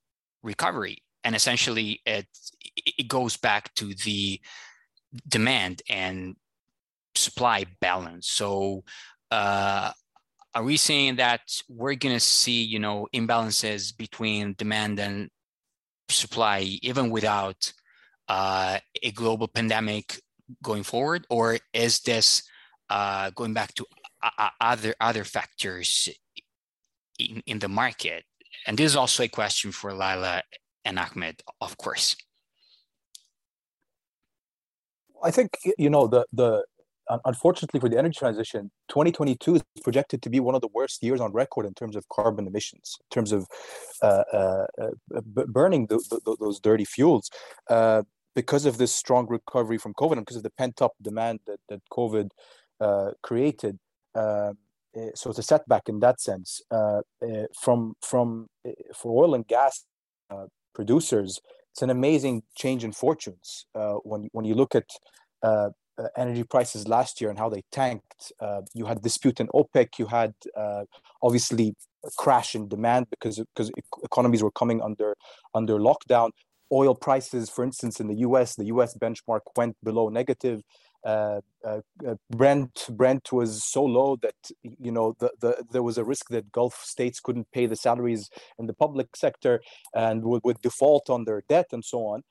recovery. 0.43 0.99
And 1.23 1.35
essentially, 1.35 2.01
it, 2.05 2.27
it 2.97 3.07
goes 3.07 3.35
back 3.35 3.73
to 3.75 3.93
the 4.05 4.39
demand 5.27 5.81
and 5.89 6.35
supply 7.15 7.65
balance. 7.81 8.27
So, 8.27 8.83
uh, 9.31 9.91
are 10.53 10.63
we 10.63 10.77
saying 10.77 11.17
that 11.17 11.41
we're 11.69 11.95
going 11.95 12.15
to 12.15 12.19
see, 12.19 12.63
you 12.63 12.79
know, 12.79 13.07
imbalances 13.13 13.95
between 13.95 14.55
demand 14.57 14.99
and 14.99 15.29
supply 16.09 16.61
even 16.81 17.09
without 17.09 17.71
uh, 18.27 18.79
a 19.03 19.11
global 19.11 19.47
pandemic 19.47 20.19
going 20.63 20.83
forward, 20.83 21.25
or 21.29 21.59
is 21.73 21.99
this 22.01 22.43
uh, 22.89 23.29
going 23.31 23.53
back 23.53 23.73
to 23.75 23.85
other 24.59 24.95
other 24.99 25.23
factors 25.23 26.09
in, 27.19 27.43
in 27.45 27.59
the 27.59 27.67
market? 27.67 28.23
And 28.65 28.77
this 28.77 28.91
is 28.91 28.95
also 28.95 29.23
a 29.23 29.27
question 29.27 29.71
for 29.71 29.91
Lilah 29.91 30.41
and 30.83 30.97
Ahmed, 30.97 31.41
of 31.61 31.77
course. 31.77 32.15
I 35.23 35.31
think 35.31 35.57
you 35.77 35.89
know 35.89 36.07
the 36.07 36.25
the 36.33 36.63
unfortunately 37.25 37.79
for 37.79 37.89
the 37.89 37.97
energy 37.97 38.17
transition, 38.19 38.69
2022 38.89 39.55
is 39.55 39.63
projected 39.81 40.21
to 40.21 40.29
be 40.29 40.39
one 40.39 40.55
of 40.55 40.61
the 40.61 40.67
worst 40.73 41.01
years 41.01 41.21
on 41.21 41.31
record 41.31 41.65
in 41.65 41.73
terms 41.73 41.95
of 41.95 42.07
carbon 42.09 42.47
emissions, 42.47 42.97
in 42.99 43.15
terms 43.15 43.31
of 43.31 43.47
uh, 44.01 44.23
uh, 44.33 44.65
uh, 44.81 45.21
burning 45.47 45.87
the, 45.87 45.97
the, 46.25 46.35
those 46.39 46.59
dirty 46.59 46.85
fuels. 46.85 47.29
Uh, 47.69 48.03
because 48.35 48.67
of 48.67 48.77
this 48.77 48.93
strong 48.93 49.25
recovery 49.27 49.79
from 49.79 49.95
COVID 49.95 50.17
and 50.17 50.21
because 50.21 50.37
of 50.37 50.43
the 50.43 50.51
pent 50.51 50.79
up 50.79 50.91
demand 51.01 51.39
that, 51.47 51.59
that 51.69 51.81
COVID 51.91 52.29
uh, 52.79 53.09
created. 53.23 53.79
Uh, 54.13 54.53
eh, 54.95 55.09
so 55.15 55.31
it's 55.31 55.39
a 55.39 55.43
setback 55.43 55.89
in 55.89 55.99
that 56.01 56.21
sense. 56.21 56.61
Eh, 56.71 57.45
from 57.59 57.95
from 58.01 58.47
eh, 58.63 58.73
for 58.95 59.23
oil 59.23 59.33
and 59.33 59.47
gas 59.47 59.85
producers, 60.75 61.39
it's 61.77 61.83
an 61.83 61.91
amazing 61.91 62.41
change 62.55 62.83
in 62.83 62.91
fortunes 62.91 63.67
when 64.03 64.29
when 64.31 64.45
you 64.45 64.55
look 64.55 64.73
at 64.73 64.89
uh, 65.43 65.69
energy 66.15 66.43
prices 66.43 66.87
last 66.87 67.21
year 67.21 67.29
and 67.29 67.37
how 67.37 67.49
they 67.49 67.63
tanked. 67.71 68.31
Uh, 68.39 68.61
you 68.73 68.85
had 68.85 68.99
dispute 69.03 69.39
in 69.39 69.47
OPEC. 69.49 69.99
You 69.99 70.07
had 70.07 70.33
uh, 70.55 70.85
obviously 71.21 71.75
a 72.03 72.09
crash 72.17 72.55
in 72.55 72.67
demand 72.67 73.05
because 73.11 73.37
because 73.37 73.69
economies 74.03 74.41
were 74.41 74.49
coming 74.49 74.81
under 74.81 75.15
under 75.53 75.77
lockdown. 75.77 76.31
Oil 76.71 76.95
prices, 76.95 77.47
for 77.47 77.63
instance, 77.63 77.99
in 77.99 78.07
the 78.07 78.15
U.S., 78.27 78.55
the 78.55 78.65
U.S. 78.65 78.97
benchmark 78.97 79.41
went 79.55 79.77
below 79.83 80.09
negative. 80.09 80.63
Uh, 81.07 81.39
uh, 81.65 81.79
uh, 82.05 82.15
Brent 82.29 82.85
Brent 82.89 83.31
was 83.31 83.63
so 83.63 83.81
low 83.85 84.17
that 84.21 84.35
you 84.61 84.91
know 84.91 85.15
the, 85.19 85.31
the 85.39 85.65
there 85.71 85.81
was 85.81 85.97
a 85.97 86.03
risk 86.03 86.27
that 86.31 86.51
Gulf 86.51 86.83
states 86.83 87.21
couldn't 87.21 87.47
pay 87.53 87.65
the 87.65 87.77
salaries 87.77 88.29
in 88.59 88.67
the 88.67 88.73
public 88.73 89.15
sector 89.15 89.61
and 89.95 90.25
would, 90.25 90.41
would 90.43 90.61
default 90.61 91.09
on 91.09 91.23
their 91.23 91.43
debt 91.47 91.67
and 91.71 91.85
so 91.85 91.99
on. 91.99 92.23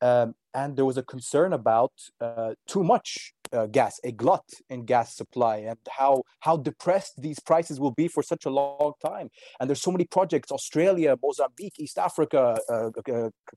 Um, 0.00 0.34
and 0.54 0.76
there 0.76 0.86
was 0.86 0.96
a 0.96 1.02
concern 1.02 1.52
about 1.52 1.92
uh, 2.22 2.54
too 2.66 2.82
much 2.82 3.34
uh, 3.52 3.66
gas, 3.66 4.00
a 4.02 4.12
glut 4.12 4.48
in 4.70 4.86
gas 4.86 5.14
supply, 5.14 5.56
and 5.58 5.78
how 5.90 6.22
how 6.40 6.56
depressed 6.56 7.20
these 7.20 7.38
prices 7.38 7.78
will 7.78 7.94
be 8.02 8.08
for 8.08 8.22
such 8.22 8.46
a 8.46 8.50
long 8.50 8.94
time. 9.04 9.28
And 9.60 9.68
there's 9.68 9.82
so 9.82 9.92
many 9.92 10.06
projects: 10.06 10.50
Australia, 10.50 11.18
Mozambique, 11.22 11.78
East 11.78 11.98
Africa, 11.98 12.56
uh, 12.70 12.90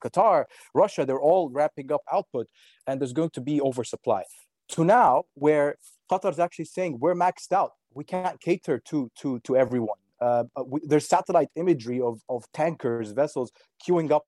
Qatar, 0.03 0.43
Russia. 0.73 1.05
They're 1.05 1.27
all 1.31 1.49
wrapping 1.49 1.93
up 1.93 2.01
output, 2.11 2.47
and 2.85 2.99
there's 2.99 3.13
going 3.13 3.31
to 3.31 3.41
be 3.41 3.61
oversupply 3.61 4.23
to 4.69 4.83
now 4.83 5.23
where 5.33 5.75
Qatar 6.11 6.31
is 6.31 6.39
actually 6.39 6.65
saying 6.65 6.99
we're 6.99 7.15
maxed 7.15 7.51
out. 7.51 7.71
We 7.93 8.03
can't 8.03 8.39
cater 8.41 8.79
to 8.89 9.09
to 9.19 9.39
to 9.39 9.55
everyone. 9.55 9.97
Uh, 10.21 10.43
we, 10.65 10.81
there's 10.85 11.07
satellite 11.07 11.49
imagery 11.55 12.01
of 12.01 12.21
of 12.29 12.45
tankers, 12.53 13.11
vessels 13.11 13.51
queuing 13.85 14.11
up 14.11 14.23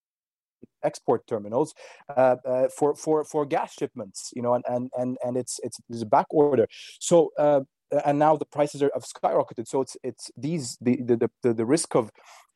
export 0.83 1.25
terminals 1.27 1.73
uh, 2.15 2.35
uh, 2.45 2.67
for 2.69 2.95
for 2.95 3.23
for 3.25 3.45
gas 3.45 3.73
shipments. 3.73 4.31
You 4.35 4.41
know, 4.41 4.53
and 4.53 4.65
and 4.67 4.89
and 4.97 5.17
and 5.23 5.37
it's 5.37 5.59
it's 5.63 5.79
a 6.01 6.05
back 6.05 6.27
order. 6.29 6.67
So. 6.99 7.31
Uh, 7.37 7.61
and 8.03 8.19
now 8.19 8.35
the 8.35 8.43
prices 8.43 8.83
are 8.83 8.91
have 8.93 9.05
skyrocketed. 9.05 9.65
So 9.65 9.79
it's 9.79 9.95
it's 10.03 10.29
these 10.35 10.77
the 10.81 11.01
the 11.01 11.29
the, 11.41 11.53
the 11.53 11.65
risk 11.65 11.95
of 11.95 12.11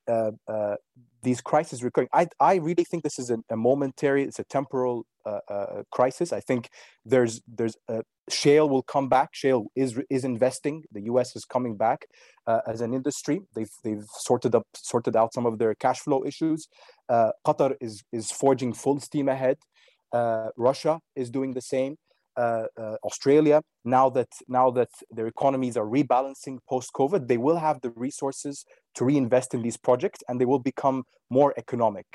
uh, 0.05 0.31
uh, 0.45 0.75
these 1.23 1.41
crises 1.41 1.83
recurring. 1.83 2.09
I, 2.13 2.27
I 2.39 2.55
really 2.55 2.83
think 2.83 3.03
this 3.03 3.19
is 3.19 3.29
a, 3.29 3.37
a, 3.49 3.55
momentary, 3.55 4.23
it's 4.23 4.39
a 4.39 4.43
temporal 4.43 5.05
uh, 5.25 5.39
uh, 5.47 5.83
crisis. 5.91 6.33
I 6.33 6.39
think 6.39 6.69
there's 7.05 7.41
there's 7.47 7.75
shale 8.29 8.69
will 8.69 8.83
come 8.83 9.09
back. 9.09 9.29
Shale 9.33 9.67
is 9.75 9.99
is 10.09 10.23
investing. 10.23 10.83
The 10.91 11.01
U.S. 11.03 11.35
is 11.35 11.45
coming 11.45 11.75
back 11.77 12.05
uh, 12.47 12.61
as 12.67 12.81
an 12.81 12.93
industry. 12.93 13.41
They've 13.55 13.71
they've 13.83 14.05
sorted 14.19 14.55
up 14.55 14.67
sorted 14.75 15.15
out 15.15 15.33
some 15.33 15.45
of 15.45 15.59
their 15.59 15.75
cash 15.75 15.99
flow 15.99 16.23
issues. 16.25 16.67
Uh, 17.09 17.31
Qatar 17.45 17.75
is 17.81 18.03
is 18.11 18.31
forging 18.31 18.73
full 18.73 18.99
steam 18.99 19.29
ahead. 19.29 19.57
Uh, 20.11 20.49
Russia 20.57 20.99
is 21.15 21.29
doing 21.29 21.53
the 21.53 21.61
same. 21.61 21.97
Australia 22.37 23.61
now 23.83 24.09
that 24.09 24.29
now 24.47 24.71
that 24.71 24.89
their 25.09 25.27
economies 25.27 25.75
are 25.77 25.85
rebalancing 25.85 26.57
post 26.69 26.91
COVID, 26.93 27.27
they 27.27 27.37
will 27.37 27.57
have 27.57 27.81
the 27.81 27.91
resources 27.91 28.65
to 28.95 29.05
reinvest 29.05 29.53
in 29.53 29.61
these 29.61 29.77
projects, 29.77 30.19
and 30.27 30.39
they 30.39 30.45
will 30.45 30.59
become 30.59 31.03
more 31.29 31.53
economic. 31.57 32.05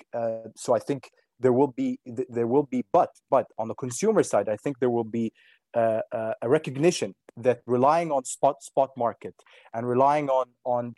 so 0.57 0.75
I 0.75 0.79
think 0.79 1.11
there 1.41 1.53
will 1.53 1.69
be 1.69 1.99
there 2.07 2.47
will 2.47 2.64
be 2.64 2.85
but 2.93 3.11
but 3.31 3.47
on 3.59 3.69
the 3.69 3.75
consumer 3.75 4.23
side 4.23 4.49
i 4.49 4.57
think 4.57 4.79
there 4.79 4.91
will 4.91 5.05
be 5.05 5.33
uh, 5.75 6.01
uh, 6.12 6.33
a 6.43 6.49
recognition 6.49 7.14
that 7.37 7.61
relying 7.67 8.11
on 8.11 8.25
spot 8.25 8.62
spot 8.62 8.91
market 8.97 9.35
and 9.75 9.87
relying 9.89 10.29
on 10.29 10.47
on 10.64 10.95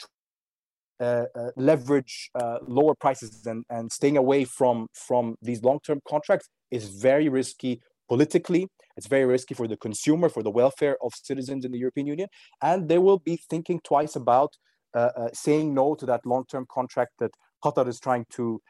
uh, 1.01 1.25
uh 1.35 1.51
leverage 1.57 2.31
uh, 2.35 2.59
lower 2.66 2.95
prices 2.95 3.47
and, 3.47 3.64
and 3.71 3.91
staying 3.91 4.16
away 4.16 4.45
from 4.45 4.87
from 4.93 5.37
these 5.43 5.62
long-term 5.62 6.01
contracts 6.09 6.49
is 6.71 6.89
very 6.89 7.29
risky 7.29 7.81
politically 8.09 8.69
it's 8.99 9.07
very 9.16 9.24
risky 9.24 9.55
for 9.55 9.66
the 9.66 9.78
consumer 9.86 10.28
for 10.28 10.42
the 10.42 10.55
welfare 10.61 10.96
of 11.05 11.11
citizens 11.14 11.64
in 11.64 11.72
the 11.72 11.78
european 11.78 12.07
union 12.07 12.28
and 12.68 12.88
they 12.90 12.99
will 12.99 13.20
be 13.30 13.36
thinking 13.53 13.80
twice 13.90 14.14
about 14.16 14.53
uh, 14.94 15.28
saying 15.32 15.72
no 15.80 15.94
to 15.94 16.05
that 16.05 16.22
long-term 16.26 16.66
contract 16.78 17.12
that 17.20 17.32
qatar 17.64 17.86
is 17.88 17.99
trying 18.01 18.24
to 18.30 18.61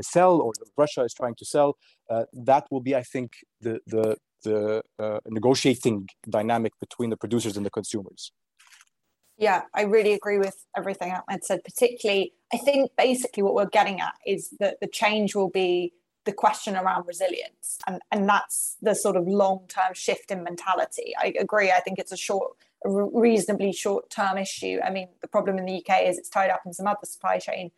sell 0.00 0.40
or 0.40 0.52
Russia 0.76 1.02
is 1.02 1.14
trying 1.14 1.34
to 1.36 1.44
sell, 1.44 1.76
uh, 2.10 2.24
that 2.32 2.66
will 2.70 2.80
be, 2.80 2.94
I 2.94 3.02
think, 3.02 3.32
the 3.60 3.80
the 3.86 4.16
the 4.44 4.82
uh, 4.98 5.18
negotiating 5.26 6.08
dynamic 6.28 6.72
between 6.80 7.10
the 7.10 7.16
producers 7.16 7.56
and 7.56 7.66
the 7.66 7.70
consumers. 7.70 8.32
Yeah, 9.36 9.62
I 9.74 9.82
really 9.82 10.14
agree 10.14 10.38
with 10.38 10.56
everything 10.76 11.12
Ahmed 11.12 11.44
said. 11.44 11.62
Particularly, 11.64 12.32
I 12.52 12.58
think 12.58 12.90
basically 12.96 13.42
what 13.42 13.54
we're 13.54 13.66
getting 13.66 14.00
at 14.00 14.14
is 14.26 14.50
that 14.58 14.78
the 14.80 14.88
change 14.88 15.34
will 15.34 15.50
be 15.50 15.92
the 16.28 16.34
question 16.34 16.76
around 16.76 17.06
resilience, 17.06 17.78
and 17.86 18.02
and 18.12 18.28
that's 18.28 18.76
the 18.82 18.94
sort 18.94 19.16
of 19.16 19.26
long 19.26 19.60
term 19.66 19.94
shift 19.94 20.30
in 20.30 20.44
mentality. 20.44 21.14
I 21.18 21.32
agree. 21.40 21.70
I 21.70 21.80
think 21.80 21.98
it's 21.98 22.12
a 22.12 22.18
short, 22.18 22.52
reasonably 22.84 23.72
short 23.72 24.10
term 24.10 24.36
issue. 24.36 24.78
I 24.84 24.90
mean, 24.90 25.08
the 25.22 25.28
problem 25.28 25.56
in 25.56 25.64
the 25.64 25.76
UK 25.82 26.02
is 26.02 26.18
it's 26.18 26.28
tied 26.28 26.50
up 26.50 26.60
in 26.66 26.74
some 26.74 26.86
other 26.86 27.04
supply 27.04 27.38
chain 27.38 27.70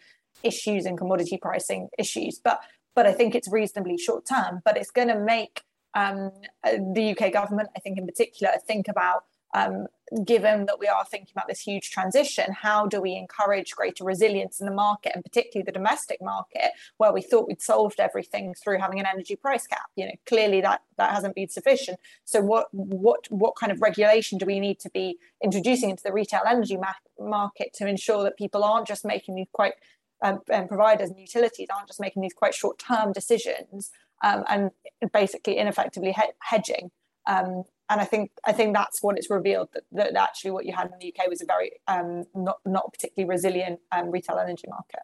issues 0.43 0.85
and 0.85 0.99
commodity 0.99 1.39
pricing 1.41 1.91
issues. 1.97 2.41
But 2.43 2.61
but 2.97 3.07
I 3.07 3.13
think 3.13 3.37
it's 3.37 3.49
reasonably 3.49 3.97
short 3.97 4.27
term. 4.27 4.63
But 4.65 4.77
it's 4.77 4.91
going 4.91 5.09
to 5.09 5.19
make 5.21 5.63
um, 5.95 6.33
the 6.65 7.17
UK 7.17 7.33
government, 7.33 7.69
I 7.77 7.79
think 7.79 7.99
in 7.99 8.07
particular, 8.07 8.55
think 8.67 8.89
about 8.89 9.27
um, 9.55 9.87
given 10.25 10.67
that 10.67 10.79
we 10.79 10.87
are 10.87 11.05
thinking 11.05 11.33
about 11.35 11.49
this 11.49 11.61
huge 11.61 11.91
transition, 11.91 12.53
how 12.53 12.87
do 12.87 13.01
we 13.01 13.15
encourage 13.15 13.73
greater 13.73 14.05
resilience 14.05 14.61
in 14.61 14.67
the 14.67 14.73
market 14.73 15.13
and 15.15 15.25
particularly 15.25 15.65
the 15.65 15.73
domestic 15.73 16.19
market, 16.21 16.73
where 16.97 17.13
we 17.13 17.23
thought 17.23 17.47
we'd 17.47 17.63
solved 17.63 18.01
everything 18.01 18.55
through 18.55 18.79
having 18.79 18.99
an 18.99 19.07
energy 19.07 19.37
price 19.37 19.67
cap? 19.67 19.87
You 19.97 20.07
know, 20.07 20.15
clearly 20.27 20.61
that 20.63 20.83
that 20.99 21.11
hasn't 21.11 21.35
been 21.35 21.49
sufficient. 21.49 21.99
So 22.25 22.41
what 22.41 22.69
what 22.73 23.27
what 23.31 23.57
kind 23.57 23.73
of 23.73 23.81
regulation 23.81 24.39
do 24.39 24.47
we 24.47 24.61
need 24.61 24.81
to 24.81 24.91
be 24.91 25.19
introducing 25.43 25.91
into 25.91 26.03
the 26.03 26.13
retail 26.13 26.43
energy 26.47 26.77
ma- 26.77 26.93
market 27.19 27.73
to 27.75 27.87
ensure 27.87 28.23
that 28.25 28.37
people 28.37 28.65
aren't 28.65 28.87
just 28.87 29.05
making 29.05 29.37
these 29.37 29.49
quite 29.53 29.75
um, 30.23 30.41
and 30.51 30.69
providers 30.69 31.11
and 31.11 31.19
utilities 31.19 31.69
aren't 31.75 31.89
just 31.89 32.01
making 32.01 32.23
these 32.23 32.35
quite 32.35 32.55
short 32.55 32.79
term 32.79 33.13
decisions 33.13 33.91
um, 34.23 34.45
and 34.49 34.71
basically 35.13 35.57
ineffectively 35.57 36.13
he- 36.13 36.33
hedging. 36.41 36.91
Um, 37.27 37.65
and 37.91 38.01
I 38.01 38.05
think 38.05 38.31
I 38.45 38.53
think 38.53 38.75
that's 38.75 39.03
what 39.03 39.19
it's 39.19 39.29
revealed 39.29 39.69
that, 39.75 39.83
that, 39.93 40.17
actually 40.17 40.53
what 40.53 40.65
you 40.65 40.73
had 40.73 40.87
in 40.87 40.93
the 40.99 41.13
UK 41.13 41.29
was 41.29 41.43
a 41.43 41.45
very 41.45 41.73
um, 41.89 42.25
not 42.35 42.59
not 42.65 42.93
particularly 42.93 43.29
resilient 43.29 43.81
um, 43.91 44.11
retail 44.11 44.39
energy 44.39 44.69
market. 44.69 45.01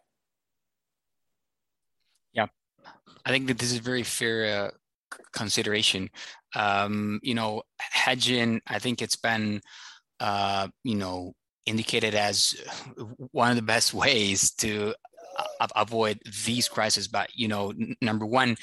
Yeah, 2.33 2.47
I 3.27 3.31
think 3.31 3.49
that 3.49 3.59
this 3.59 3.73
is 3.73 3.81
a 3.81 3.83
very 3.83 4.05
fair 4.05 4.67
uh, 4.67 4.71
consideration. 5.33 6.11
Um, 6.55 7.19
you 7.23 7.35
know, 7.35 7.63
hedging. 7.79 8.63
I 8.69 8.79
think 8.79 9.03
it's 9.03 9.17
been 9.17 9.61
uh, 10.21 10.69
you 10.85 10.95
know 10.95 11.35
indicated 11.67 12.15
as 12.15 12.55
one 13.33 13.51
of 13.51 13.57
the 13.57 13.63
best 13.63 13.93
ways 14.03 14.53
to 14.53 14.95
uh, 15.61 15.67
avoid 15.75 16.19
these 16.47 16.69
crises 16.69 17.09
but 17.09 17.29
you 17.35 17.49
know 17.49 17.73
number 18.01 18.25
one 18.25 18.57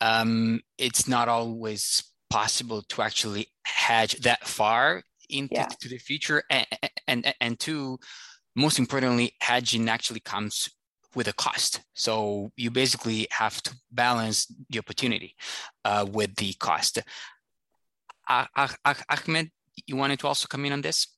um, 0.00 0.60
it's 0.78 1.06
not 1.06 1.28
always 1.28 2.02
possible 2.30 2.82
to 2.82 3.02
actually 3.02 3.46
hedge 3.66 4.20
that 4.20 4.46
far 4.46 5.02
into 5.28 5.54
yeah. 5.54 5.68
the 5.82 5.98
future 5.98 6.42
and, 6.50 6.66
and 7.08 7.34
and 7.40 7.58
two 7.58 7.98
most 8.54 8.78
importantly 8.78 9.34
hedging 9.40 9.88
actually 9.88 10.20
comes 10.20 10.70
with 11.14 11.26
a 11.26 11.32
cost 11.32 11.82
so 11.94 12.52
you 12.56 12.70
basically 12.70 13.26
have 13.30 13.60
to 13.62 13.74
balance 13.90 14.46
the 14.70 14.78
opportunity 14.78 15.34
uh, 15.84 16.06
with 16.10 16.34
the 16.36 16.52
cost 16.60 16.98
uh, 18.28 18.46
ahmed 19.10 19.50
you 19.86 19.96
wanted 19.96 20.18
to 20.18 20.28
also 20.28 20.46
come 20.46 20.64
in 20.64 20.72
on 20.72 20.80
this 20.80 21.08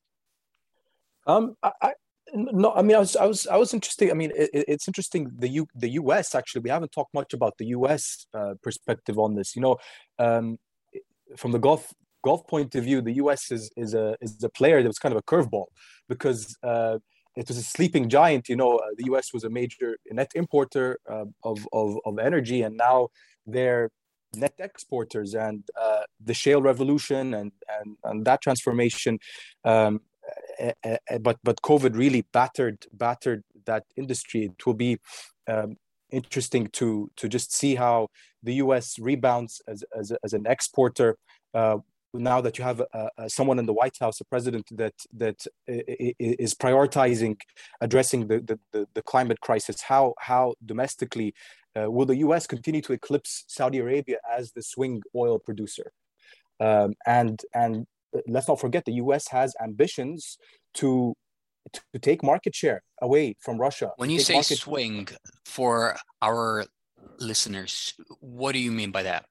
um, 1.27 1.55
I, 1.61 1.71
I, 1.81 1.93
no, 2.33 2.73
I 2.73 2.81
mean, 2.81 2.95
I 2.95 2.99
was, 2.99 3.15
I 3.15 3.25
was, 3.25 3.47
I 3.47 3.57
was 3.57 3.73
interested. 3.73 4.09
I 4.09 4.13
mean, 4.13 4.31
it, 4.35 4.49
it's 4.53 4.87
interesting. 4.87 5.31
The 5.37 5.47
U, 5.49 5.67
the 5.75 5.89
U.S. 5.89 6.35
Actually, 6.35 6.61
we 6.61 6.69
haven't 6.69 6.91
talked 6.91 7.13
much 7.13 7.33
about 7.33 7.57
the 7.57 7.67
U.S. 7.67 8.25
Uh, 8.33 8.53
perspective 8.61 9.17
on 9.17 9.35
this. 9.35 9.55
You 9.55 9.61
know, 9.61 9.77
um, 10.17 10.57
from 11.37 11.51
the 11.51 11.59
Gulf 11.59 11.93
Gulf 12.23 12.47
point 12.47 12.75
of 12.75 12.83
view, 12.83 13.01
the 13.01 13.13
U.S. 13.13 13.51
is 13.51 13.71
is 13.75 13.93
a 13.93 14.15
is 14.21 14.43
a 14.43 14.49
player 14.49 14.81
that 14.81 14.87
was 14.87 14.99
kind 14.99 15.13
of 15.13 15.19
a 15.19 15.23
curveball 15.23 15.67
because 16.07 16.57
uh, 16.63 16.97
it 17.35 17.47
was 17.47 17.57
a 17.57 17.63
sleeping 17.63 18.09
giant. 18.09 18.49
You 18.49 18.55
know, 18.55 18.77
uh, 18.77 18.87
the 18.97 19.05
U.S. 19.05 19.33
was 19.33 19.43
a 19.43 19.49
major 19.49 19.97
net 20.11 20.31
importer 20.35 20.99
uh, 21.09 21.25
of, 21.43 21.67
of 21.71 21.97
of 22.05 22.19
energy, 22.19 22.61
and 22.61 22.75
now 22.75 23.09
they're 23.45 23.89
net 24.35 24.53
exporters. 24.59 25.33
And 25.33 25.63
uh, 25.79 26.03
the 26.23 26.33
shale 26.33 26.61
revolution 26.61 27.33
and 27.33 27.51
and 27.79 27.97
and 28.03 28.25
that 28.25 28.41
transformation 28.41 29.19
um, 29.63 30.01
but 31.21 31.37
but 31.43 31.61
COVID 31.61 31.95
really 31.95 32.25
battered 32.33 32.85
battered 32.93 33.43
that 33.65 33.83
industry. 33.95 34.45
It 34.45 34.65
will 34.65 34.73
be 34.73 34.97
um, 35.47 35.77
interesting 36.11 36.67
to 36.73 37.09
to 37.17 37.27
just 37.27 37.53
see 37.53 37.75
how 37.75 38.07
the 38.43 38.55
U.S. 38.55 38.97
rebounds 38.99 39.61
as 39.67 39.83
as, 39.97 40.11
as 40.23 40.33
an 40.33 40.45
exporter. 40.47 41.17
Uh, 41.53 41.77
now 42.13 42.41
that 42.41 42.57
you 42.57 42.63
have 42.63 42.81
someone 43.27 43.59
in 43.59 43.65
the 43.65 43.73
White 43.73 43.97
House, 43.99 44.19
a 44.21 44.25
president 44.25 44.65
that 44.71 44.95
that 45.13 45.45
is 45.67 46.53
prioritizing 46.55 47.39
addressing 47.81 48.27
the, 48.27 48.59
the, 48.71 48.87
the 48.93 49.01
climate 49.01 49.39
crisis, 49.41 49.81
how 49.81 50.13
how 50.19 50.55
domestically 50.65 51.33
uh, 51.79 51.89
will 51.89 52.05
the 52.05 52.17
U.S. 52.17 52.47
continue 52.47 52.81
to 52.81 52.93
eclipse 52.93 53.45
Saudi 53.47 53.77
Arabia 53.79 54.17
as 54.29 54.51
the 54.51 54.63
swing 54.63 55.01
oil 55.15 55.39
producer? 55.39 55.91
Um, 56.59 56.93
and 57.05 57.39
and 57.53 57.85
let's 58.27 58.47
not 58.47 58.59
forget 58.59 58.85
the 58.85 58.93
US 58.93 59.27
has 59.29 59.55
ambitions 59.61 60.37
to 60.75 61.13
to 61.73 61.99
take 61.99 62.23
market 62.23 62.55
share 62.55 62.81
away 63.01 63.35
from 63.39 63.57
Russia. 63.57 63.91
When 63.97 64.09
you 64.09 64.19
say 64.19 64.33
market... 64.33 64.57
swing 64.57 65.07
for 65.45 65.97
our 66.21 66.65
listeners, 67.19 67.93
what 68.19 68.53
do 68.53 68.59
you 68.59 68.71
mean 68.71 68.91
by 68.91 69.03
that? 69.03 69.25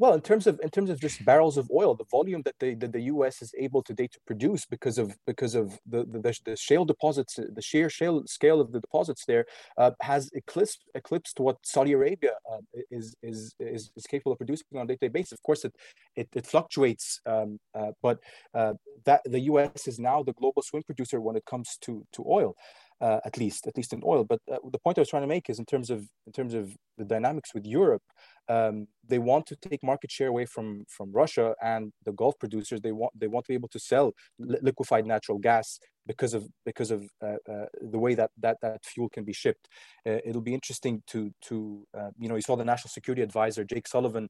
Well, 0.00 0.14
in 0.14 0.20
terms 0.20 0.46
of 0.46 0.60
in 0.62 0.70
terms 0.70 0.90
of 0.90 1.00
just 1.00 1.24
barrels 1.24 1.58
of 1.58 1.68
oil, 1.74 1.96
the 1.96 2.04
volume 2.04 2.42
that 2.42 2.54
the 2.60 2.76
that 2.76 2.92
the 2.92 3.00
U.S. 3.14 3.42
is 3.42 3.52
able 3.58 3.82
today 3.82 4.06
to 4.06 4.20
produce 4.28 4.64
because 4.64 4.96
of 4.96 5.18
because 5.26 5.56
of 5.56 5.76
the 5.84 6.04
the, 6.04 6.20
the 6.44 6.56
shale 6.56 6.84
deposits, 6.84 7.34
the 7.34 7.60
sheer 7.60 7.90
shale 7.90 8.22
scale 8.24 8.60
of 8.60 8.70
the 8.70 8.80
deposits 8.80 9.24
there 9.24 9.44
uh, 9.76 9.90
has 10.00 10.30
eclipsed 10.34 10.84
eclipsed 10.94 11.40
what 11.40 11.56
Saudi 11.64 11.94
Arabia 11.94 12.34
uh, 12.50 12.58
is, 12.92 13.16
is 13.24 13.56
is 13.58 13.90
is 13.96 14.06
capable 14.06 14.30
of 14.30 14.38
producing 14.38 14.66
on 14.76 14.84
a 14.84 14.86
day-to-day 14.86 15.08
basis. 15.08 15.32
Of 15.32 15.42
course, 15.42 15.64
it 15.64 15.74
it, 16.14 16.28
it 16.32 16.46
fluctuates, 16.46 17.20
um, 17.26 17.58
uh, 17.74 17.90
but 18.00 18.20
uh, 18.54 18.74
that 19.04 19.22
the 19.24 19.40
U.S. 19.52 19.88
is 19.88 19.98
now 19.98 20.22
the 20.22 20.32
global 20.34 20.62
swing 20.62 20.84
producer 20.84 21.20
when 21.20 21.34
it 21.34 21.44
comes 21.44 21.76
to 21.80 22.06
to 22.12 22.24
oil 22.24 22.54
uh, 23.00 23.20
at 23.24 23.38
least 23.38 23.66
at 23.66 23.76
least 23.76 23.92
in 23.92 24.02
oil. 24.04 24.24
But 24.24 24.40
uh, 24.50 24.56
the 24.70 24.78
point 24.78 24.98
I 24.98 25.02
was 25.02 25.08
trying 25.08 25.22
to 25.22 25.28
make 25.28 25.48
is 25.48 25.58
in 25.58 25.64
terms 25.64 25.90
of 25.90 26.06
in 26.26 26.32
terms 26.32 26.54
of 26.54 26.74
the 26.96 27.04
dynamics 27.04 27.54
with 27.54 27.64
Europe, 27.64 28.02
um, 28.48 28.88
they 29.06 29.18
want 29.18 29.46
to 29.46 29.56
take 29.56 29.82
market 29.82 30.10
share 30.10 30.28
away 30.28 30.46
from 30.46 30.84
from 30.88 31.12
Russia 31.12 31.54
and 31.62 31.92
the 32.04 32.12
Gulf 32.12 32.38
producers. 32.38 32.80
They 32.80 32.92
want 32.92 33.12
they 33.18 33.28
want 33.28 33.44
to 33.46 33.50
be 33.50 33.54
able 33.54 33.68
to 33.68 33.78
sell 33.78 34.12
li- 34.38 34.58
liquefied 34.62 35.06
natural 35.06 35.38
gas 35.38 35.78
because 36.06 36.34
of 36.34 36.48
because 36.64 36.90
of 36.90 37.08
uh, 37.22 37.36
uh 37.50 37.66
the 37.80 37.98
way 37.98 38.14
that 38.14 38.30
that 38.38 38.56
that 38.62 38.84
fuel 38.84 39.08
can 39.08 39.24
be 39.24 39.32
shipped. 39.32 39.68
Uh, 40.06 40.18
it'll 40.24 40.42
be 40.42 40.54
interesting 40.54 41.02
to 41.06 41.30
to 41.42 41.86
uh, 41.96 42.10
you 42.18 42.28
know 42.28 42.34
you 42.34 42.42
saw 42.42 42.56
the 42.56 42.64
national 42.64 42.90
security 42.90 43.22
advisor 43.22 43.64
Jake 43.64 43.86
Sullivan 43.86 44.28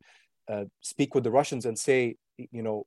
speak 0.81 1.15
with 1.15 1.25
the 1.25 1.31
Russians 1.31 1.67
and 1.67 1.79
say 1.79 2.17
you 2.39 2.63
know 2.63 2.87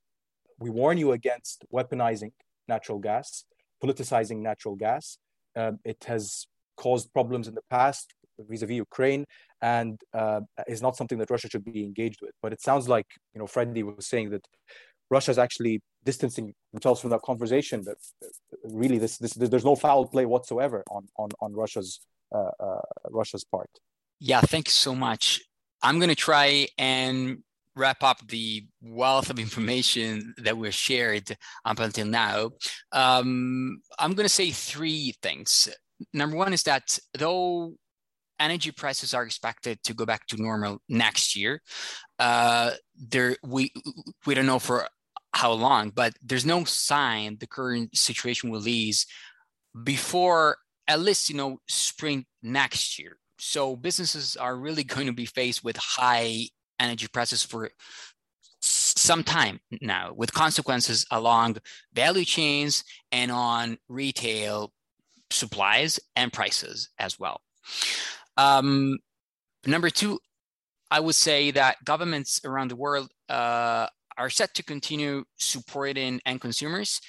we 0.59 0.69
warn 0.69 0.97
you 0.97 1.11
against 1.11 1.65
weaponizing 1.73 2.31
natural 2.67 2.99
gas 2.99 3.45
politicizing 3.83 4.37
natural 4.37 4.75
gas 4.75 5.17
um, 5.55 5.79
it 5.83 6.03
has 6.05 6.45
caused 6.77 7.11
problems 7.13 7.47
in 7.47 7.55
the 7.55 7.61
past 7.69 8.13
vis-a-vis 8.49 8.77
Ukraine, 8.77 9.25
and 9.61 9.99
uh, 10.13 10.41
is 10.67 10.81
not 10.81 10.95
something 10.95 11.17
that 11.19 11.29
Russia 11.29 11.47
should 11.49 11.65
be 11.65 11.83
engaged 11.83 12.19
with. 12.21 12.31
But 12.41 12.53
it 12.53 12.61
sounds 12.61 12.89
like 12.89 13.07
you 13.33 13.39
know 13.39 13.47
Freddie 13.47 13.83
was 13.83 14.07
saying 14.07 14.31
that 14.31 14.45
Russia 15.09 15.31
is 15.31 15.37
actually 15.37 15.81
distancing 16.03 16.53
themselves 16.73 17.01
from 17.01 17.11
that 17.11 17.21
conversation. 17.21 17.83
That 17.83 17.97
really, 18.63 18.97
this, 18.97 19.17
this 19.17 19.33
there's 19.33 19.65
no 19.65 19.75
foul 19.75 20.07
play 20.07 20.25
whatsoever 20.25 20.83
on 20.89 21.07
on 21.17 21.29
on 21.41 21.53
Russia's 21.53 21.99
uh, 22.33 22.51
uh, 22.59 22.81
Russia's 23.09 23.43
part. 23.43 23.69
Yeah, 24.19 24.41
thank 24.41 24.67
you 24.67 24.71
so 24.71 24.95
much. 24.95 25.41
I'm 25.83 25.97
going 25.97 26.09
to 26.09 26.15
try 26.15 26.67
and 26.77 27.43
wrap 27.75 28.03
up 28.03 28.25
the 28.27 28.65
wealth 28.81 29.29
of 29.29 29.39
information 29.47 30.33
that 30.37 30.57
we've 30.57 30.73
shared 30.73 31.35
up 31.65 31.79
until 31.79 32.05
now. 32.05 32.51
Um, 32.91 33.81
I'm 33.99 34.13
going 34.13 34.25
to 34.25 34.29
say 34.29 34.51
three 34.51 35.15
things. 35.21 35.67
Number 36.13 36.35
one 36.35 36.53
is 36.53 36.63
that 36.63 36.97
though 37.17 37.75
energy 38.39 38.71
prices 38.71 39.13
are 39.13 39.23
expected 39.23 39.81
to 39.83 39.93
go 39.93 40.05
back 40.05 40.25
to 40.27 40.41
normal 40.41 40.79
next 40.89 41.35
year, 41.35 41.61
uh, 42.19 42.71
there 42.97 43.35
we 43.43 43.71
we 44.25 44.33
don't 44.33 44.47
know 44.47 44.59
for 44.59 44.87
how 45.33 45.51
long, 45.51 45.91
but 45.91 46.13
there's 46.21 46.45
no 46.45 46.63
sign 46.63 47.37
the 47.39 47.47
current 47.47 47.95
situation 47.95 48.49
will 48.49 48.67
ease 48.67 49.05
before 49.83 50.57
at 50.87 50.99
least 50.99 51.29
you 51.29 51.35
know 51.35 51.59
spring 51.67 52.25
next 52.41 52.99
year. 52.99 53.17
So 53.39 53.75
businesses 53.75 54.35
are 54.35 54.55
really 54.55 54.83
going 54.95 55.07
to 55.07 55.13
be 55.13 55.25
faced 55.25 55.63
with 55.63 55.77
high 55.77 56.47
energy 56.81 57.07
prices 57.07 57.43
for 57.43 57.69
some 58.61 59.23
time 59.23 59.59
now, 59.81 60.13
with 60.15 60.33
consequences 60.33 61.05
along 61.11 61.57
value 61.93 62.25
chains 62.25 62.83
and 63.11 63.31
on 63.31 63.77
retail 63.89 64.71
supplies 65.31 65.99
and 66.15 66.31
prices 66.31 66.89
as 66.99 67.19
well. 67.19 67.41
Um, 68.37 68.97
number 69.65 69.89
two, 69.89 70.19
I 70.89 70.99
would 70.99 71.15
say 71.15 71.51
that 71.51 71.77
governments 71.85 72.41
around 72.43 72.69
the 72.69 72.75
world 72.75 73.09
uh, 73.29 73.87
are 74.17 74.29
set 74.29 74.53
to 74.55 74.63
continue 74.63 75.23
supporting 75.37 76.19
end 76.25 76.41
consumers, 76.41 76.99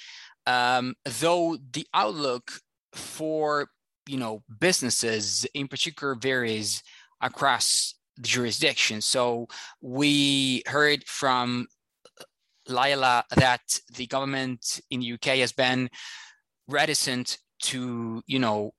um, 0.47 0.95
though 1.19 1.57
the 1.73 1.85
outlook 1.93 2.51
for 2.93 3.67
you 4.07 4.17
know 4.17 4.43
businesses 4.59 5.45
in 5.53 5.67
particular 5.67 6.15
varies 6.15 6.83
across 7.21 7.95
jurisdiction. 8.21 9.01
So 9.01 9.47
we 9.81 10.63
heard 10.67 11.05
from 11.05 11.67
Lilah 12.67 13.23
that 13.35 13.79
the 13.95 14.07
government 14.07 14.79
in 14.89 15.01
the 15.01 15.13
UK 15.13 15.37
has 15.39 15.51
been 15.51 15.89
reticent 16.67 17.37
to 17.63 18.21
you 18.25 18.39
know 18.39 18.71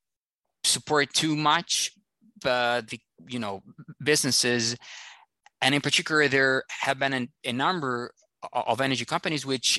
support 0.62 1.12
too 1.12 1.36
much 1.36 1.92
uh, 2.44 2.80
the 2.88 2.98
you 3.28 3.38
know 3.38 3.62
businesses 4.02 4.76
and 5.60 5.74
in 5.74 5.80
particular 5.80 6.28
there 6.28 6.62
have 6.68 6.98
been 6.98 7.12
an, 7.12 7.28
a 7.44 7.52
number 7.52 8.10
of 8.52 8.80
energy 8.80 9.04
companies 9.04 9.46
which 9.46 9.78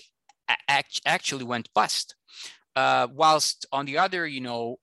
act, 0.68 1.02
actually 1.06 1.44
went 1.44 1.70
bust. 1.74 2.16
Uh, 2.76 3.08
whilst 3.14 3.66
on 3.72 3.86
the 3.86 3.98
other, 3.98 4.28
you 4.28 4.42
know, 4.42 4.78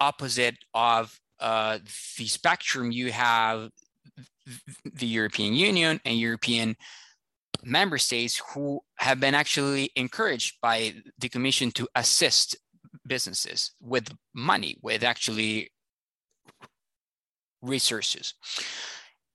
opposite 0.00 0.56
of 0.74 1.18
uh, 1.40 1.78
the 2.16 2.26
spectrum, 2.26 2.90
you 2.90 3.12
have 3.12 3.70
the 4.84 5.06
European 5.06 5.54
Union 5.54 6.00
and 6.04 6.18
European 6.18 6.76
member 7.62 7.98
states 7.98 8.40
who 8.52 8.80
have 8.98 9.20
been 9.20 9.34
actually 9.34 9.90
encouraged 9.96 10.56
by 10.62 10.94
the 11.18 11.28
Commission 11.28 11.70
to 11.72 11.88
assist 11.94 12.56
businesses 13.06 13.72
with 13.80 14.08
money, 14.34 14.76
with 14.82 15.02
actually 15.02 15.70
resources. 17.62 18.34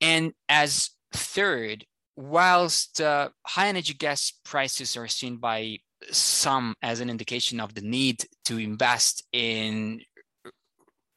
And 0.00 0.32
as 0.48 0.90
third, 1.12 1.84
whilst 2.16 3.00
uh, 3.00 3.30
high 3.46 3.68
energy 3.68 3.94
gas 3.94 4.32
prices 4.44 4.96
are 4.96 5.08
seen 5.08 5.36
by 5.36 5.78
some 6.10 6.74
as 6.82 7.00
an 7.00 7.10
indication 7.10 7.60
of 7.60 7.74
the 7.74 7.80
need 7.80 8.24
to 8.46 8.58
invest 8.58 9.24
in 9.32 10.00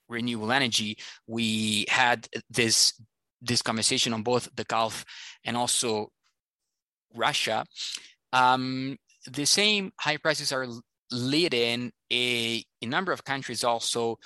renewable 0.09 0.51
energy, 0.51 0.97
we 1.27 1.85
had 1.89 2.27
this 2.49 2.93
this 3.41 3.61
conversation 3.61 4.13
on 4.13 4.23
both 4.23 4.49
the 4.55 4.63
Gulf 4.63 5.05
and 5.43 5.55
also 5.55 6.09
Russia. 7.15 7.65
Um, 8.33 8.97
the 9.25 9.45
same 9.45 9.91
high 9.99 10.17
prices 10.17 10.51
are 10.51 10.67
leading 11.11 11.91
a, 12.11 12.63
a 12.81 12.85
number 12.85 13.11
of 13.11 13.23
countries 13.23 13.63
also 13.63 14.17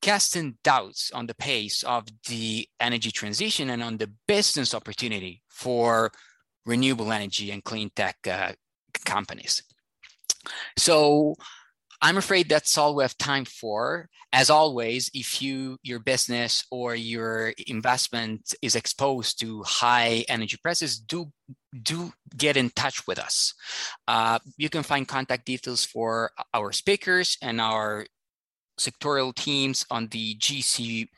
casting 0.00 0.56
doubts 0.62 1.10
on 1.12 1.26
the 1.26 1.34
pace 1.34 1.82
of 1.82 2.04
the 2.28 2.68
energy 2.78 3.10
transition 3.10 3.70
and 3.70 3.82
on 3.82 3.96
the 3.96 4.10
business 4.26 4.74
opportunity 4.74 5.42
for 5.48 6.10
renewable 6.66 7.12
energy 7.12 7.50
and 7.50 7.64
clean 7.64 7.90
tech 7.96 8.16
uh, 8.30 8.52
companies. 9.04 9.62
So 10.76 11.34
I'm 12.00 12.16
afraid 12.16 12.48
that's 12.48 12.78
all 12.78 12.94
we 12.94 13.04
have 13.04 13.16
time 13.18 13.44
for. 13.44 14.08
As 14.32 14.50
always, 14.50 15.10
if 15.14 15.40
you 15.42 15.78
your 15.82 15.98
business 15.98 16.64
or 16.70 16.94
your 16.94 17.54
investment 17.66 18.54
is 18.62 18.76
exposed 18.76 19.40
to 19.40 19.62
high 19.64 20.24
energy 20.28 20.58
prices, 20.62 20.98
do 20.98 21.32
do 21.82 22.12
get 22.36 22.56
in 22.56 22.70
touch 22.70 23.06
with 23.06 23.18
us. 23.18 23.54
Uh, 24.06 24.38
you 24.56 24.68
can 24.68 24.82
find 24.82 25.08
contact 25.08 25.46
details 25.46 25.84
for 25.84 26.30
our 26.54 26.72
speakers 26.72 27.36
and 27.42 27.60
our 27.60 28.06
sectorial 28.78 29.34
teams 29.34 29.84
on 29.90 30.08
the 30.08 30.36
GC 30.36 31.08